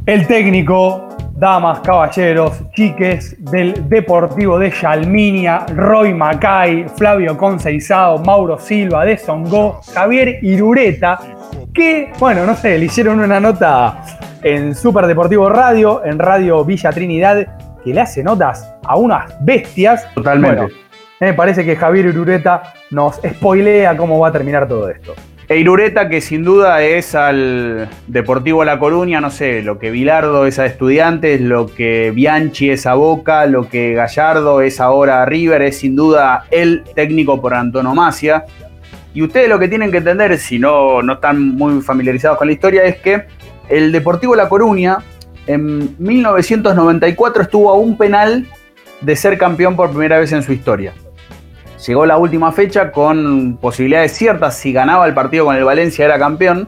El 0.06 0.28
técnico, 0.28 1.02
damas, 1.36 1.82
caballeros, 1.82 2.64
chiques 2.74 3.36
del 3.40 3.90
Deportivo 3.90 4.58
de 4.58 4.72
Yalminia, 4.72 5.66
Roy 5.76 6.14
Macay, 6.14 6.86
Flavio 6.98 7.38
Conceizao, 7.38 8.20
Mauro 8.20 8.58
Silva 8.58 9.04
de 9.06 9.18
Songó, 9.18 9.82
Javier 9.94 10.40
Irureta, 10.42 11.20
que, 11.74 12.12
bueno, 12.20 12.46
no 12.46 12.56
sé, 12.56 12.78
le 12.78 12.86
hicieron 12.86 13.20
una 13.20 13.40
nota 13.40 14.02
en 14.42 14.74
Super 14.74 15.08
Deportivo 15.08 15.50
Radio, 15.50 16.06
en 16.06 16.20
Radio 16.20 16.64
Villa 16.64 16.92
Trinidad, 16.92 17.46
que 17.84 17.94
le 17.94 18.02
hace 18.02 18.24
notas 18.24 18.74
a 18.84 18.96
unas 18.96 19.34
bestias. 19.44 20.08
Totalmente. 20.14 20.56
Bueno, 20.56 20.76
me 21.20 21.34
parece 21.34 21.66
que 21.66 21.76
Javier 21.76 22.06
Irureta 22.08 22.74
nos 22.92 23.16
spoilea 23.16 23.98
cómo 23.98 24.20
va 24.20 24.30
a 24.30 24.32
terminar 24.32 24.68
todo 24.68 24.90
esto. 24.90 25.14
E 25.48 26.10
que 26.10 26.22
sin 26.22 26.44
duda 26.44 26.82
es 26.82 27.14
al 27.14 27.88
Deportivo 28.08 28.66
La 28.66 28.80
Coruña, 28.80 29.22
no 29.22 29.30
sé, 29.30 29.62
lo 29.62 29.78
que 29.78 29.92
Bilardo 29.92 30.48
es 30.48 30.58
a 30.58 30.66
Estudiantes, 30.66 31.40
lo 31.40 31.68
que 31.68 32.12
Bianchi 32.16 32.72
es 32.72 32.88
a 32.88 32.96
Boca, 32.96 33.46
lo 33.46 33.70
que 33.70 33.94
Gallardo 33.94 34.62
es 34.62 34.82
ahora 34.82 35.22
a 35.22 35.26
River, 35.26 35.62
es 35.62 35.78
sin 35.78 35.96
duda 35.96 36.46
el 36.50 36.84
técnico 36.96 37.40
por 37.40 37.54
antonomasia. 37.54 38.46
Y 39.14 39.22
ustedes 39.22 39.48
lo 39.48 39.60
que 39.60 39.68
tienen 39.68 39.92
que 39.92 39.98
entender, 39.98 40.36
si 40.40 40.58
no, 40.58 41.04
no 41.04 41.14
están 41.14 41.50
muy 41.56 41.80
familiarizados 41.82 42.40
con 42.40 42.48
la 42.48 42.54
historia, 42.54 42.84
es 42.84 42.98
que 42.98 43.26
el 43.70 43.92
Deportivo 43.92 44.36
La 44.36 44.50
Coruña 44.50 44.98
en 45.46 45.96
1994 46.00 47.44
estuvo 47.44 47.70
a 47.70 47.76
un 47.76 47.98
penal 47.98 48.48
de 49.02 49.16
ser 49.16 49.38
campeón 49.38 49.76
por 49.76 49.92
primera 49.92 50.18
vez 50.18 50.32
en 50.32 50.42
su 50.42 50.54
historia. 50.54 50.94
Llegó 51.86 52.06
la 52.06 52.18
última 52.18 52.52
fecha 52.52 52.92
con 52.92 53.58
posibilidades 53.58 54.14
ciertas. 54.14 54.58
Si 54.58 54.72
ganaba 54.72 55.06
el 55.08 55.14
partido 55.14 55.46
con 55.46 55.56
el 55.56 55.64
Valencia 55.64 56.06
era 56.06 56.18
campeón. 56.18 56.68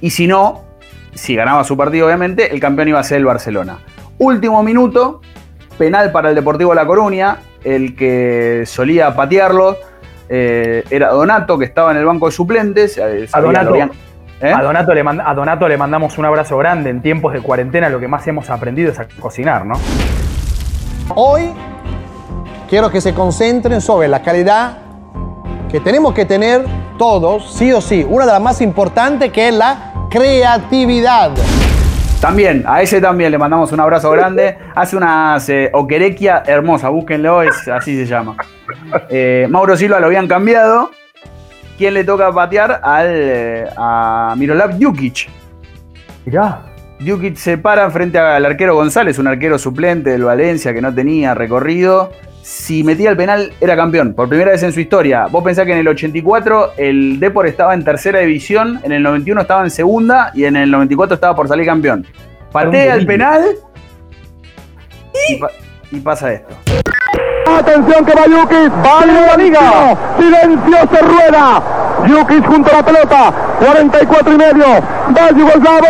Y 0.00 0.10
si 0.10 0.26
no, 0.26 0.62
si 1.14 1.34
ganaba 1.34 1.64
su 1.64 1.76
partido 1.76 2.06
obviamente, 2.06 2.52
el 2.52 2.60
campeón 2.60 2.88
iba 2.88 3.00
a 3.00 3.04
ser 3.04 3.18
el 3.18 3.24
Barcelona. 3.24 3.78
Último 4.18 4.62
minuto, 4.62 5.20
penal 5.78 6.12
para 6.12 6.28
el 6.28 6.34
Deportivo 6.34 6.74
La 6.74 6.86
Coruña. 6.86 7.38
El 7.64 7.96
que 7.96 8.64
solía 8.66 9.14
patearlo 9.16 9.78
eh, 10.28 10.84
era 10.90 11.08
Donato, 11.08 11.58
que 11.58 11.64
estaba 11.64 11.90
en 11.92 11.96
el 11.96 12.04
banco 12.04 12.26
de 12.26 12.32
suplentes. 12.32 12.98
eh, 12.98 13.26
A 13.32 13.40
Donato, 13.40 13.74
¿Eh? 13.74 14.52
a, 14.52 14.62
Donato 14.62 14.92
le 14.92 15.02
manda- 15.02 15.28
a 15.28 15.32
Donato 15.34 15.66
le 15.66 15.78
mandamos 15.78 16.18
un 16.18 16.26
abrazo 16.26 16.58
grande. 16.58 16.90
En 16.90 17.00
tiempos 17.00 17.32
de 17.32 17.40
cuarentena 17.40 17.88
lo 17.88 17.98
que 17.98 18.06
más 18.08 18.26
hemos 18.28 18.50
aprendido 18.50 18.92
es 18.92 18.98
a 19.00 19.06
cocinar, 19.18 19.64
¿no? 19.64 19.74
Hoy 21.14 21.50
quiero 22.68 22.90
que 22.90 23.00
se 23.00 23.14
concentren 23.14 23.80
sobre 23.80 24.08
la 24.08 24.22
calidad 24.22 24.78
que 25.70 25.80
tenemos 25.80 26.14
que 26.14 26.24
tener 26.24 26.64
todos, 26.98 27.52
sí 27.52 27.72
o 27.72 27.80
sí. 27.80 28.06
Una 28.08 28.26
de 28.26 28.32
las 28.32 28.40
más 28.40 28.60
importantes 28.60 29.32
que 29.32 29.48
es 29.48 29.54
la 29.54 29.92
creatividad. 30.10 31.32
También, 32.20 32.64
a 32.66 32.80
ese 32.80 33.00
también 33.00 33.30
le 33.30 33.38
mandamos 33.38 33.72
un 33.72 33.80
abrazo 33.80 34.10
grande. 34.12 34.56
Hace 34.74 34.96
unas 34.96 35.48
eh, 35.48 35.70
oquerequia 35.72 36.42
hermosa, 36.46 36.88
búsquenlo, 36.88 37.42
es, 37.42 37.68
así 37.68 37.96
se 37.96 38.06
llama. 38.06 38.36
Eh, 39.10 39.46
Mauro 39.50 39.76
Silva 39.76 40.00
lo 40.00 40.06
habían 40.06 40.28
cambiado. 40.28 40.90
¿Quién 41.76 41.94
le 41.94 42.04
toca 42.04 42.32
patear? 42.32 42.80
Al, 42.82 43.06
eh, 43.10 43.68
a 43.76 44.34
Mirolav 44.38 44.78
Jukic. 44.80 45.28
Mirá. 46.24 46.62
Jukic 47.04 47.36
se 47.36 47.58
para 47.58 47.90
frente 47.90 48.18
al 48.18 48.44
arquero 48.44 48.74
González, 48.76 49.18
un 49.18 49.26
arquero 49.26 49.58
suplente 49.58 50.10
del 50.10 50.22
Valencia 50.22 50.72
que 50.72 50.80
no 50.80 50.94
tenía 50.94 51.34
recorrido. 51.34 52.10
Si 52.46 52.84
metía 52.84 53.08
el 53.08 53.16
penal, 53.16 53.54
era 53.58 53.74
campeón. 53.74 54.12
Por 54.12 54.28
primera 54.28 54.50
vez 54.50 54.62
en 54.62 54.70
su 54.70 54.78
historia. 54.78 55.28
Vos 55.30 55.42
pensás 55.42 55.64
que 55.64 55.72
en 55.72 55.78
el 55.78 55.88
84 55.88 56.72
el 56.76 57.18
Depor 57.18 57.46
estaba 57.46 57.72
en 57.72 57.82
tercera 57.82 58.18
división, 58.18 58.80
en 58.82 58.92
el 58.92 59.02
91 59.02 59.40
estaba 59.40 59.62
en 59.64 59.70
segunda 59.70 60.30
y 60.34 60.44
en 60.44 60.56
el 60.56 60.70
94 60.70 61.14
estaba 61.14 61.34
por 61.34 61.48
salir 61.48 61.64
campeón. 61.64 62.06
Patea 62.52 62.96
el 62.96 63.06
penal 63.06 63.42
y, 65.30 65.36
pa- 65.36 65.50
y 65.90 66.00
pasa 66.00 66.34
esto. 66.34 66.54
Atención 67.50 68.04
que 68.04 68.12
va 68.14 68.26
Yukis, 68.26 68.70
va 68.84 69.06
la 69.06 69.36
liga, 69.38 69.96
silencio 70.18 70.76
se 70.92 70.98
rueda, 71.02 71.62
Yukis 72.06 72.46
junto 72.46 72.70
a 72.70 72.74
la 72.74 72.84
pelota, 72.84 73.32
44 73.58 74.34
y 74.34 74.36
medio, 74.36 74.66
va 75.16 75.30
Yugoslavo, 75.30 75.86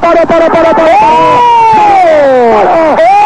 para, 0.00 0.22
para, 0.22 0.46
para, 0.48 0.70
para, 0.74 0.96
¡Oh! 1.00 2.96
¡Estalla! 2.98 3.17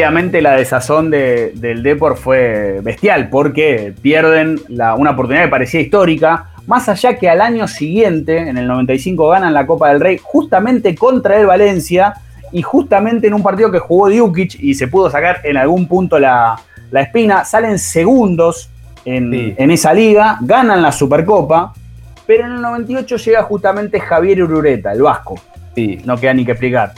Obviamente 0.00 0.42
la 0.42 0.56
desazón 0.56 1.10
de- 1.10 1.52
del 1.54 1.82
Depor 1.82 2.18
fue 2.18 2.80
bestial 2.82 3.30
porque 3.30 3.94
pierden 4.02 4.60
la- 4.68 4.94
una 4.94 5.12
oportunidad 5.12 5.44
que 5.44 5.48
parecía 5.50 5.80
histórica. 5.80 6.48
Más 6.66 6.86
allá 6.90 7.16
que 7.16 7.30
al 7.30 7.40
año 7.40 7.66
siguiente, 7.66 8.36
en 8.36 8.58
el 8.58 8.66
95, 8.66 9.26
ganan 9.30 9.54
la 9.54 9.66
Copa 9.66 9.88
del 9.88 10.00
Rey 10.02 10.20
justamente 10.22 10.94
contra 10.94 11.40
el 11.40 11.46
Valencia 11.46 12.12
y 12.52 12.60
justamente 12.60 13.26
en 13.28 13.32
un 13.32 13.42
partido 13.42 13.70
que 13.72 13.78
jugó 13.78 14.10
Djukic 14.10 14.56
y 14.60 14.74
se 14.74 14.86
pudo 14.86 15.08
sacar 15.08 15.40
en 15.44 15.56
algún 15.56 15.88
punto 15.88 16.18
la, 16.18 16.56
la 16.90 17.00
espina, 17.00 17.46
salen 17.46 17.78
segundos 17.78 18.68
en, 19.06 19.32
en 19.56 19.70
esa 19.70 19.94
liga, 19.94 20.36
ganan 20.42 20.82
la 20.82 20.92
Supercopa, 20.92 21.72
pero 22.26 22.44
en 22.44 22.52
el 22.52 22.60
98 22.60 23.16
llega 23.16 23.42
justamente 23.44 23.98
Javier 23.98 24.42
Urureta, 24.42 24.92
el 24.92 25.00
vasco. 25.00 25.40
Sí, 25.74 26.00
no 26.04 26.18
queda 26.18 26.34
ni 26.34 26.44
que 26.44 26.50
explicar. 26.52 26.92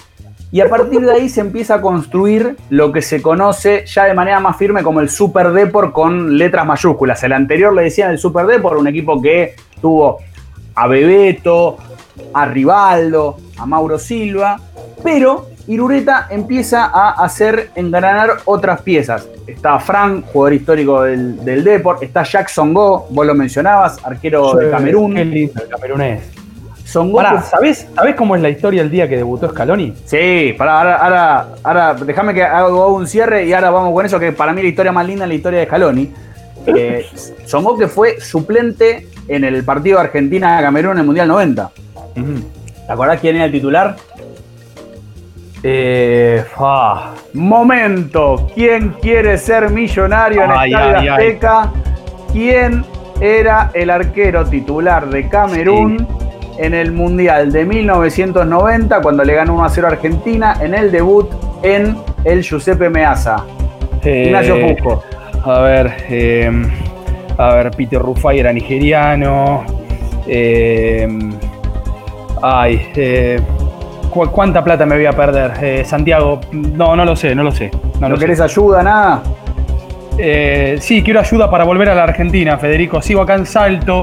Y 0.50 0.60
a 0.62 0.68
partir 0.68 1.00
de 1.00 1.12
ahí 1.12 1.28
se 1.28 1.42
empieza 1.42 1.74
a 1.74 1.80
construir 1.80 2.56
lo 2.70 2.90
que 2.90 3.02
se 3.02 3.20
conoce 3.20 3.84
ya 3.86 4.04
de 4.04 4.14
manera 4.14 4.40
más 4.40 4.56
firme 4.56 4.82
como 4.82 5.00
el 5.00 5.10
Super 5.10 5.52
Depor 5.52 5.92
con 5.92 6.38
letras 6.38 6.64
mayúsculas. 6.64 7.22
El 7.22 7.34
anterior 7.34 7.74
le 7.74 7.82
decían 7.82 8.10
el 8.10 8.18
Super 8.18 8.46
Depor, 8.46 8.78
un 8.78 8.88
equipo 8.88 9.20
que 9.20 9.56
tuvo 9.80 10.18
a 10.74 10.86
Bebeto, 10.86 11.76
a 12.32 12.46
Rivaldo, 12.46 13.36
a 13.58 13.66
Mauro 13.66 13.98
Silva, 13.98 14.58
pero 15.02 15.48
Irureta 15.66 16.28
empieza 16.30 16.86
a 16.86 17.10
hacer 17.22 17.70
engranar 17.74 18.38
otras 18.46 18.80
piezas. 18.80 19.28
Está 19.46 19.78
Frank, 19.78 20.24
jugador 20.32 20.54
histórico 20.54 21.02
del, 21.02 21.44
del 21.44 21.62
Depor, 21.62 21.98
está 22.00 22.22
Jackson 22.22 22.72
Go, 22.72 23.06
vos 23.10 23.26
lo 23.26 23.34
mencionabas, 23.34 24.02
arquero 24.02 24.54
de 24.54 24.70
Camerún. 24.70 25.14
Qué 25.14 25.24
lindo 25.26 25.62
el 25.62 25.68
camerunés. 25.68 26.37
Son 26.88 27.12
Pará, 27.12 27.34
Go- 27.34 27.42
¿sabés, 27.42 27.86
¿sabés 27.94 28.14
cómo 28.14 28.34
es 28.34 28.40
la 28.40 28.48
historia 28.48 28.80
el 28.80 28.90
día 28.90 29.06
que 29.06 29.16
debutó 29.18 29.50
Scaloni? 29.50 29.92
Sí, 30.06 30.54
pará, 30.56 30.78
ahora, 30.78 30.96
ahora, 30.96 31.48
ahora 31.62 31.94
déjame 31.94 32.32
que 32.32 32.42
haga 32.42 32.86
un 32.86 33.06
cierre 33.06 33.44
y 33.44 33.52
ahora 33.52 33.68
vamos 33.70 33.92
con 33.92 34.06
eso, 34.06 34.18
que 34.18 34.32
para 34.32 34.54
mí 34.54 34.62
la 34.62 34.68
historia 34.68 34.90
más 34.90 35.06
linda 35.06 35.24
es 35.24 35.28
la 35.28 35.34
historia 35.34 35.58
de 35.60 35.66
Scaloni. 35.66 36.12
Eh, 36.66 37.06
Songo 37.44 37.76
que 37.76 37.88
fue 37.88 38.20
suplente 38.20 39.06
en 39.28 39.44
el 39.44 39.64
partido 39.64 39.98
de 39.98 40.04
Argentina-Camerún 40.04 40.92
en 40.92 40.98
el 41.00 41.04
Mundial 41.04 41.28
90. 41.28 41.70
¿Te 42.86 42.92
acordás 42.92 43.20
quién 43.20 43.36
era 43.36 43.44
el 43.44 43.52
titular? 43.52 43.94
Eh, 45.62 46.44
fa. 46.56 47.12
Momento, 47.34 48.48
¿quién 48.54 48.90
quiere 49.00 49.36
ser 49.38 49.70
millonario 49.70 50.42
en 50.44 50.50
Ay, 50.52 50.72
Estadio 50.72 50.96
ay, 50.96 51.08
ay. 51.08 51.08
Azteca? 51.08 51.72
¿Quién 52.32 52.84
era 53.20 53.70
el 53.74 53.90
arquero 53.90 54.44
titular 54.46 55.08
de 55.10 55.28
Camerún 55.28 56.06
en 56.58 56.74
el 56.74 56.92
Mundial 56.92 57.50
de 57.52 57.64
1990 57.64 59.00
cuando 59.00 59.24
le 59.24 59.34
ganó 59.34 59.54
1 59.54 59.64
a 59.64 59.68
0 59.68 59.86
a 59.86 59.90
Argentina 59.92 60.56
en 60.60 60.74
el 60.74 60.90
debut 60.90 61.28
en 61.62 61.96
el 62.24 62.42
Giuseppe 62.42 62.90
Meazza? 62.90 63.44
Eh, 64.04 64.24
Ignacio 64.26 64.56
Fusco. 64.56 65.02
A 65.44 65.60
ver, 65.60 65.92
eh, 66.10 66.50
a 67.38 67.54
ver, 67.54 67.70
Peter 67.70 68.00
Rufai 68.00 68.40
era 68.40 68.52
nigeriano. 68.52 69.64
eh, 70.26 71.08
ay, 72.42 72.88
eh, 72.96 73.40
¿cu- 74.10 74.28
¿cuánta 74.30 74.62
plata 74.62 74.84
me 74.86 74.96
voy 74.96 75.06
a 75.06 75.12
perder? 75.12 75.52
Eh, 75.62 75.84
Santiago, 75.84 76.40
no, 76.52 76.94
no 76.96 77.04
lo 77.04 77.16
sé, 77.16 77.34
no 77.34 77.42
lo 77.42 77.52
sé. 77.52 77.70
¿No, 78.00 78.08
lo 78.08 78.16
sé. 78.16 78.20
querés 78.20 78.40
ayuda, 78.40 78.82
nada? 78.82 79.22
Eh, 80.18 80.76
sí, 80.80 81.02
quiero 81.02 81.20
ayuda 81.20 81.48
para 81.50 81.64
volver 81.64 81.88
a 81.90 81.94
la 81.94 82.02
Argentina, 82.04 82.58
Federico. 82.58 83.00
Sigo 83.00 83.22
acá 83.22 83.34
en 83.36 83.46
Salto. 83.46 84.02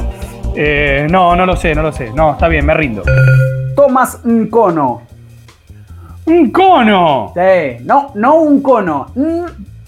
Eh, 0.55 1.07
no, 1.09 1.35
no 1.35 1.45
lo 1.45 1.55
sé, 1.55 1.73
no 1.75 1.81
lo 1.81 1.91
sé. 1.91 2.11
No, 2.13 2.31
está 2.33 2.47
bien, 2.47 2.65
me 2.65 2.73
rindo. 2.73 3.03
Tomás 3.75 4.21
Nkono. 4.25 5.01
¡Un 6.27 6.49
cono! 6.49 7.31
Sí, 7.35 7.83
no, 7.85 8.11
no 8.15 8.35
un 8.39 8.61
cono. 8.63 9.11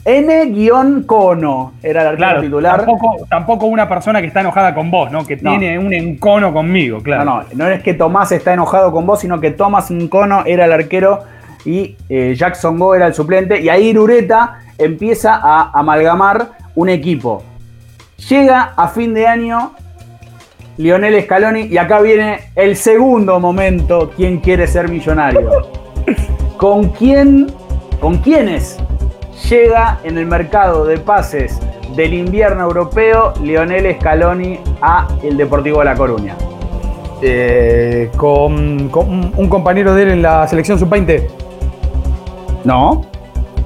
N-cono 0.05 1.73
era 1.81 2.01
el 2.01 2.07
arquero 2.09 2.17
Claro, 2.17 2.41
titular. 2.41 2.77
Tampoco, 2.77 3.15
tampoco 3.29 3.65
una 3.65 3.89
persona 3.89 4.21
que 4.21 4.27
está 4.27 4.41
enojada 4.41 4.73
con 4.75 4.91
vos, 4.91 5.11
¿no? 5.11 5.25
Que 5.25 5.35
No. 5.37 5.49
tiene 5.51 5.79
un 5.79 5.91
encono 5.93 6.53
conmigo, 6.53 7.01
claro. 7.01 7.25
No, 7.25 7.41
no, 7.41 7.65
no 7.65 7.67
es 7.69 7.81
que 7.81 7.93
Tomás 7.93 8.31
está 8.31 8.53
enojado 8.53 8.91
con 8.91 9.05
vos, 9.05 9.19
sino 9.19 9.39
que 9.41 9.51
Tomás 9.51 9.89
Nkono 9.91 10.43
era 10.45 10.65
el 10.65 10.71
arquero 10.73 11.23
y 11.65 11.97
eh, 12.07 12.35
Jackson 12.37 12.77
Go 12.77 12.93
era 12.95 13.07
el 13.07 13.13
suplente. 13.13 13.59
Y 13.59 13.69
ahí 13.69 13.87
Irureta 13.87 14.59
empieza 14.77 15.35
a 15.41 15.71
amalgamar 15.73 16.49
un 16.75 16.89
equipo. 16.89 17.43
Llega 18.29 18.73
a 18.77 18.87
fin 18.89 19.13
de 19.13 19.27
año 19.27 19.71
Lionel 20.77 21.19
Scaloni 21.23 21.61
y 21.63 21.77
acá 21.77 22.01
viene 22.01 22.51
el 22.55 22.75
segundo 22.75 23.39
momento, 23.39 24.11
¿quién 24.15 24.39
quiere 24.39 24.67
ser 24.67 24.89
millonario? 24.89 25.49
¿Con 26.57 26.89
quién, 26.89 27.47
con 27.99 28.17
quiénes 28.17 28.77
llega 29.49 29.99
en 30.03 30.17
el 30.17 30.25
mercado 30.27 30.85
de 30.85 30.97
pases 30.99 31.59
del 31.95 32.13
invierno 32.13 32.63
europeo 32.63 33.33
Lionel 33.41 33.95
Scaloni 33.99 34.59
a 34.81 35.07
el 35.23 35.35
Deportivo 35.37 35.79
de 35.79 35.85
La 35.85 35.95
Coruña? 35.95 36.35
Eh, 37.23 38.11
con, 38.15 38.89
con 38.89 39.09
un, 39.09 39.33
un 39.35 39.49
compañero 39.49 39.95
de 39.95 40.03
él 40.03 40.09
en 40.09 40.21
la 40.21 40.47
selección 40.47 40.77
sub-20. 40.77 41.23
No. 42.65 43.05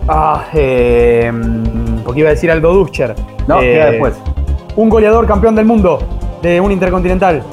Ah, 0.07 0.45
eh, 0.53 1.30
porque 2.05 2.22
iba 2.22 2.30
a 2.30 2.34
decir 2.34 2.49
Aldo 2.49 2.74
Duscher. 2.74 3.14
No, 3.47 3.62
Eh, 3.62 3.74
queda 3.74 3.91
después. 3.91 4.14
Un 4.78 4.88
goleador 4.88 5.28
campeón 5.28 5.55
del 5.55 5.66
mundo 5.66 5.99
de 6.41 6.59
un 6.59 6.71
intercontinental. 6.71 7.43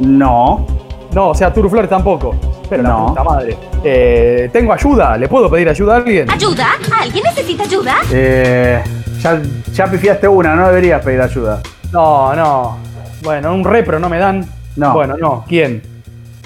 No. 0.00 0.66
No, 1.12 1.30
o 1.30 1.34
sea, 1.34 1.52
Turu 1.52 1.68
Flores 1.68 1.90
tampoco. 1.90 2.34
Pero 2.68 2.82
la 2.84 2.88
No. 2.90 3.06
puta 3.08 3.24
madre. 3.24 3.56
Eh, 3.82 4.48
tengo 4.52 4.72
ayuda, 4.72 5.16
¿le 5.16 5.28
puedo 5.28 5.50
pedir 5.50 5.68
ayuda 5.68 5.94
a 5.94 5.96
alguien? 5.96 6.30
¿Ayuda? 6.30 6.68
¿Alguien 7.00 7.24
necesita 7.24 7.64
ayuda? 7.64 7.96
Eh, 8.12 8.82
ya, 9.20 9.40
ya 9.72 9.86
pifiaste 9.90 10.28
una, 10.28 10.54
no 10.54 10.68
deberías 10.68 11.04
pedir 11.04 11.20
ayuda. 11.20 11.60
No, 11.92 12.34
no. 12.36 12.78
Bueno, 13.22 13.52
un 13.54 13.64
repro 13.64 13.98
no 13.98 14.08
me 14.08 14.18
dan. 14.18 14.46
No. 14.76 14.92
Bueno, 14.94 15.16
no. 15.18 15.44
¿Quién? 15.48 15.82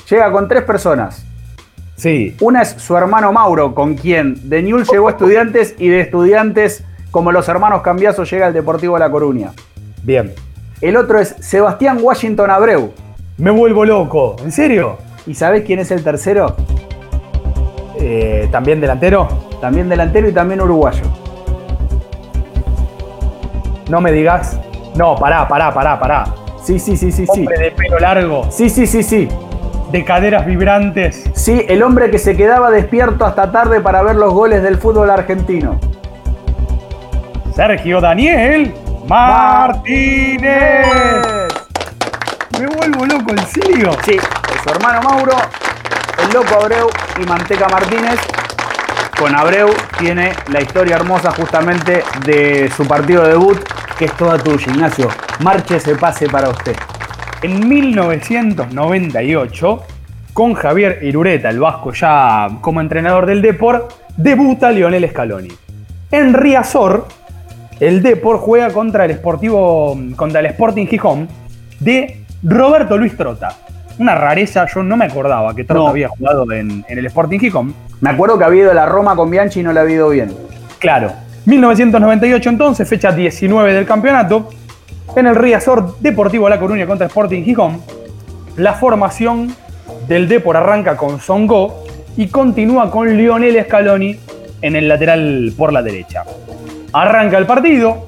Llega 0.09 0.33
con 0.33 0.49
tres 0.49 0.63
personas. 0.65 1.25
Sí. 1.97 2.35
Una 2.41 2.63
es 2.63 2.71
su 2.71 2.97
hermano 2.97 3.33
Mauro, 3.33 3.75
con 3.75 3.95
quien 3.95 4.49
de 4.49 4.63
Newell 4.63 4.85
llegó 4.91 5.09
a 5.09 5.11
estudiantes 5.13 5.75
y 5.79 5.89
de 5.89 6.01
estudiantes, 6.01 6.83
como 7.11 7.31
los 7.33 7.49
hermanos 7.49 7.83
Cambiaso, 7.83 8.25
llega 8.25 8.47
al 8.47 8.55
Deportivo 8.55 8.95
de 8.95 9.01
La 9.01 9.11
Coruña. 9.11 9.53
Bien. 10.03 10.33
El 10.85 10.99
otro 10.99 11.19
es 11.19 11.35
Sebastián 11.41 11.97
Washington 12.03 12.51
Abreu. 12.51 12.93
Me 13.39 13.51
vuelvo 13.51 13.87
loco. 13.87 14.37
¿En 14.45 14.53
serio? 14.53 14.99
¿Y 15.27 15.33
sabés 15.33 15.65
quién 15.65 15.79
es 15.79 15.91
el 15.91 16.05
tercero? 16.05 16.57
Eh, 17.99 18.51
¿También 18.53 18.83
delantero? 18.83 19.27
También 19.63 19.89
delantero 19.89 20.29
y 20.29 20.33
también 20.33 20.61
uruguayo. 20.61 21.05
No 23.89 24.03
me 24.03 24.13
digas. 24.13 24.61
No, 24.95 25.17
pará, 25.17 25.49
pará, 25.49 25.73
pará, 25.73 25.99
pará. 25.99 26.25
Sí, 26.63 26.79
sí, 26.79 26.99
sí, 26.99 27.11
sí, 27.11 27.25
sí. 27.33 27.41
Hombre 27.41 27.59
de 27.59 27.71
pelo 27.71 27.99
largo. 27.99 28.51
Sí, 28.51 28.69
sí, 28.69 28.87
sí, 28.87 29.03
sí. 29.03 29.27
De 29.91 30.05
caderas 30.05 30.45
vibrantes. 30.45 31.25
Sí, 31.33 31.65
el 31.67 31.83
hombre 31.83 32.11
que 32.11 32.19
se 32.19 32.37
quedaba 32.37 32.71
despierto 32.71 33.25
hasta 33.25 33.51
tarde 33.51 33.81
para 33.81 34.03
ver 34.03 34.17
los 34.17 34.35
goles 34.35 34.63
del 34.63 34.77
fútbol 34.77 35.09
argentino. 35.09 35.81
Sergio 37.55 38.03
Daniel 38.03 38.75
Martínez. 39.09 40.87
Me 42.59 42.67
vuelvo 42.67 43.07
loco, 43.07 43.31
¿en 43.31 43.47
serio? 43.47 43.93
Sí, 44.05 44.19
su 44.63 44.71
hermano 44.71 45.01
Mauro, 45.03 45.37
el 46.23 46.33
loco 46.33 46.55
Abreu 46.55 46.89
y 47.21 47.27
Manteca 47.27 47.69
Martínez, 47.69 48.21
con 49.19 49.35
Abreu 49.35 49.75
tiene 49.99 50.33
la 50.51 50.61
historia 50.61 50.95
hermosa 50.97 51.33
justamente 51.33 52.05
de 52.25 52.71
su 52.77 52.87
partido 52.87 53.23
de 53.23 53.31
debut, 53.31 53.59
que 53.99 54.05
es 54.07 54.13
toda 54.13 54.39
tuya, 54.39 54.73
Ignacio. 54.73 55.09
Marche 55.41 55.77
ese 55.77 55.97
pase 55.97 56.29
para 56.29 56.49
usted. 56.49 56.77
En 57.43 57.69
1998, 57.69 59.83
con 60.33 60.55
Javier 60.55 61.01
Irureta, 61.03 61.51
el 61.51 61.61
vasco 61.61 61.93
ya 61.93 62.49
como 62.61 62.81
entrenador 62.81 63.27
del 63.27 63.43
Depor, 63.43 63.87
debuta 64.17 64.73
Lionel 64.73 65.09
Scaloni. 65.11 65.53
En 66.11 66.33
Riazor, 66.33 67.07
el 67.81 68.03
Depor 68.03 68.39
juega 68.39 68.71
contra 68.71 69.05
el 69.05 69.15
Sportivo, 69.15 69.99
contra 70.17 70.41
el 70.41 70.47
Sporting 70.47 70.87
Gijón 70.87 71.29
de 71.81 72.25
Roberto 72.43 72.97
Luis 72.97 73.17
Trota. 73.17 73.57
Una 73.99 74.15
rareza, 74.15 74.67
yo 74.73 74.83
no 74.83 74.97
me 74.97 75.05
acordaba 75.05 75.55
que 75.55 75.65
Trota 75.65 75.85
No. 75.85 75.89
había 75.89 76.09
jugado 76.09 76.51
en, 76.53 76.85
en 76.89 76.99
el 76.99 77.07
Sporting 77.07 77.39
Gijón. 77.39 77.75
Me 78.01 78.11
acuerdo 78.11 78.39
que 78.39 78.45
había 78.45 78.63
ido 78.63 78.71
a 78.73 78.75
la 78.75 78.87
Roma 78.87 79.15
con 79.15 79.31
Bianchi 79.31 79.61
y 79.61 79.63
no 79.63 79.73
le 79.73 79.81
había 79.81 79.97
ido 79.97 80.09
bien. 80.09 80.33
Claro. 80.79 81.13
1998 81.47 82.49
entonces, 82.49 82.89
fecha 82.89 83.13
19 83.13 83.73
del 83.75 83.87
campeonato, 83.87 84.49
en 85.15 85.27
el 85.27 85.37
Riazor 85.37 85.99
Deportivo 86.01 86.49
La 86.49 86.59
Coruña 86.59 86.87
contra 86.87 87.07
Sporting 87.07 87.45
Gijón, 87.45 87.81
la 88.57 88.75
formación 88.75 89.55
del 90.09 90.29
Depor 90.29 90.57
arranca 90.57 90.97
con 90.97 91.21
Songo 91.21 91.85
y 92.17 92.29
continúa 92.29 92.91
con 92.91 93.17
Lionel 93.17 93.63
Scaloni 93.65 94.17
en 94.63 94.77
el 94.77 94.89
lateral 94.89 95.53
por 95.57 95.73
la 95.73 95.83
derecha. 95.83 96.25
Arranca 96.95 97.39
el 97.39 97.45
partido, 97.45 98.07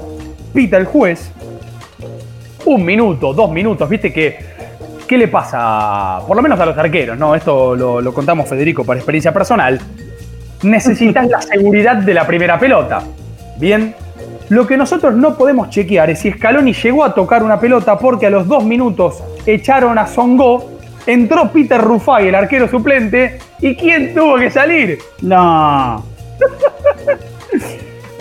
pita 0.55 0.77
el 0.77 0.85
juez, 0.85 1.33
un 2.67 2.85
minuto, 2.85 3.35
dos 3.35 3.51
minutos, 3.51 3.89
viste 3.89 4.13
que... 4.13 4.57
¿Qué 5.09 5.19
le 5.19 5.29
pasa? 5.29 6.21
Por 6.27 6.37
lo 6.37 6.43
menos 6.43 6.59
a 6.59 6.67
los 6.67 6.79
arqueros, 6.79 7.17
¿no? 7.17 7.35
Esto 7.35 7.77
lo, 7.77 8.01
lo 8.01 8.13
contamos 8.13 8.49
Federico 8.49 8.85
por 8.85 8.97
experiencia 8.97 9.33
personal. 9.33 9.81
Necesitas 10.63 11.29
la 11.29 11.41
seguridad 11.43 11.97
de 11.97 12.15
la 12.15 12.27
primera 12.27 12.59
pelota. 12.59 13.03
Bien, 13.57 13.95
lo 14.49 14.67
que 14.67 14.77
nosotros 14.77 15.15
no 15.15 15.37
podemos 15.37 15.71
chequear 15.71 16.11
es 16.11 16.21
si 16.21 16.33
Scaloni 16.33 16.73
llegó 16.73 17.05
a 17.05 17.15
tocar 17.15 17.43
una 17.43 17.59
pelota 17.59 17.99
porque 17.99 18.27
a 18.27 18.31
los 18.31 18.47
dos 18.47 18.65
minutos 18.65 19.23
echaron 19.47 19.99
a 19.99 20.07
Songo, 20.07 20.79
entró 21.07 21.51
Peter 21.53 21.81
Rufai, 21.81 22.29
el 22.29 22.35
arquero 22.35 22.69
suplente, 22.69 23.39
¿y 23.61 23.75
quién 23.75 24.15
tuvo 24.15 24.39
que 24.39 24.51
salir? 24.51 24.99
No. 25.23 26.05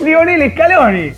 Lionel 0.06 0.52
Scaloni, 0.52 1.12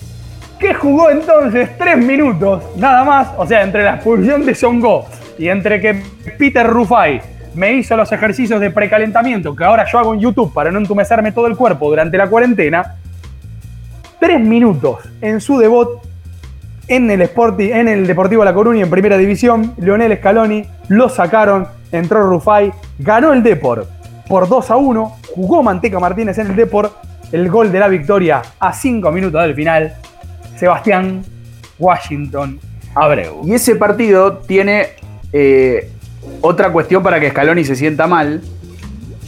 que 0.59 0.73
jugó 0.73 1.11
entonces 1.11 1.77
tres 1.77 1.99
minutos, 1.99 2.65
nada 2.77 3.05
más, 3.05 3.29
o 3.37 3.47
sea, 3.47 3.63
entre 3.63 3.85
la 3.85 3.97
expulsión 3.97 4.47
de 4.47 4.55
Songo 4.55 5.07
y 5.39 5.49
entre 5.49 5.79
que 5.79 6.03
Peter 6.39 6.67
Rufai 6.67 7.21
me 7.55 7.75
hizo 7.75 7.99
los 7.99 8.11
ejercicios 8.13 8.59
de 8.61 8.71
precalentamiento 8.71 9.55
que 9.55 9.63
ahora 9.63 9.85
yo 9.85 9.99
hago 9.99 10.15
en 10.15 10.21
YouTube 10.21 10.55
para 10.55 10.71
no 10.71 10.79
entumecerme 10.79 11.33
todo 11.33 11.49
el 11.49 11.57
cuerpo 11.57 11.91
durante 11.91 12.17
la 12.17 12.29
cuarentena, 12.29 12.95
tres 14.19 14.41
minutos 14.41 15.01
en 15.21 15.43
su 15.43 15.59
debut 15.59 16.01
en 16.89 17.11
el, 17.11 17.31
en 17.59 17.89
el 17.89 18.07
Deportivo 18.07 18.43
La 18.43 18.55
Coruña 18.55 18.85
en 18.85 18.91
primera 18.91 19.19
división. 19.19 19.75
Leonel 19.77 20.17
Scaloni 20.17 20.65
lo 20.89 21.11
sacaron, 21.11 21.69
entró 21.93 22.23
Rufai, 22.23 22.73
ganó 22.99 23.35
el 23.35 23.43
Depor 23.43 23.87
por 24.27 24.49
2 24.49 24.71
a 24.71 24.77
1, 24.77 25.17
jugó 25.35 25.63
Manteca 25.63 26.01
Martínez 26.01 26.39
en 26.39 26.47
el 26.47 26.57
Depor, 26.57 26.91
el 27.33 27.49
gol 27.49 27.71
de 27.73 27.79
la 27.79 27.89
victoria 27.89 28.43
a 28.59 28.73
5 28.73 29.11
minutos 29.13 29.43
del 29.43 29.55
final. 29.55 29.95
Sebastián 30.57 31.25
Washington 31.79 32.59
Abreu. 32.95 33.43
Y 33.45 33.55
ese 33.55 33.77
partido 33.77 34.39
tiene 34.39 34.89
eh, 35.33 35.91
otra 36.41 36.73
cuestión 36.73 37.03
para 37.03 37.21
que 37.21 37.31
Scaloni 37.31 37.65
se 37.65 37.77
sienta 37.77 38.07
mal. 38.07 38.41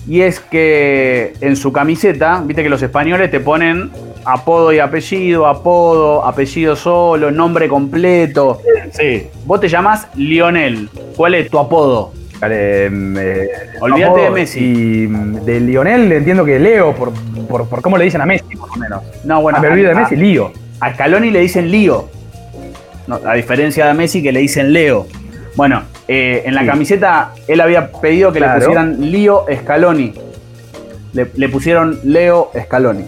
Y 0.09 0.23
es 0.23 0.41
que 0.41 1.35
en 1.41 1.55
su 1.57 1.73
camiseta, 1.73 2.43
viste 2.45 2.63
que 2.63 2.69
los 2.69 2.83
españoles 2.83 3.31
te 3.31 3.39
ponen 3.39 3.91
apodo 4.25 4.73
y 4.73 4.79
apellido, 4.79 5.47
apodo, 5.47 6.25
apellido 6.25 6.75
solo, 6.75 7.31
nombre 7.31 7.69
completo. 7.69 8.61
Sí. 8.93 9.29
Vos 9.45 9.61
te 9.61 9.69
llamás 9.69 10.09
Lionel. 10.17 10.89
¿Cuál 11.17 11.35
es 11.35 11.51
tu 11.51 11.59
apodo? 11.59 12.13
Olvídate 13.81 14.21
de 14.21 14.31
Messi. 14.31 14.59
Y 14.61 15.07
mm, 15.09 15.45
de 15.45 15.61
Lionel 15.61 16.11
entiendo 16.13 16.45
que 16.45 16.59
Leo, 16.59 16.95
por, 16.95 17.13
por, 17.49 17.69
por 17.69 17.83
cómo 17.83 17.97
le 17.99 18.05
dicen 18.05 18.21
a 18.21 18.27
Messi, 18.27 18.55
más 18.57 18.71
o 18.71 18.79
menos. 18.79 19.03
No, 19.25 19.43
bueno. 19.43 19.59
Ah, 19.59 19.63
me 19.63 19.69
olvido 19.69 19.89
de 19.91 19.95
Messi, 19.95 20.17
Lío. 20.17 20.53
A 20.81 20.93
Scaloni 20.95 21.31
le 21.31 21.41
dicen 21.41 21.71
Lío. 21.71 22.09
No, 23.07 23.21
a 23.27 23.35
diferencia 23.35 23.87
de 23.87 23.95
Messi 23.95 24.23
que 24.23 24.33
le 24.33 24.41
dicen 24.41 24.73
Leo. 24.73 25.07
Bueno, 25.57 25.83
eh, 26.07 26.43
en 26.47 26.55
la 26.55 26.61
Sí. 26.63 26.67
camiseta 26.69 27.35
él 27.49 27.61
había 27.61 27.91
pedido 27.91 28.33
que 28.33 28.39
Claro. 28.39 28.55
le 28.61 28.65
pusieran 28.65 29.11
Lío 29.11 29.45
Scaloni. 29.63 30.13
Le, 31.13 31.27
le 31.35 31.49
pusieron 31.49 31.99
Leo 32.05 32.51
Scaloni. 32.59 33.05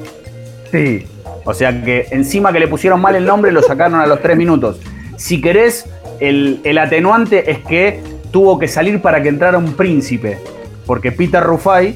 Sí. 0.71 1.05
O 1.45 1.55
sea 1.55 1.83
que 1.83 2.07
encima 2.11 2.53
que 2.53 2.59
le 2.61 2.69
pusieron 2.69 3.01
mal 3.01 3.15
el 3.15 3.25
nombre 3.25 3.53
lo 3.53 3.63
sacaron 3.63 4.01
a 4.01 4.07
los 4.07 4.21
tres 4.21 4.37
minutos. 4.37 4.81
Si 5.17 5.41
querés, 5.41 5.87
el, 6.21 6.61
el 6.65 6.79
atenuante 6.79 7.51
es 7.51 7.59
que 7.59 8.01
tuvo 8.33 8.59
que 8.59 8.67
salir 8.67 9.01
para 9.01 9.23
que 9.23 9.29
entrara 9.29 9.59
un 9.59 9.75
príncipe. 9.75 10.39
Porque 10.87 11.13
Peter 11.13 11.43
Rufai 11.43 11.95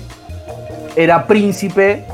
era 0.95 1.26
príncipe 1.26 2.05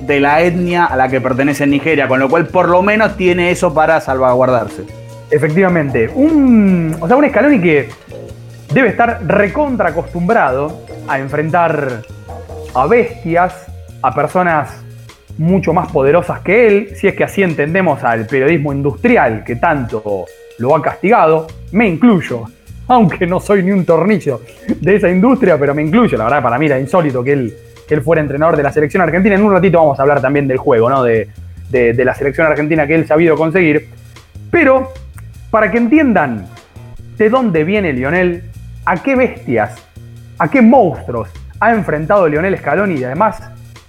de 0.00 0.20
la 0.20 0.42
etnia 0.42 0.86
a 0.86 0.96
la 0.96 1.08
que 1.08 1.20
pertenece 1.20 1.66
Nigeria, 1.66 2.08
con 2.08 2.18
lo 2.18 2.28
cual 2.28 2.46
por 2.48 2.68
lo 2.68 2.82
menos 2.82 3.16
tiene 3.16 3.50
eso 3.52 3.72
para 3.72 4.00
salvaguardarse. 4.00 4.84
Efectivamente. 5.30 6.10
Un, 6.12 6.96
o 7.00 7.06
sea, 7.06 7.16
un 7.16 7.28
Scaloni 7.28 7.60
que 7.60 7.88
debe 8.72 8.88
estar 8.88 9.20
recontra 9.26 9.90
acostumbrado 9.90 10.82
a 11.06 11.18
enfrentar 11.18 12.02
a 12.74 12.86
bestias, 12.86 13.66
a 14.02 14.14
personas 14.14 14.84
mucho 15.38 15.72
más 15.72 15.90
poderosas 15.92 16.40
que 16.40 16.66
él, 16.66 16.90
si 16.96 17.08
es 17.08 17.14
que 17.14 17.24
así 17.24 17.42
entendemos 17.42 18.02
al 18.04 18.26
periodismo 18.26 18.72
industrial 18.72 19.44
que 19.44 19.56
tanto 19.56 20.24
lo 20.58 20.74
ha 20.74 20.82
castigado, 20.82 21.46
me 21.72 21.86
incluyo, 21.86 22.46
aunque 22.88 23.26
no 23.26 23.40
soy 23.40 23.62
ni 23.62 23.72
un 23.72 23.84
tornillo 23.84 24.40
de 24.80 24.96
esa 24.96 25.08
industria, 25.08 25.58
pero 25.58 25.74
me 25.74 25.82
incluyo, 25.82 26.16
la 26.18 26.24
verdad 26.24 26.42
para 26.42 26.58
mí 26.58 26.66
era 26.66 26.78
insólito 26.78 27.22
que 27.22 27.32
él, 27.32 27.54
que 27.86 27.94
él 27.94 28.02
fuera 28.02 28.20
entrenador 28.22 28.56
de 28.56 28.62
la 28.62 28.72
selección 28.72 29.02
argentina, 29.02 29.34
en 29.34 29.42
un 29.42 29.52
ratito 29.52 29.78
vamos 29.78 29.98
a 29.98 30.02
hablar 30.02 30.20
también 30.20 30.46
del 30.48 30.58
juego, 30.58 30.88
¿no? 30.90 31.02
de, 31.02 31.28
de- 31.70 32.04
la 32.04 32.14
selección 32.14 32.46
argentina 32.46 32.86
que 32.86 32.94
él 32.94 33.06
sabido 33.06 33.36
conseguir, 33.36 33.88
pero 34.50 34.92
para 35.50 35.70
que 35.70 35.78
entiendan 35.78 36.46
de 37.16 37.30
dónde 37.30 37.64
viene 37.64 37.92
Lionel, 37.92 38.44
a 38.84 39.02
qué 39.02 39.16
bestias, 39.16 39.74
a 40.38 40.48
qué 40.48 40.62
monstruos 40.62 41.28
ha 41.58 41.72
enfrentado 41.72 42.28
Lionel 42.28 42.56
Scaloni 42.58 42.94
y 43.00 43.04
además 43.04 43.40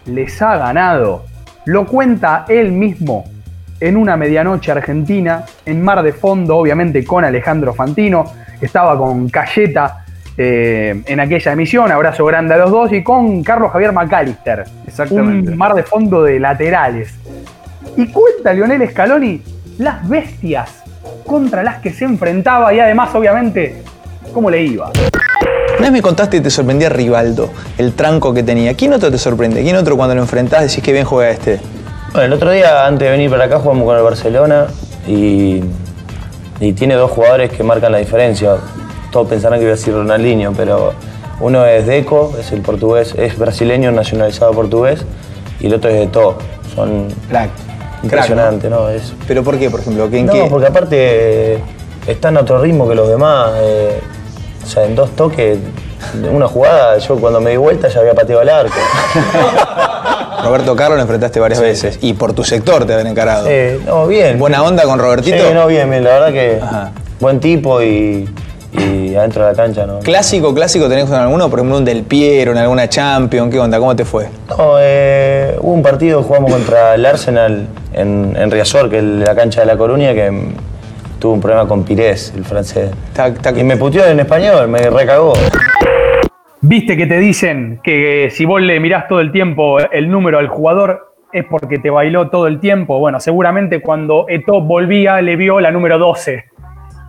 les 0.06 0.41
ha 0.41 0.58
ganado. 0.58 1.26
Lo 1.66 1.86
cuenta 1.86 2.45
él 2.48 2.72
mismo 2.72 3.26
en 3.80 3.98
una 3.98 4.16
medianoche 4.18 4.72
argentina, 4.72 5.43
en 5.66 5.84
Mar 5.84 6.02
de 6.02 6.14
Fondo, 6.14 6.58
obviamente 6.58 7.04
con 7.04 7.26
Alejandro 7.26 7.74
Fantino. 7.74 8.26
Estaba 8.62 8.97
con 8.97 9.30
Cayeta 9.30 10.05
eh, 10.38 11.01
en 11.05 11.20
aquella 11.20 11.51
emisión, 11.51 11.91
abrazo 11.91 12.26
grande 12.26 12.53
a 12.53 12.58
los 12.58 12.72
dos, 12.72 12.91
y 12.93 13.03
con 13.03 13.43
Carlos 13.43 13.72
Javier 13.72 13.91
McAllister. 13.91 14.64
Exactamente. 14.86 15.51
Un 15.51 15.58
Mar 15.58 15.74
de 15.74 15.84
Fondo 15.84 16.24
de 16.24 16.39
laterales. 16.39 17.14
Y 17.95 18.08
cuenta 18.08 18.53
Lionel 18.53 18.89
Scaloni 18.89 19.41
las 19.80 20.08
bestias 20.08 20.84
contra 21.26 21.64
las 21.64 21.80
que 21.80 21.91
se 21.91 22.05
enfrentaba 22.05 22.74
y 22.74 22.80
además, 22.80 23.14
obviamente, 23.14 23.82
cómo 24.34 24.49
le 24.49 24.64
iba. 24.64 24.91
Una 25.78 25.82
vez 25.82 25.91
me 25.91 26.01
contaste 26.01 26.38
que 26.38 26.43
te 26.43 26.49
sorprendía 26.49 26.89
Rivaldo, 26.89 27.51
el 27.78 27.93
tranco 27.93 28.34
que 28.34 28.43
tenía. 28.43 28.74
¿Quién 28.76 28.93
otro 28.93 29.12
te 29.12 29.18
sorprende? 29.18 29.62
¿Quién 29.62 29.76
otro 29.76 29.95
cuando 29.95 30.16
lo 30.16 30.22
enfrentás 30.22 30.62
decís 30.62 30.84
que 30.84 30.91
bien 30.91 31.05
juega 31.05 31.30
este? 31.30 31.60
Bueno, 32.14 32.26
el 32.26 32.34
otro 32.34 32.51
día, 32.51 32.86
antes 32.88 33.05
de 33.05 33.12
venir 33.12 33.30
para 33.30 33.45
acá, 33.45 33.60
jugamos 33.60 33.86
con 33.86 33.97
el 33.97 34.03
Barcelona 34.03 34.68
y, 35.08 35.62
y 36.60 36.74
tiene 36.74 36.95
dos 36.95 37.12
jugadores 37.12 37.51
que 37.51 37.64
marcan 37.64 37.91
la 37.91 37.99
diferencia. 37.99 38.58
Todos 39.12 39.28
pensarán 39.28 39.60
que 39.60 39.66
iba 39.66 39.74
a 39.74 39.76
decir 39.76 39.93
Ronaldinho, 39.93 40.53
pero 40.55 40.93
uno 41.39 41.66
es 41.66 41.86
Deco, 41.86 42.34
es 42.39 42.51
el 42.51 42.62
portugués, 42.62 43.14
es 43.18 43.38
brasileño 43.38 43.91
nacionalizado 43.91 44.51
portugués, 44.53 45.05
y 45.60 45.68
el 45.68 45.74
otro 45.76 45.89
es 45.89 45.99
de 45.99 46.08
todo. 46.08 46.38
Son 46.76 47.08
impresionantes, 48.03 48.70
¿no? 48.70 48.89
Es, 48.89 49.14
¿Pero 49.28 49.43
por 49.43 49.58
qué, 49.58 49.70
por 49.70 49.80
ejemplo? 49.80 50.05
¿En 50.12 50.26
no, 50.26 50.34
qué? 50.34 50.47
porque 50.49 50.68
aparte 50.68 50.95
eh, 51.55 51.60
está 52.05 52.30
en 52.30 52.38
otro 52.38 52.60
ritmo 52.62 52.88
que 52.88 52.95
los 52.95 53.08
demás. 53.08 53.51
eh, 53.62 53.99
o 54.64 54.70
sea, 54.70 54.84
en 54.84 54.95
dos 54.95 55.12
toques, 55.12 55.58
una 56.32 56.48
jugada, 56.48 56.98
yo 56.98 57.16
cuando 57.16 57.41
me 57.41 57.52
di 57.52 57.58
vuelta 57.58 57.88
ya 57.88 58.00
había 58.00 58.14
pateado 58.14 58.41
el 58.41 58.50
arco. 58.50 58.76
Roberto 60.43 60.76
Carlos 60.76 60.98
lo 60.98 61.02
enfrentaste 61.02 61.39
varias 61.39 61.60
veces 61.60 62.00
y 62.02 62.14
por 62.14 62.34
tu 62.34 62.43
sector 62.43 62.86
te 62.86 62.93
habían 62.93 63.08
encarado. 63.08 63.48
Sí, 63.48 63.84
no, 63.86 64.08
bien. 64.08 64.39
¿Buena 64.39 64.64
onda 64.64 64.84
con 64.84 65.00
Robertito? 65.00 65.38
Sí, 65.38 65.54
no, 65.54 65.68
bien, 65.68 65.89
bien. 65.89 66.04
La 66.04 66.12
verdad 66.12 66.32
que 66.32 66.60
buen 67.20 67.39
tipo 67.39 67.82
y, 67.82 68.30
y 68.72 69.16
adentro 69.16 69.43
de 69.43 69.52
la 69.52 69.58
cancha, 69.58 69.86
¿no? 69.86 70.00
¿Clásico, 70.00 70.54
clásico 70.54 70.88
tenés 70.88 71.06
con 71.06 71.16
alguno? 71.16 71.50
Por 71.50 71.60
ejemplo, 71.60 71.78
un 71.78 71.86
Del 71.86 72.04
Piero, 72.04 72.52
en 72.52 72.60
alguna 72.60 72.88
Champions. 72.88 73.52
¿Qué 73.52 73.60
onda? 73.60 73.80
¿Cómo 73.80 73.95
te 73.95 74.06
fue? 74.06 74.30
No, 74.50 74.76
eh, 74.80 75.58
hubo 75.60 75.74
un 75.74 75.82
partido, 75.82 76.24
jugamos 76.24 76.52
contra 76.52 76.95
el 76.95 77.06
Arsenal 77.06 77.68
en, 77.93 78.38
en 78.38 78.52
Riazor, 78.52 78.89
que 78.89 79.00
es 79.00 79.04
la 79.04 79.36
cancha 79.36 79.62
de 79.62 79.66
La 79.68 79.78
Coruña, 79.78 80.14
que 80.14 80.32
tuvo 81.20 81.34
un 81.34 81.41
problema 81.41 81.68
con 81.68 81.84
Pires, 81.84 82.32
el 82.36 82.45
francés. 82.45 82.91
Y 83.56 83.64
me 83.64 83.76
puteó 83.76 84.06
en 84.06 84.20
español, 84.20 84.68
me 84.68 84.89
recagó. 84.89 85.34
Viste 86.62 86.97
que 86.97 87.05
te 87.05 87.20
dicen 87.20 87.80
que 87.84 88.30
si 88.32 88.45
vos 88.45 88.62
le 88.62 88.80
mirás 88.80 89.08
todo 89.08 89.22
el 89.22 89.32
tiempo 89.32 89.80
el 89.80 90.10
número 90.10 90.39
al 90.39 90.47
jugador 90.47 91.14
es 91.32 91.45
porque 91.45 91.78
te 91.78 91.91
bailó 91.91 92.30
todo 92.30 92.47
el 92.47 92.60
tiempo. 92.60 92.97
Bueno, 92.99 93.20
seguramente 93.20 93.82
cuando 93.82 94.26
Eto 94.28 94.62
volvía 94.62 95.22
le 95.22 95.36
vio 95.36 95.60
la 95.60 95.72
número 95.72 95.99
12 95.99 96.45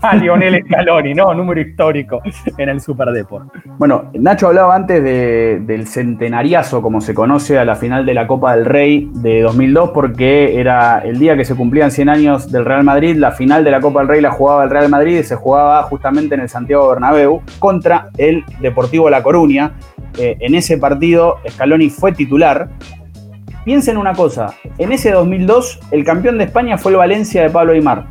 a 0.03 0.14
Lionel 0.16 0.64
Scaloni, 0.64 1.14
¿no? 1.14 1.32
Número 1.34 1.61
histórico 1.61 2.20
en 2.57 2.68
el 2.68 2.80
Super 2.80 3.09
Deport. 3.11 3.49
Bueno, 3.78 4.11
Nacho 4.14 4.49
hablaba 4.49 4.74
antes 4.74 5.03
de- 5.03 5.61
del 5.61 5.86
centenariazo, 5.88 6.82
como 6.82 7.01
se 7.01 7.14
conoce 7.14 7.59
a 7.59 7.64
la 7.64 7.74
final 7.76 8.07
de 8.07 8.14
la 8.14 8.26
Copa 8.26 8.55
del 8.55 8.64
Rey 8.64 9.11
de 9.14 9.42
2002, 9.42 9.90
porque 9.90 10.59
era 10.61 10.99
el 11.01 11.18
día 11.18 11.36
que 11.36 11.44
se 11.44 11.55
cumplían 11.55 11.90
100 11.90 12.09
años 12.09 12.51
del 12.53 12.64
Real 12.64 12.84
Madrid. 12.84 13.16
La 13.16 13.32
final 13.32 13.64
de 13.64 13.70
la 13.70 13.80
Copa 13.80 14.01
del 14.01 14.09
Rey 14.09 14.20
la 14.20 14.30
jugaba 14.30 14.64
el 14.64 14.70
Real 14.70 14.88
Madrid 14.88 15.18
y 15.18 15.24
se 15.24 15.34
jugaba 15.36 15.82
justamente 15.84 16.34
en 16.34 16.42
el 16.42 16.49
Santiago 16.49 16.88
Bernabéu 16.88 17.42
contra 17.59 18.09
el 18.16 18.44
Deportivo 18.61 19.11
La 19.11 19.22
Coruña. 19.22 19.72
Eh, 20.18 20.36
en 20.40 20.55
ese 20.55 20.78
partido, 20.78 21.36
Scaloni 21.49 21.90
fue 21.90 22.12
titular. 22.12 22.68
Piensen 23.64 23.99
una 23.99 24.14
cosa, 24.14 24.55
en 24.78 24.92
ese 24.92 25.11
2002 25.12 25.80
el 25.90 26.03
campeón 26.03 26.38
de 26.38 26.44
España 26.44 26.78
fue 26.78 26.92
el 26.92 26.99
Valencia 26.99 27.42
de 27.42 27.51
Pablo 27.51 27.72
Aymar. 27.74 28.07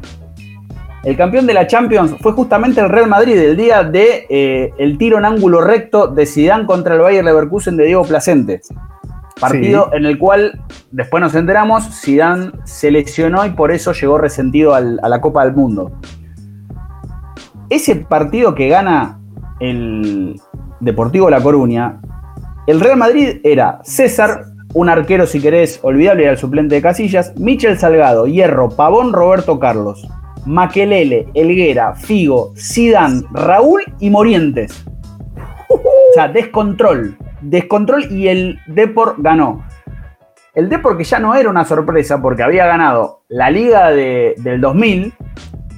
El 1.08 1.16
campeón 1.16 1.48
de 1.48 1.54
la 1.54 1.66
Champions 1.68 2.16
fue 2.20 2.34
justamente 2.34 2.82
el 2.82 2.90
Real 2.90 3.08
Madrid, 3.08 3.38
el 3.38 3.56
día 3.56 3.82
de 3.82 4.26
eh, 4.30 4.74
el 4.78 4.98
tiro 4.98 5.18
en 5.18 5.24
ángulo 5.24 5.62
recto 5.62 6.08
de 6.08 6.26
Zidane 6.26 6.66
contra 6.66 6.96
el 6.96 7.00
Bayer 7.02 7.24
Leverkusen 7.24 7.78
de 7.78 7.86
Diego 7.86 8.04
Placente. 8.04 8.60
Partido 9.40 9.90
en 9.94 10.06
el 10.06 10.18
cual, 10.20 10.62
después 10.92 11.22
nos 11.22 11.34
enteramos, 11.34 11.86
Zidane 12.02 12.52
se 12.66 12.92
lesionó 12.92 13.46
y 13.46 13.52
por 13.52 13.72
eso 13.72 13.94
llegó 13.94 14.18
resentido 14.18 14.74
al- 14.74 15.00
a 15.02 15.08
la 15.08 15.22
Copa 15.22 15.46
del 15.46 15.54
Mundo. 15.56 15.94
Ese 17.70 17.96
partido 17.96 18.54
que 18.54 18.68
gana 18.68 19.18
el 19.62 20.42
Deportivo 20.82 21.30
La 21.30 21.40
Coruña, 21.42 22.02
el 22.68 22.82
Real 22.82 22.98
Madrid 22.98 23.40
era 23.46 23.80
César, 23.84 24.44
un 24.74 24.90
arquero, 24.90 25.26
si 25.26 25.40
querés, 25.40 25.80
olvidable, 25.84 26.24
era 26.24 26.34
el 26.34 26.38
suplente 26.38 26.76
de 26.76 26.82
Casillas, 26.82 27.34
Michel 27.40 27.78
Salgado, 27.80 28.28
Hierro, 28.28 28.70
Pavón, 28.70 29.14
Roberto 29.14 29.58
Carlos, 29.58 30.06
Maquelele, 30.48 31.28
Elguera, 31.34 31.94
Figo, 31.94 32.54
Sidán, 32.56 33.24
Raúl 33.32 33.84
y 34.00 34.10
Morientes. 34.10 34.86
O 35.70 35.80
sea, 36.14 36.28
descontrol. 36.30 37.18
Descontrol 37.42 38.12
y 38.12 38.28
el 38.30 38.60
Depor 38.68 39.16
ganó. 39.18 39.64
El 40.56 40.70
Depor 40.70 40.98
que 40.98 41.04
ya 41.04 41.20
no 41.20 41.36
era 41.36 41.50
una 41.50 41.66
sorpresa 41.66 42.20
porque 42.22 42.42
había 42.44 42.66
ganado 42.66 43.22
la 43.28 43.52
Liga 43.52 43.92
de- 43.92 44.34
del 44.38 44.60
2000, 44.60 45.14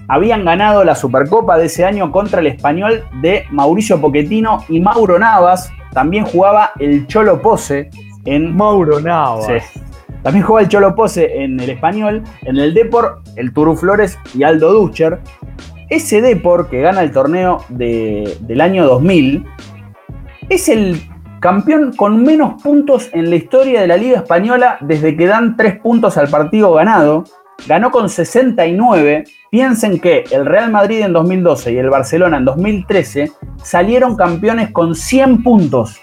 habían 0.08 0.46
ganado 0.46 0.84
la 0.86 0.96
Supercopa 0.96 1.58
de 1.58 1.66
ese 1.66 1.84
año 1.84 2.12
contra 2.12 2.40
el 2.40 2.48
español 2.48 3.04
de 3.22 3.44
Mauricio 3.52 4.00
Pochettino 4.00 4.64
y 4.70 4.80
Mauro 4.80 5.20
Navas. 5.20 5.70
También 5.92 6.24
jugaba 6.26 6.72
el 6.80 7.08
Cholo 7.08 7.42
Pose 7.42 7.90
en. 8.26 8.56
Mauro 8.56 9.00
Navas. 9.02 9.48
Sí. 9.48 9.82
También 10.24 10.46
jugaba 10.46 10.64
el 10.64 10.70
Cholo 10.70 10.96
Pose 10.96 11.44
en 11.44 11.60
el 11.60 11.70
español. 11.70 12.24
En 12.42 12.58
el 12.58 12.74
Depor, 12.74 13.22
el 13.36 13.54
Turu 13.54 13.76
Flores 13.76 14.18
y 14.34 14.44
Aldo 14.44 14.74
Ducher. 14.74 15.20
Ese 15.90 16.22
Depor 16.22 16.70
que 16.70 16.82
gana 16.82 17.02
el 17.02 17.12
torneo 17.12 17.64
de- 17.70 18.38
del 18.42 18.62
año 18.62 18.86
2000 18.86 19.46
es 20.50 20.68
el 20.70 21.02
campeón 21.40 21.94
con 21.96 22.22
menos 22.22 22.62
puntos 22.62 23.10
en 23.14 23.30
la 23.30 23.38
historia 23.38 23.82
de 23.82 23.88
la 23.88 23.96
Liga 23.98 24.18
Española 24.18 24.78
desde 24.82 25.16
que 25.16 25.26
dan 25.26 25.56
tres 25.56 25.80
puntos 25.80 26.18
al 26.18 26.28
partido 26.28 26.74
ganado. 26.74 27.24
Ganó 27.68 27.92
con 27.92 28.10
69. 28.10 29.24
Piensen 29.50 30.00
que 30.00 30.26
el 30.32 30.46
Real 30.46 30.70
Madrid 30.72 31.00
en 31.02 31.14
2012 31.14 31.72
y 31.74 31.78
el 31.78 31.90
Barcelona 31.90 32.38
en 32.38 32.46
2013 32.46 33.32
salieron 33.64 34.16
campeones 34.16 34.72
con 34.72 34.96
100 34.96 35.44
puntos. 35.44 36.00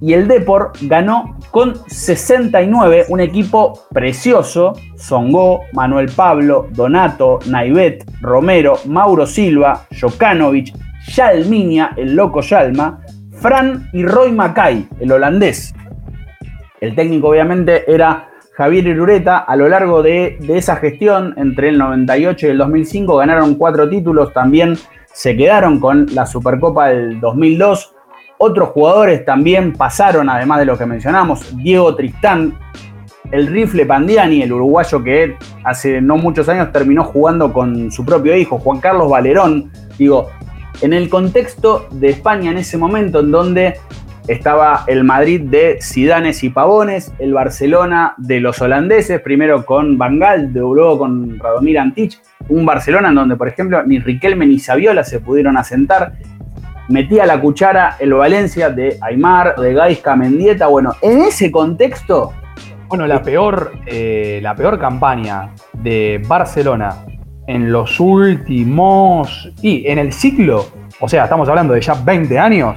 Y 0.00 0.12
el 0.12 0.28
Depor 0.28 0.72
ganó 0.82 1.37
con 1.58 1.74
69, 1.88 3.06
un 3.08 3.18
equipo 3.18 3.88
precioso. 3.90 4.74
Songó, 4.94 5.62
Manuel 5.72 6.08
Pablo, 6.14 6.68
Donato, 6.70 7.40
Naivet, 7.46 8.08
Romero, 8.20 8.78
Mauro 8.86 9.26
Silva, 9.26 9.84
Jokanovic, 10.00 10.72
Yalminia, 11.08 11.94
el 11.96 12.14
loco 12.14 12.42
Yalma, 12.42 13.00
Fran 13.32 13.90
y 13.92 14.06
Roy 14.06 14.30
Mackay, 14.30 14.86
el 15.00 15.10
holandés. 15.10 15.74
El 16.80 16.94
técnico 16.94 17.30
obviamente 17.30 17.92
era 17.92 18.28
Javier 18.56 18.86
Irureta. 18.86 19.38
A 19.38 19.56
lo 19.56 19.68
largo 19.68 20.00
de, 20.00 20.38
de 20.38 20.58
esa 20.58 20.76
gestión, 20.76 21.34
entre 21.38 21.70
el 21.70 21.78
98 21.78 22.46
y 22.46 22.50
el 22.50 22.58
2005, 22.58 23.16
ganaron 23.16 23.56
cuatro 23.56 23.88
títulos. 23.88 24.32
También 24.32 24.78
se 25.12 25.36
quedaron 25.36 25.80
con 25.80 26.06
la 26.14 26.24
Supercopa 26.24 26.90
del 26.90 27.18
2002. 27.18 27.96
Otros 28.38 28.68
jugadores 28.70 29.24
también 29.24 29.72
pasaron, 29.72 30.28
además 30.30 30.60
de 30.60 30.64
lo 30.64 30.78
que 30.78 30.86
mencionamos. 30.86 31.56
Diego 31.56 31.94
Tristán, 31.96 32.54
el 33.32 33.48
rifle 33.48 33.84
Pandiani, 33.84 34.42
el 34.42 34.52
uruguayo 34.52 35.02
que 35.02 35.36
hace 35.64 36.00
no 36.00 36.16
muchos 36.16 36.48
años 36.48 36.72
terminó 36.72 37.04
jugando 37.04 37.52
con 37.52 37.90
su 37.90 38.04
propio 38.04 38.36
hijo, 38.36 38.58
Juan 38.58 38.80
Carlos 38.80 39.10
Valerón. 39.10 39.72
Digo, 39.98 40.30
en 40.80 40.92
el 40.92 41.08
contexto 41.08 41.88
de 41.90 42.10
España 42.10 42.52
en 42.52 42.58
ese 42.58 42.78
momento, 42.78 43.20
en 43.20 43.32
donde 43.32 43.74
estaba 44.28 44.84
el 44.86 45.04
Madrid 45.04 45.40
de 45.40 45.78
Sidanes 45.80 46.44
y 46.44 46.50
Pavones, 46.50 47.12
el 47.18 47.32
Barcelona 47.32 48.14
de 48.18 48.40
los 48.40 48.60
holandeses, 48.60 49.20
primero 49.20 49.64
con 49.64 49.98
Van 49.98 50.18
Gaal, 50.18 50.52
luego 50.52 50.98
con 50.98 51.38
Radomir 51.38 51.78
Antich, 51.78 52.20
un 52.48 52.64
Barcelona 52.64 53.08
en 53.08 53.14
donde, 53.16 53.36
por 53.36 53.48
ejemplo, 53.48 53.82
ni 53.84 53.98
Riquelme 53.98 54.46
ni 54.46 54.58
Saviola 54.58 55.02
se 55.02 55.18
pudieron 55.18 55.56
asentar. 55.56 56.12
Metía 56.88 57.26
la 57.26 57.40
cuchara 57.40 57.96
el 57.98 58.14
Valencia 58.14 58.70
de 58.70 58.98
Aymar, 59.00 59.56
de 59.56 59.74
Gaisca, 59.74 60.16
Mendieta. 60.16 60.66
Bueno, 60.68 60.94
en 61.02 61.22
ese 61.22 61.50
contexto. 61.50 62.32
Bueno, 62.88 63.06
la 63.06 63.22
peor, 63.22 63.72
eh, 63.86 64.40
la 64.42 64.54
peor 64.54 64.78
campaña 64.78 65.54
de 65.74 66.22
Barcelona 66.26 67.04
en 67.46 67.70
los 67.70 68.00
últimos. 68.00 69.52
y 69.62 69.86
en 69.86 69.98
el 69.98 70.12
ciclo, 70.12 70.66
o 71.00 71.08
sea, 71.08 71.24
estamos 71.24 71.48
hablando 71.48 71.74
de 71.74 71.80
ya 71.80 71.94
20 71.94 72.38
años. 72.38 72.76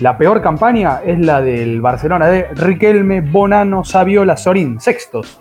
La 0.00 0.18
peor 0.18 0.42
campaña 0.42 1.00
es 1.04 1.20
la 1.20 1.40
del 1.40 1.80
Barcelona 1.80 2.26
de 2.26 2.48
Riquelme, 2.54 3.20
Bonano, 3.20 3.84
Saviola, 3.84 4.36
Sorín, 4.36 4.80
sextos 4.80 5.38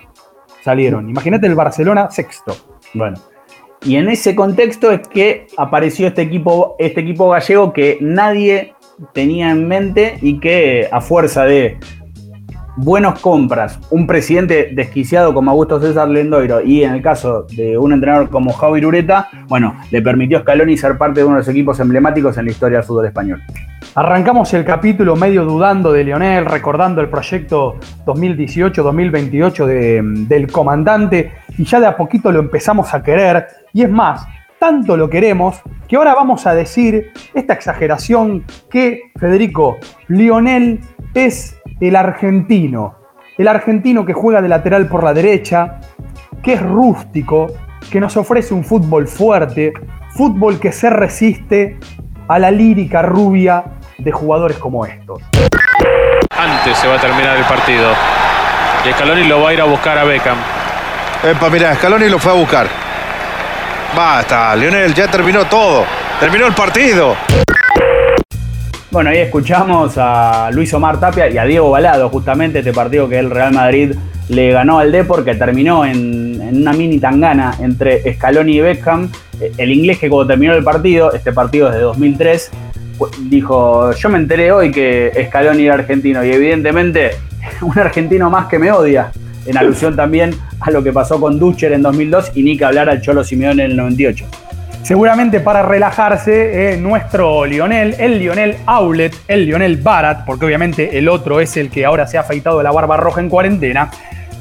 salieron. 0.63 1.09
Imagínate 1.09 1.47
el 1.47 1.55
Barcelona 1.55 2.09
sexto. 2.09 2.55
Bueno. 2.93 3.17
Y 3.85 3.97
en 3.97 4.07
ese 4.09 4.33
contexto 4.35 4.91
es 4.91 5.07
que 5.07 5.47
apareció 5.57 6.07
este 6.07 6.21
equipo, 6.21 6.75
este 6.79 7.01
equipo 7.01 7.29
gallego 7.29 7.73
que 7.73 7.97
nadie 7.99 8.73
tenía 9.13 9.51
en 9.51 9.67
mente 9.67 10.17
y 10.21 10.39
que 10.39 10.87
a 10.91 11.01
fuerza 11.01 11.43
de 11.43 11.77
buenas 12.77 13.19
compras, 13.19 13.79
un 13.91 14.07
presidente 14.07 14.69
desquiciado 14.73 15.33
como 15.33 15.51
Augusto 15.51 15.79
César 15.81 16.07
Lendoiro 16.07 16.61
y 16.61 16.83
en 16.83 16.93
el 16.93 17.01
caso 17.01 17.45
de 17.55 17.77
un 17.77 17.91
entrenador 17.93 18.29
como 18.29 18.51
Javi 18.53 18.83
Ureta, 18.85 19.29
bueno, 19.47 19.75
le 19.91 20.01
permitió 20.01 20.37
a 20.37 20.41
Scaloni 20.41 20.77
ser 20.77 20.97
parte 20.97 21.19
de 21.19 21.25
uno 21.25 21.35
de 21.35 21.41
los 21.41 21.47
equipos 21.49 21.79
emblemáticos 21.79 22.37
en 22.37 22.45
la 22.45 22.51
historia 22.51 22.77
del 22.79 22.87
fútbol 22.87 23.05
español. 23.05 23.41
Arrancamos 23.95 24.51
el 24.55 24.63
capítulo 24.65 25.15
medio 25.15 25.43
dudando 25.45 25.91
de 25.91 26.03
Lionel, 26.03 26.45
recordando 26.45 27.01
el 27.01 27.09
proyecto 27.09 27.75
2018-2028 28.05 29.65
de- 29.67 30.01
del 30.27 30.51
comandante 30.51 31.31
y 31.57 31.65
ya 31.65 31.79
de 31.79 31.85
a 31.87 31.95
poquito 31.95 32.31
lo 32.31 32.39
empezamos 32.39 32.91
a 32.93 33.03
querer. 33.03 33.45
Y 33.75 33.81
es 33.81 33.89
más, 33.89 34.23
tanto 34.59 34.95
lo 34.95 35.09
queremos 35.09 35.59
que 35.87 35.95
ahora 35.95 36.13
vamos 36.13 36.45
a 36.45 36.53
decir 36.53 37.11
esta 37.33 37.53
exageración 37.53 38.45
que, 38.69 39.11
Federico, 39.19 39.77
Lionel 40.07 40.79
es 41.15 41.57
el 41.81 41.95
argentino. 41.95 42.95
El 43.35 43.47
argentino 43.47 44.05
que 44.05 44.13
juega 44.13 44.43
de 44.43 44.47
lateral 44.47 44.87
por 44.87 45.03
la 45.03 45.11
derecha, 45.11 45.79
que 46.43 46.53
es 46.53 46.61
rústico, 46.61 47.47
que 47.89 47.99
nos 47.99 48.15
ofrece 48.15 48.53
un 48.53 48.63
fútbol 48.63 49.07
fuerte, 49.07 49.73
fútbol 50.11 50.59
que 50.59 50.71
se 50.71 50.91
resiste 50.91 51.79
a 52.27 52.37
la 52.37 52.51
lírica 52.51 53.01
rubia 53.01 53.63
de 53.97 54.11
jugadores 54.11 54.57
como 54.57 54.85
estos. 54.85 55.19
Antes 56.29 56.77
se 56.77 56.87
va 56.87 56.95
a 56.95 57.01
terminar 57.01 57.37
el 57.37 57.45
partido. 57.45 57.89
Y 58.87 58.93
Scaloni 58.93 59.23
lo 59.23 59.41
va 59.41 59.49
a 59.49 59.53
ir 59.53 59.61
a 59.61 59.65
buscar 59.65 59.97
a 59.97 60.03
Beckham. 60.03 60.37
Epa, 61.23 61.49
mirá, 61.49 61.73
Scaloni 61.73 62.07
lo 62.07 62.19
fue 62.19 62.33
a 62.33 62.35
buscar. 62.35 62.82
Basta, 63.95 64.55
Lionel, 64.55 64.93
ya 64.93 65.07
terminó 65.09 65.45
todo. 65.45 65.85
Terminó 66.19 66.47
el 66.47 66.53
partido. 66.53 67.15
Bueno, 68.91 69.09
ahí 69.09 69.19
escuchamos 69.19 69.93
a 69.97 70.49
Luis 70.51 70.73
Omar 70.73 70.99
Tapia 70.99 71.29
y 71.29 71.37
a 71.37 71.45
Diego 71.45 71.69
Balado, 71.71 72.09
justamente 72.09 72.59
este 72.59 72.73
partido 72.73 73.09
que 73.09 73.17
el 73.19 73.29
Real 73.31 73.53
Madrid 73.53 73.95
le 74.29 74.51
ganó 74.51 74.79
al 74.79 74.91
Depor, 74.91 75.25
que 75.25 75.35
terminó 75.35 75.85
en, 75.85 76.39
una 76.61 76.73
mini 76.73 76.99
tangana 76.99 77.55
entre 77.59 78.13
Scaloni 78.15 78.57
y 78.57 78.61
Beckham. 78.61 79.09
Eh, 79.41 79.51
El 79.57 79.71
inglés 79.71 79.99
que 79.99 80.09
cuando 80.09 80.27
terminó 80.27 80.53
el 80.53 80.63
partido, 80.63 81.11
este 81.13 81.31
partido 81.33 81.69
es 81.69 81.75
de 81.75 81.81
2003, 81.81 82.51
fu- 82.97 83.09
dijo, 83.19 83.91
yo 83.93 84.09
me 84.09 84.17
enteré 84.19 84.51
hoy 84.51 84.71
que 84.71 85.11
Scaloni 85.27 85.65
era 85.65 85.73
argentino 85.75 86.23
y 86.23 86.31
evidentemente 86.31 87.11
un 87.61 87.77
argentino 87.77 88.29
más 88.29 88.45
que 88.47 88.59
me 88.59 88.71
odia, 88.71 89.11
en 89.45 89.57
alusión 89.57 89.95
también 89.95 90.35
a 90.59 90.71
lo 90.71 90.83
que 90.83 90.91
pasó 90.91 91.19
con 91.19 91.39
Ducher 91.39 91.73
en 91.73 91.81
2002 91.81 92.31
y 92.35 92.43
ni 92.43 92.57
que 92.57 92.65
hablar 92.65 92.89
al 92.89 93.01
Cholo 93.01 93.23
Simeone 93.23 93.65
en 93.65 93.71
el 93.71 93.77
98. 93.77 94.25
seguramente 94.83 95.39
para 95.39 95.63
relajarse, 95.63 96.73
eh, 96.73 96.77
nuestro 96.77 97.45
Lionel, 97.45 97.95
el 97.99 98.19
Lionel 98.19 98.57
Aulet, 98.65 99.15
el 99.29 99.45
Lionel 99.45 99.77
Barat, 99.77 100.25
porque 100.25 100.45
obviamente 100.45 100.97
el 100.97 101.07
otro 101.07 101.39
es 101.39 101.55
el 101.55 101.69
que 101.69 101.85
ahora 101.85 102.05
se 102.05 102.17
ha 102.17 102.21
afeitado 102.21 102.61
la 102.61 102.71
barba 102.71 102.97
roja 102.97 103.21
en 103.21 103.29
cuarentena, 103.29 103.89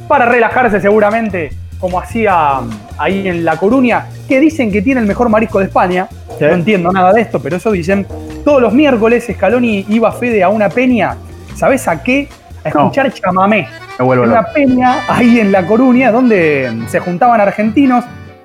para 0.08 0.26
relajarse 0.26 0.80
seguramente, 0.80 1.52
como 1.78 1.98
hacía 1.98 2.60
ahí 2.98 3.26
en 3.28 3.44
La 3.44 3.56
Coruña, 3.56 4.06
que 4.28 4.40
dicen 4.40 4.70
que 4.70 4.82
tiene 4.82 5.00
el 5.00 5.06
mejor 5.06 5.28
marisco 5.28 5.58
de 5.58 5.66
España. 5.66 6.08
No 6.40 6.48
entiendo 6.48 6.90
nada 6.92 7.12
de 7.12 7.20
esto, 7.20 7.40
pero 7.40 7.56
eso 7.56 7.70
dicen. 7.70 8.06
Todos 8.44 8.60
los 8.60 8.72
miércoles 8.72 9.28
Scaloni 9.32 9.86
iba 9.88 10.10
Fede 10.12 10.42
a 10.42 10.48
una 10.48 10.68
peña, 10.68 11.16
¿sabes 11.54 11.86
a 11.86 12.02
qué? 12.02 12.28
A 12.64 12.68
escuchar 12.68 13.12
chamamé. 13.12 13.68
Me 13.98 14.04
vuelvo 14.04 14.24
En 14.24 14.30
loco. 14.30 14.40
una 14.42 14.52
peña 14.52 15.00
ahí 15.08 15.40
en 15.40 15.50
La 15.52 15.66
Coruña, 15.66 16.10
donde 16.12 16.72
se 16.88 17.00
juntaban 17.00 17.40
argentinos, 17.40 18.04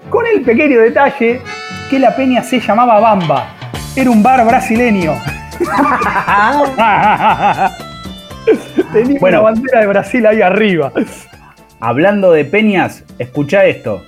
con 0.09 0.25
el 0.25 0.41
pequeño 0.41 0.79
detalle 0.79 1.41
que 1.89 1.99
la 1.99 2.15
peña 2.15 2.41
se 2.43 2.59
llamaba 2.59 2.99
Bamba. 2.99 3.47
Era 3.95 4.09
un 4.11 4.21
bar 4.23 4.45
brasileño. 4.45 5.13
Tenía 8.93 9.19
Bueno. 9.19 9.41
una 9.41 9.51
bandera 9.51 9.81
de 9.81 9.87
Brasil 9.87 10.25
ahí 10.25 10.41
arriba. 10.41 10.91
Hablando 11.79 12.31
de 12.31 12.45
peñas, 12.45 13.03
escucha 13.19 13.65
esto. 13.65 14.03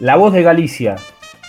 La 0.00 0.16
voz 0.16 0.32
de 0.32 0.42
Galicia, 0.42 0.96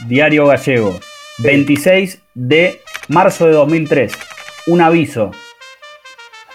Diario 0.07 0.45
Gallego, 0.47 0.99
26 1.39 2.22
de 2.36 2.82
marzo 3.09 3.47
de 3.47 3.53
2003. 3.53 4.13
Un 4.68 4.82
aviso. 4.82 5.32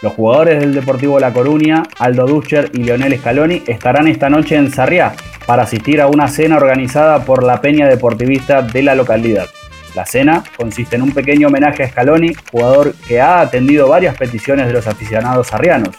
Los 0.02 0.14
jugadores 0.14 0.60
del 0.60 0.72
Deportivo 0.72 1.20
La 1.20 1.30
Coruña, 1.30 1.82
Aldo 1.98 2.26
Duscher 2.26 2.70
y 2.72 2.84
Lionel 2.84 3.18
Scaloni 3.18 3.62
estarán 3.66 4.08
esta 4.08 4.30
noche 4.30 4.56
en 4.56 4.72
Sarriá 4.72 5.12
para 5.46 5.64
asistir 5.64 6.00
a 6.00 6.06
una 6.06 6.26
cena 6.26 6.56
organizada 6.56 7.22
por 7.26 7.42
la 7.42 7.60
Peña 7.60 7.86
Deportivista 7.86 8.62
de 8.62 8.82
la 8.82 8.94
localidad. 8.94 9.46
La 9.94 10.06
cena 10.06 10.42
consiste 10.56 10.96
en 10.96 11.02
un 11.02 11.12
pequeño 11.12 11.48
homenaje 11.48 11.82
a 11.82 11.90
Scaloni, 11.90 12.32
jugador 12.50 12.94
que 13.06 13.20
ha 13.20 13.40
atendido 13.40 13.88
varias 13.88 14.16
peticiones 14.16 14.68
de 14.68 14.72
los 14.72 14.86
aficionados 14.86 15.48
sarrianos. 15.48 15.94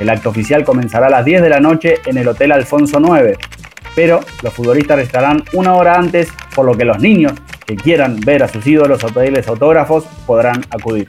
El 0.00 0.10
acto 0.10 0.30
oficial 0.30 0.64
comenzará 0.64 1.06
a 1.06 1.10
las 1.10 1.24
10 1.24 1.42
de 1.42 1.48
la 1.48 1.60
noche 1.60 2.00
en 2.04 2.18
el 2.18 2.26
Hotel 2.26 2.50
Alfonso 2.50 2.98
9, 2.98 3.36
pero 3.94 4.20
los 4.42 4.52
futbolistas 4.52 4.98
estarán 4.98 5.44
una 5.52 5.74
hora 5.74 5.94
antes, 5.94 6.32
por 6.52 6.66
lo 6.66 6.76
que 6.76 6.84
los 6.84 6.98
niños 6.98 7.34
que 7.64 7.76
quieran 7.76 8.18
ver 8.20 8.42
a 8.42 8.48
sus 8.48 8.66
ídolos 8.66 9.04
o 9.04 9.08
pedirles 9.08 9.46
autógrafos 9.46 10.04
podrán 10.26 10.64
acudir. 10.70 11.08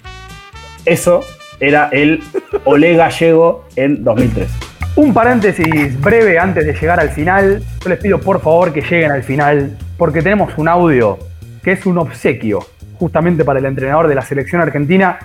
Eso 0.85 1.23
era 1.59 1.89
el 1.91 2.21
Olé 2.65 2.95
Gallego 2.95 3.65
en 3.75 4.03
2003. 4.03 4.47
Un 4.95 5.13
paréntesis 5.13 5.99
breve 6.01 6.39
antes 6.39 6.65
de 6.65 6.73
llegar 6.73 6.99
al 6.99 7.09
final. 7.09 7.61
Yo 7.83 7.89
les 7.89 7.99
pido 7.99 8.19
por 8.19 8.41
favor 8.41 8.73
que 8.73 8.81
lleguen 8.81 9.11
al 9.11 9.23
final 9.23 9.77
porque 9.97 10.21
tenemos 10.21 10.57
un 10.57 10.67
audio 10.67 11.19
que 11.63 11.73
es 11.73 11.85
un 11.85 11.97
obsequio 11.97 12.59
justamente 12.97 13.45
para 13.45 13.59
el 13.59 13.65
entrenador 13.65 14.07
de 14.07 14.15
la 14.15 14.21
selección 14.21 14.61
argentina. 14.61 15.19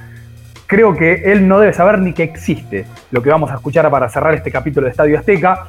Creo 0.66 0.94
que 0.96 1.32
él 1.32 1.46
no 1.46 1.58
debe 1.58 1.72
saber 1.72 1.98
ni 1.98 2.12
que 2.12 2.22
existe 2.22 2.84
lo 3.10 3.22
que 3.22 3.30
vamos 3.30 3.50
a 3.50 3.54
escuchar 3.54 3.90
para 3.90 4.08
cerrar 4.08 4.34
este 4.34 4.50
capítulo 4.50 4.86
de 4.86 4.90
Estadio 4.90 5.18
Azteca. 5.18 5.68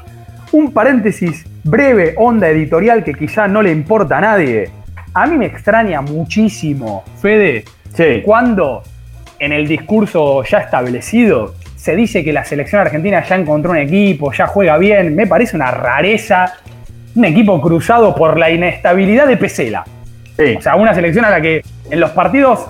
Un 0.51 0.71
paréntesis 0.71 1.45
breve, 1.63 2.13
onda 2.17 2.49
editorial 2.49 3.03
que 3.03 3.13
quizá 3.13 3.47
no 3.47 3.61
le 3.61 3.71
importa 3.71 4.17
a 4.17 4.21
nadie. 4.21 4.69
A 5.13 5.25
mí 5.27 5.37
me 5.37 5.45
extraña 5.45 6.01
muchísimo, 6.01 7.03
Fede, 7.21 7.65
cuando 8.25 8.83
en 9.43 9.51
el 9.51 9.67
discurso 9.67 10.43
ya 10.43 10.59
establecido 10.59 11.55
se 11.83 11.97
dice 11.97 12.23
que 12.23 12.31
la 12.31 12.45
selección 12.45 12.79
argentina 12.79 13.21
ya 13.27 13.35
encontró 13.35 13.71
un 13.71 13.77
equipo, 13.77 14.31
ya 14.31 14.47
juega 14.47 14.77
bien. 14.77 15.13
Me 15.15 15.27
parece 15.27 15.57
una 15.57 15.69
rareza. 15.69 16.53
Un 17.13 17.25
equipo 17.25 17.59
cruzado 17.59 18.15
por 18.15 18.39
la 18.39 18.49
inestabilidad 18.49 19.27
de 19.27 19.35
Pesela. 19.35 19.83
O 20.57 20.61
sea, 20.61 20.77
una 20.77 20.93
selección 20.93 21.25
a 21.25 21.29
la 21.29 21.41
que 21.41 21.61
en 21.91 21.99
los 21.99 22.11
partidos 22.11 22.67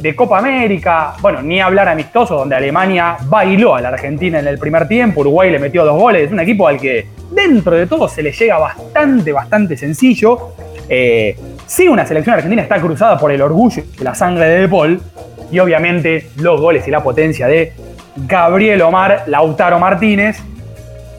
de 0.00 0.16
Copa 0.16 0.38
América, 0.38 1.12
bueno, 1.20 1.42
ni 1.42 1.60
hablar 1.60 1.88
amistoso, 1.88 2.34
donde 2.34 2.56
Alemania 2.56 3.18
bailó 3.26 3.74
a 3.74 3.82
la 3.82 3.90
Argentina 3.90 4.38
en 4.38 4.46
el 4.46 4.58
primer 4.58 4.88
tiempo, 4.88 5.20
Uruguay 5.20 5.50
le 5.50 5.58
metió 5.58 5.84
dos 5.84 6.00
goles. 6.00 6.22
Es 6.22 6.32
un 6.32 6.40
equipo 6.40 6.66
al 6.66 6.80
que 6.80 7.08
dentro 7.30 7.76
de 7.76 7.86
todo 7.86 8.08
se 8.08 8.22
le 8.22 8.32
llega 8.32 8.58
bastante, 8.58 9.32
bastante 9.32 9.76
sencillo. 9.76 10.54
Eh, 10.88 11.36
sí, 11.66 11.86
una 11.88 12.06
selección 12.06 12.36
argentina 12.36 12.62
está 12.62 12.80
cruzada 12.80 13.18
por 13.18 13.30
el 13.30 13.42
orgullo 13.42 13.82
y 14.00 14.02
la 14.02 14.14
sangre 14.14 14.48
de 14.48 14.60
De 14.62 14.68
Paul, 14.68 15.02
y 15.50 15.58
obviamente 15.58 16.28
los 16.36 16.60
goles 16.60 16.86
y 16.88 16.90
la 16.90 17.02
potencia 17.02 17.46
de 17.46 17.72
Gabriel 18.16 18.82
Omar, 18.82 19.24
Lautaro 19.26 19.78
Martínez. 19.78 20.38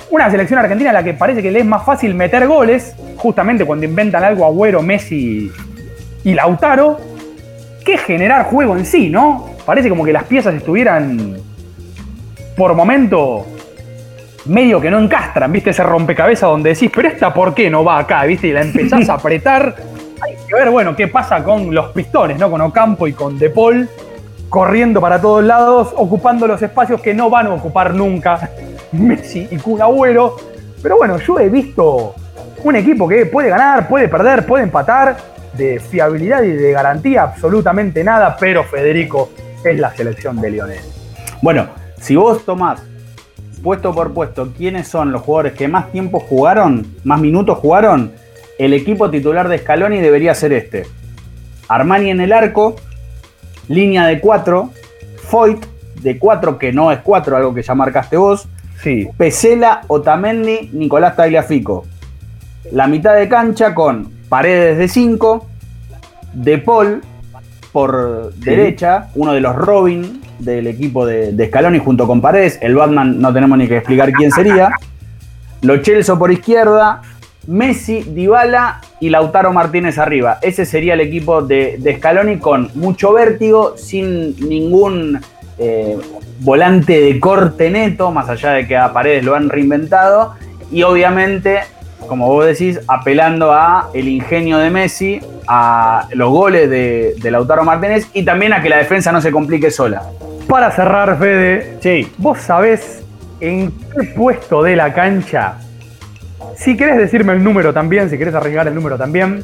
Una 0.10 0.32
selección 0.32 0.60
argentina 0.60 0.90
a 0.92 0.94
la 0.94 1.04
que 1.04 1.14
parece 1.14 1.42
que 1.42 1.52
le 1.52 1.60
es 1.60 1.66
más 1.66 1.84
fácil 1.84 2.16
meter 2.16 2.48
goles, 2.48 2.96
justamente 3.18 3.66
cuando 3.66 3.86
inventan 3.86 4.24
algo 4.24 4.46
Agüero, 4.46 4.82
Messi 4.82 5.52
y 6.24 6.34
Lautaro, 6.34 6.98
que 7.84 7.98
generar 7.98 8.46
juego 8.46 8.78
en 8.78 8.86
sí, 8.86 9.10
¿no? 9.10 9.50
Parece 9.66 9.90
como 9.90 10.06
que 10.06 10.14
las 10.14 10.24
piezas 10.24 10.56
estuvieran 10.56 11.38
por 12.56 12.74
momento 12.74 13.46
medio 14.46 14.80
que 14.80 14.90
no 14.90 15.00
encastran, 15.00 15.52
¿viste? 15.52 15.72
Ese 15.72 15.84
rompecabezas 15.84 16.50
donde 16.50 16.74
decís, 16.74 16.90
pero 16.94 17.10
esta 17.10 17.34
por 17.34 17.54
qué 17.54 17.70
no 17.70 17.84
va 17.84 18.00
acá, 18.00 18.24
¿viste? 18.24 18.48
Y 18.48 18.54
la 18.54 18.62
empezás 18.62 19.10
a 19.10 19.16
apretar. 19.16 19.76
Hay 20.22 20.36
que 20.48 20.56
ver, 20.56 20.70
bueno, 20.70 20.96
qué 20.96 21.08
pasa 21.08 21.44
con 21.44 21.74
los 21.76 21.88
pistones, 21.88 22.40
¿no? 22.40 22.50
Con 22.50 22.62
Ocampo 22.62 23.08
y 23.08 23.14
con 23.14 23.38
De 23.38 23.50
Paul 23.50 23.88
corriendo 24.50 25.02
para 25.02 25.20
todos 25.20 25.44
lados, 25.44 25.94
ocupando 25.96 26.48
los 26.48 26.62
espacios 26.62 27.02
que 27.02 27.14
no 27.14 27.30
van 27.30 27.48
a 27.48 27.54
ocupar 27.54 27.94
nunca 27.94 28.50
Messi 28.92 29.48
y 29.52 29.58
Kun. 29.58 29.80
Pero 30.82 30.98
bueno, 30.98 31.18
yo 31.18 31.40
he 31.40 31.50
visto 31.50 32.16
un 32.64 32.76
equipo 32.76 33.08
que 33.08 33.26
puede 33.26 33.50
ganar, 33.50 33.88
puede 33.88 34.08
perder, 34.08 34.46
puede 34.46 34.64
empatar, 34.64 35.18
de 35.54 35.80
fiabilidad 35.80 36.44
y 36.44 36.52
de 36.52 36.72
garantía 36.72 37.24
absolutamente 37.24 38.04
nada, 38.04 38.38
pero 38.40 38.64
Federico 38.64 39.32
es 39.64 39.80
la 39.80 39.94
selección 39.96 40.40
de 40.40 40.52
Lionel. 40.52 40.84
Bueno, 41.42 41.68
si 42.00 42.16
vos 42.16 42.46
tomás 42.46 42.82
puesto 43.64 43.94
por 43.94 44.14
puesto 44.14 44.54
quiénes 44.56 44.88
son 44.88 45.12
los 45.12 45.22
jugadores 45.22 45.54
que 45.54 45.68
más 45.68 45.92
tiempo 45.92 46.20
jugaron, 46.20 46.86
más 47.04 47.20
minutos 47.20 47.58
jugaron, 47.58 48.14
el 48.60 48.74
equipo 48.74 49.10
titular 49.10 49.48
de 49.50 49.58
Scaloni 49.58 50.00
debería 50.00 50.34
ser 50.36 50.54
este. 50.54 50.86
Armani 51.68 52.12
en 52.12 52.22
el 52.22 52.34
arco, 52.34 52.76
línea 53.68 54.06
de 54.08 54.20
4, 54.20 54.72
Foyt 55.30 55.66
de 56.02 56.18
4, 56.18 56.58
que 56.58 56.72
no 56.72 56.92
es 56.92 57.00
4, 57.00 57.38
algo 57.38 57.54
que 57.54 57.64
ya 57.64 57.76
marcaste 57.76 58.18
vos. 58.18 58.48
Sí. 58.82 59.08
Pesela, 59.18 59.82
Otamendi, 59.88 60.70
Nicolás 60.74 61.16
Tagliafico. 61.16 61.86
La 62.72 62.88
mitad 62.88 63.16
de 63.16 63.28
cancha 63.28 63.74
con 63.74 64.10
Paredes 64.30 64.78
de 64.78 64.88
5, 64.88 65.48
De 66.34 66.58
Paul 66.60 67.02
por 67.72 68.32
Sí. 68.36 68.42
derecha, 68.50 69.08
uno 69.16 69.34
de 69.34 69.42
los 69.42 69.56
Robin 69.56 70.22
del 70.40 70.68
equipo 70.68 71.06
de, 71.06 71.32
de 71.32 71.48
Scaloni 71.48 71.80
junto 71.80 72.06
con 72.06 72.22
Paredes. 72.22 72.60
El 72.62 72.76
Batman 72.76 73.20
no 73.20 73.34
tenemos 73.34 73.58
ni 73.58 73.68
que 73.68 73.78
explicar 73.78 74.12
quién 74.12 74.32
sería. 74.32 74.72
Lo 75.62 75.78
Chelso 75.78 76.20
por 76.20 76.32
izquierda, 76.32 77.02
Messi, 77.48 78.04
Dybala 78.04 78.82
y 79.00 79.10
Lautaro 79.10 79.52
Martínez 79.54 79.98
arriba. 79.98 80.38
Ese 80.42 80.66
sería 80.66 80.94
el 80.94 81.02
equipo 81.02 81.42
de, 81.42 81.78
de 81.80 81.98
Scaloni 81.98 82.38
con 82.38 82.70
mucho 82.76 83.14
vértigo, 83.14 83.76
sin 83.78 84.36
ningún 84.48 85.20
eh, 85.58 85.98
volante 86.42 87.00
de 87.00 87.20
corte 87.20 87.70
neto, 87.70 88.12
más 88.12 88.30
allá 88.30 88.52
de 88.52 88.68
que 88.68 88.78
a 88.78 88.94
Paredes 88.94 89.24
lo 89.24 89.36
han 89.36 89.50
reinventado. 89.50 90.36
Y 90.72 90.84
obviamente, 90.84 91.60
como 92.08 92.28
vos 92.28 92.46
decís, 92.46 92.80
apelando 92.88 93.54
a 93.54 93.90
el 93.94 94.08
ingenio 94.08 94.58
de 94.58 94.70
Messi, 94.70 95.20
a 95.48 96.08
los 96.12 96.30
goles 96.30 96.70
de, 96.70 97.16
de 97.18 97.32
Lautaro 97.32 97.64
Martínez 97.64 98.08
y 98.14 98.24
también 98.24 98.54
a 98.54 98.62
que 98.62 98.70
la 98.70 98.78
defensa 98.78 99.12
no 99.12 99.22
se 99.22 99.32
complique 99.32 99.72
sola. 99.72 100.04
Para 100.48 100.72
cerrar, 100.72 101.18
Fede, 101.18 101.78
sí. 101.82 102.12
¿vos 102.18 102.40
sabés 102.40 103.04
en 103.40 103.72
qué 103.72 104.08
puesto 104.16 104.64
de 104.64 104.76
la 104.76 104.94
cancha? 104.94 105.56
Si 106.58 106.76
querés 106.76 106.98
decirme 106.98 107.34
el 107.34 107.44
número 107.44 107.72
también, 107.72 108.10
si 108.10 108.18
querés 108.18 108.34
arriesgar 108.34 108.68
el 108.68 108.76
número 108.76 108.98
también, 108.98 109.44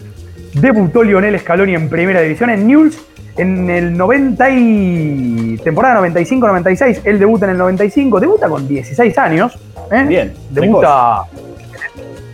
debutó 0.53 1.03
Lionel 1.03 1.39
Scaloni 1.39 1.76
en 1.76 1.88
Primera 1.88 2.22
División 2.22 2.49
en 2.49 2.68
Newell's 2.68 2.99
en 3.38 3.70
el 3.70 3.97
90 3.97 4.49
y... 4.51 5.57
temporada 5.64 6.01
95-96, 6.01 7.01
él 7.03 7.20
debuta 7.20 7.45
en 7.45 7.51
el 7.51 7.57
95, 7.57 8.20
debuta 8.20 8.47
con 8.49 8.68
16 8.68 9.18
años. 9.18 9.57
¿eh? 9.91 10.05
Bien, 10.07 10.34
Debuta... 10.49 11.24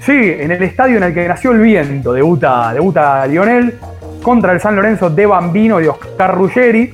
Sí, 0.02 0.14
en 0.14 0.52
el 0.52 0.64
estadio 0.64 0.98
en 0.98 1.04
el 1.04 1.14
que 1.14 1.28
nació 1.28 1.52
el 1.52 1.60
viento, 1.60 2.14
debuta, 2.14 2.74
debuta 2.74 3.28
Lionel 3.28 3.78
contra 4.22 4.54
el 4.54 4.60
San 4.60 4.76
Lorenzo 4.76 5.10
de 5.10 5.26
Bambino 5.26 5.80
y 5.80 5.84
de 5.84 5.90
Oscar 5.90 6.36
Ruggeri. 6.36 6.94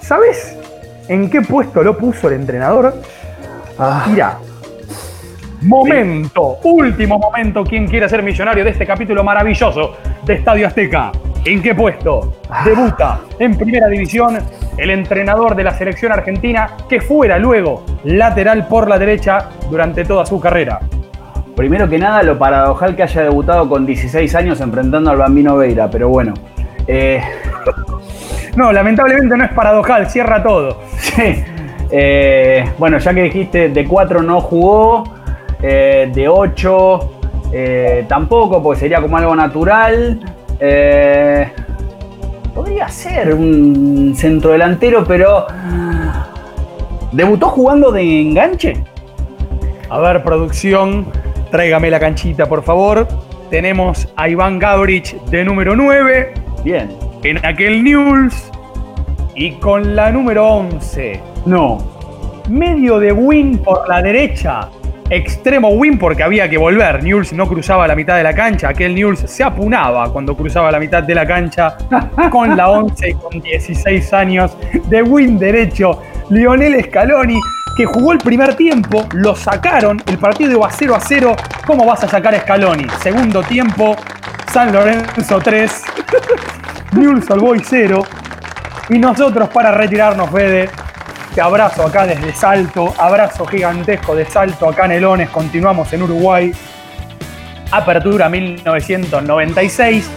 ¿Sabes 0.00 0.56
en 1.06 1.30
qué 1.30 1.42
puesto 1.42 1.82
lo 1.82 1.96
puso 1.96 2.28
el 2.28 2.34
entrenador? 2.34 2.94
Mira. 4.08 4.38
Momento, 5.62 6.58
último 6.64 7.18
momento, 7.18 7.64
¿quién 7.64 7.86
quiere 7.86 8.08
ser 8.08 8.22
millonario 8.22 8.64
de 8.64 8.70
este 8.70 8.86
capítulo 8.86 9.22
maravilloso 9.22 9.96
de 10.24 10.34
Estadio 10.34 10.66
Azteca? 10.66 11.12
¿En 11.44 11.62
qué 11.62 11.74
puesto? 11.74 12.32
Debuta 12.64 13.20
en 13.38 13.56
primera 13.56 13.88
división 13.88 14.38
el 14.78 14.90
entrenador 14.90 15.54
de 15.54 15.64
la 15.64 15.72
selección 15.72 16.12
argentina 16.12 16.70
que 16.88 17.00
fuera 17.00 17.38
luego 17.38 17.84
lateral 18.04 18.68
por 18.68 18.88
la 18.88 18.98
derecha 18.98 19.50
durante 19.70 20.04
toda 20.04 20.24
su 20.24 20.40
carrera. 20.40 20.80
Primero 21.54 21.88
que 21.88 21.98
nada, 21.98 22.22
lo 22.22 22.38
paradojal 22.38 22.96
que 22.96 23.02
haya 23.02 23.22
debutado 23.22 23.68
con 23.68 23.84
16 23.84 24.34
años 24.34 24.60
enfrentando 24.62 25.10
al 25.10 25.18
Bambino 25.18 25.56
Veira, 25.56 25.90
pero 25.90 26.08
bueno. 26.08 26.32
Eh, 26.86 27.20
No, 28.56 28.72
lamentablemente 28.72 29.36
no 29.36 29.44
es 29.44 29.52
paradojal, 29.52 30.08
cierra 30.08 30.42
todo. 30.42 30.80
Sí. 30.98 31.44
Eh, 31.92 32.70
bueno, 32.78 32.98
ya 32.98 33.12
que 33.12 33.22
dijiste 33.22 33.68
de 33.68 33.84
4 33.84 34.22
no 34.22 34.40
jugó, 34.40 35.02
eh, 35.62 36.10
de 36.12 36.28
8 36.28 37.10
eh, 37.52 38.04
tampoco, 38.08 38.62
porque 38.62 38.80
sería 38.80 39.00
como 39.00 39.16
algo 39.16 39.34
natural. 39.34 40.20
Eh, 40.58 41.48
podría 42.54 42.88
ser 42.88 43.34
un 43.34 44.14
centrodelantero, 44.16 45.04
pero. 45.04 45.46
¿Debutó 47.12 47.48
jugando 47.48 47.90
de 47.90 48.20
enganche? 48.20 48.84
A 49.88 49.98
ver, 49.98 50.22
producción, 50.22 51.06
tráigame 51.50 51.90
la 51.90 51.98
canchita, 51.98 52.46
por 52.46 52.62
favor. 52.62 53.08
Tenemos 53.50 54.06
a 54.14 54.28
Iván 54.28 54.60
Gabrich 54.60 55.20
de 55.24 55.44
número 55.44 55.74
9. 55.74 56.34
Bien. 56.62 56.96
En 57.24 57.44
aquel 57.44 57.82
News. 57.82 58.52
Y 59.34 59.52
con 59.52 59.96
la 59.96 60.12
número 60.12 60.46
11. 60.46 61.20
No. 61.46 61.78
Medio 62.48 63.00
de 63.00 63.10
win 63.10 63.58
por 63.58 63.88
la 63.88 64.02
derecha. 64.02 64.68
Extremo 65.10 65.70
win 65.70 65.98
porque 65.98 66.22
había 66.22 66.48
que 66.48 66.56
volver. 66.56 67.02
Newell's 67.02 67.32
no 67.32 67.48
cruzaba 67.48 67.88
la 67.88 67.96
mitad 67.96 68.16
de 68.16 68.22
la 68.22 68.32
cancha. 68.32 68.68
Aquel 68.68 68.94
Newell's 68.94 69.28
se 69.28 69.42
apunaba 69.42 70.12
cuando 70.12 70.36
cruzaba 70.36 70.70
la 70.70 70.78
mitad 70.78 71.02
de 71.02 71.16
la 71.16 71.26
cancha. 71.26 71.76
Con 72.30 72.56
la 72.56 72.70
11 72.70 73.08
y 73.08 73.14
con 73.14 73.40
16 73.40 74.12
años 74.12 74.56
de 74.88 75.02
win 75.02 75.36
derecho. 75.36 76.00
Lionel 76.28 76.84
Scaloni, 76.84 77.40
que 77.76 77.86
jugó 77.86 78.12
el 78.12 78.18
primer 78.18 78.54
tiempo, 78.54 79.04
lo 79.14 79.34
sacaron. 79.34 80.00
El 80.06 80.16
partido 80.18 80.52
iba 80.52 80.70
0 80.70 80.94
a 80.94 81.00
0. 81.00 81.36
¿Cómo 81.66 81.84
vas 81.84 82.04
a 82.04 82.08
sacar 82.08 82.32
a 82.36 82.40
Scaloni? 82.40 82.86
Segundo 83.02 83.42
tiempo, 83.42 83.96
San 84.52 84.72
Lorenzo 84.72 85.40
3. 85.40 85.82
Newell's 86.92 87.28
Old 87.30 87.42
Boys 87.42 87.66
0. 87.68 88.04
Y 88.90 88.98
nosotros 88.98 89.48
para 89.48 89.72
retirarnos, 89.72 90.30
Fede, 90.30 90.70
te 91.34 91.40
abrazo 91.40 91.84
acá 91.84 92.06
desde 92.06 92.32
Salto, 92.34 92.92
abrazo 92.98 93.46
gigantesco 93.46 94.14
de 94.14 94.24
Salto 94.24 94.68
a 94.68 94.74
Canelones, 94.74 95.30
continuamos 95.30 95.92
en 95.92 96.02
Uruguay. 96.02 96.52
Apertura 97.70 98.28
1996. 98.28 100.10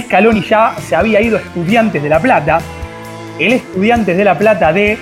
Scaloni 0.00 0.42
ya 0.42 0.74
se 0.80 0.96
había 0.96 1.20
ido 1.20 1.36
a 1.36 1.40
Estudiantes 1.40 2.02
de 2.02 2.08
La 2.08 2.18
Plata. 2.18 2.60
El 3.38 3.52
Estudiantes 3.52 4.16
de 4.16 4.24
La 4.24 4.38
Plata 4.38 4.72
de 4.72 4.98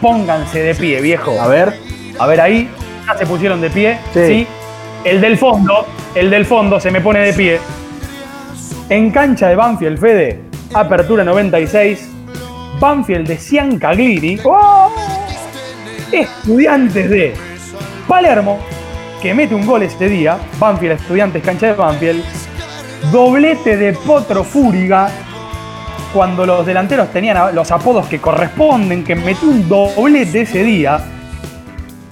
Pónganse 0.00 0.60
de 0.60 0.74
pie, 0.74 1.00
viejo. 1.00 1.40
A 1.40 1.48
ver. 1.48 1.74
A 2.18 2.26
ver 2.26 2.40
ahí. 2.40 2.68
Ya 3.06 3.18
se 3.18 3.26
pusieron 3.26 3.60
de 3.60 3.70
pie. 3.70 3.98
Sí. 4.14 4.26
¿sí? 4.26 4.46
El 5.04 5.20
del 5.20 5.36
fondo, 5.38 5.86
el 6.14 6.30
del 6.30 6.46
fondo 6.46 6.78
se 6.78 6.92
me 6.92 7.00
pone 7.00 7.20
de 7.20 7.32
pie. 7.32 7.58
En 8.88 9.10
cancha 9.10 9.48
de 9.48 9.56
Banfield, 9.56 9.98
Fede, 9.98 10.40
apertura 10.72 11.24
96. 11.24 12.11
Banfield 12.82 13.28
de 13.28 13.36
Ciancaglini. 13.36 14.40
Estudiantes 16.10 17.08
de 17.08 17.32
Palermo, 18.08 18.58
que 19.22 19.32
mete 19.32 19.54
un 19.54 19.64
gol 19.64 19.84
este 19.84 20.08
día. 20.08 20.36
Banfield, 20.58 21.00
Estudiantes, 21.00 21.44
cancha 21.44 21.68
de 21.68 21.74
Banfield. 21.74 22.24
Doblete 23.12 23.76
de 23.76 23.92
Potro 23.92 24.42
Fúriga. 24.42 25.08
Cuando 26.12 26.44
los 26.44 26.66
delanteros 26.66 27.12
tenían 27.12 27.54
los 27.54 27.70
apodos 27.70 28.08
que 28.08 28.18
corresponden, 28.20 29.04
que 29.04 29.14
metió 29.14 29.48
un 29.48 29.68
doblete 29.68 30.40
ese 30.40 30.64
día. 30.64 30.98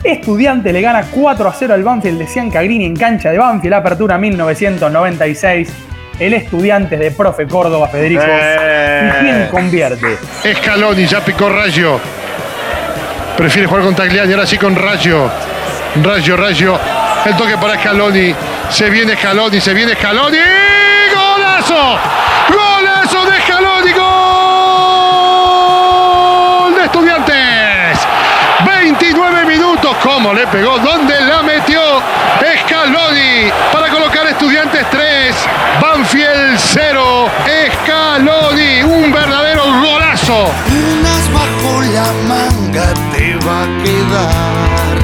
Estudiante 0.05 0.73
le 0.73 0.81
gana 0.83 1.03
4 1.11 1.49
a 1.49 1.53
0 1.53 1.75
al 1.75 1.83
Banfield 1.83 2.19
de 2.21 2.29
Ciancagrini 2.29 2.85
en 2.85 2.95
cancha 2.95 3.33
de 3.33 3.39
Banfield, 3.39 3.75
apertura 3.75 4.19
1996. 4.19 5.90
El 6.21 6.35
estudiante 6.35 6.97
de 6.99 7.11
profe 7.13 7.49
Córdoba, 7.49 7.89
Federico. 7.89 8.23
Eh. 8.27 9.11
¿Y 9.11 9.25
quién 9.25 9.49
convierte? 9.49 10.19
Scaloni, 10.55 11.07
ya 11.07 11.25
picó 11.25 11.49
Rayo. 11.49 11.99
Prefiere 13.39 13.67
jugar 13.67 13.85
con 13.85 13.95
Tagliani, 13.95 14.35
ahora 14.35 14.47
sí 14.47 14.59
con 14.59 14.77
Rayo. 14.77 15.31
Rayo, 16.03 16.37
Rayo. 16.37 16.79
El 17.25 17.35
toque 17.37 17.57
para 17.57 17.81
Scaloni. 17.81 18.35
Se 18.69 18.91
viene 18.91 19.17
Scaloni, 19.17 19.63
se 19.63 19.73
viene 19.73 19.95
Scaloni. 19.95 20.37
¡Golazo! 21.15 21.99
¡Golazo 22.49 23.25
de 23.31 23.41
Scaloni! 23.41 23.93
¡Gol 26.63 26.75
de 26.75 26.85
Estudiantes! 26.85 28.07
29 28.67 29.47
minutos. 29.47 29.97
¿Cómo 30.03 30.35
le 30.35 30.47
pegó? 30.49 30.79
¿Dónde 30.81 31.19
la 31.19 31.43
metió? 31.43 31.81
Scaloni 32.67 33.51
para 33.73 33.89
colocar 34.81 34.91
Estudiantes 34.91 34.91
3. 34.91 35.35
Banfield 35.81 36.59
0. 36.59 37.31
Scaloni. 37.85 38.83
Un 38.83 39.13
verdadero 39.13 39.63
golazo. 39.81 40.51
Unas 40.69 41.25
bajo 41.33 41.83
la 41.83 42.13
manga 42.29 42.95
te 43.13 43.37
va 43.47 43.63
a 43.63 43.67
quedar. 43.83 44.95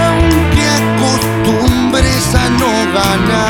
Aunque 0.00 0.64
acostumbres 0.80 2.34
a 2.34 2.50
no 2.50 2.72
ganar, 2.92 3.49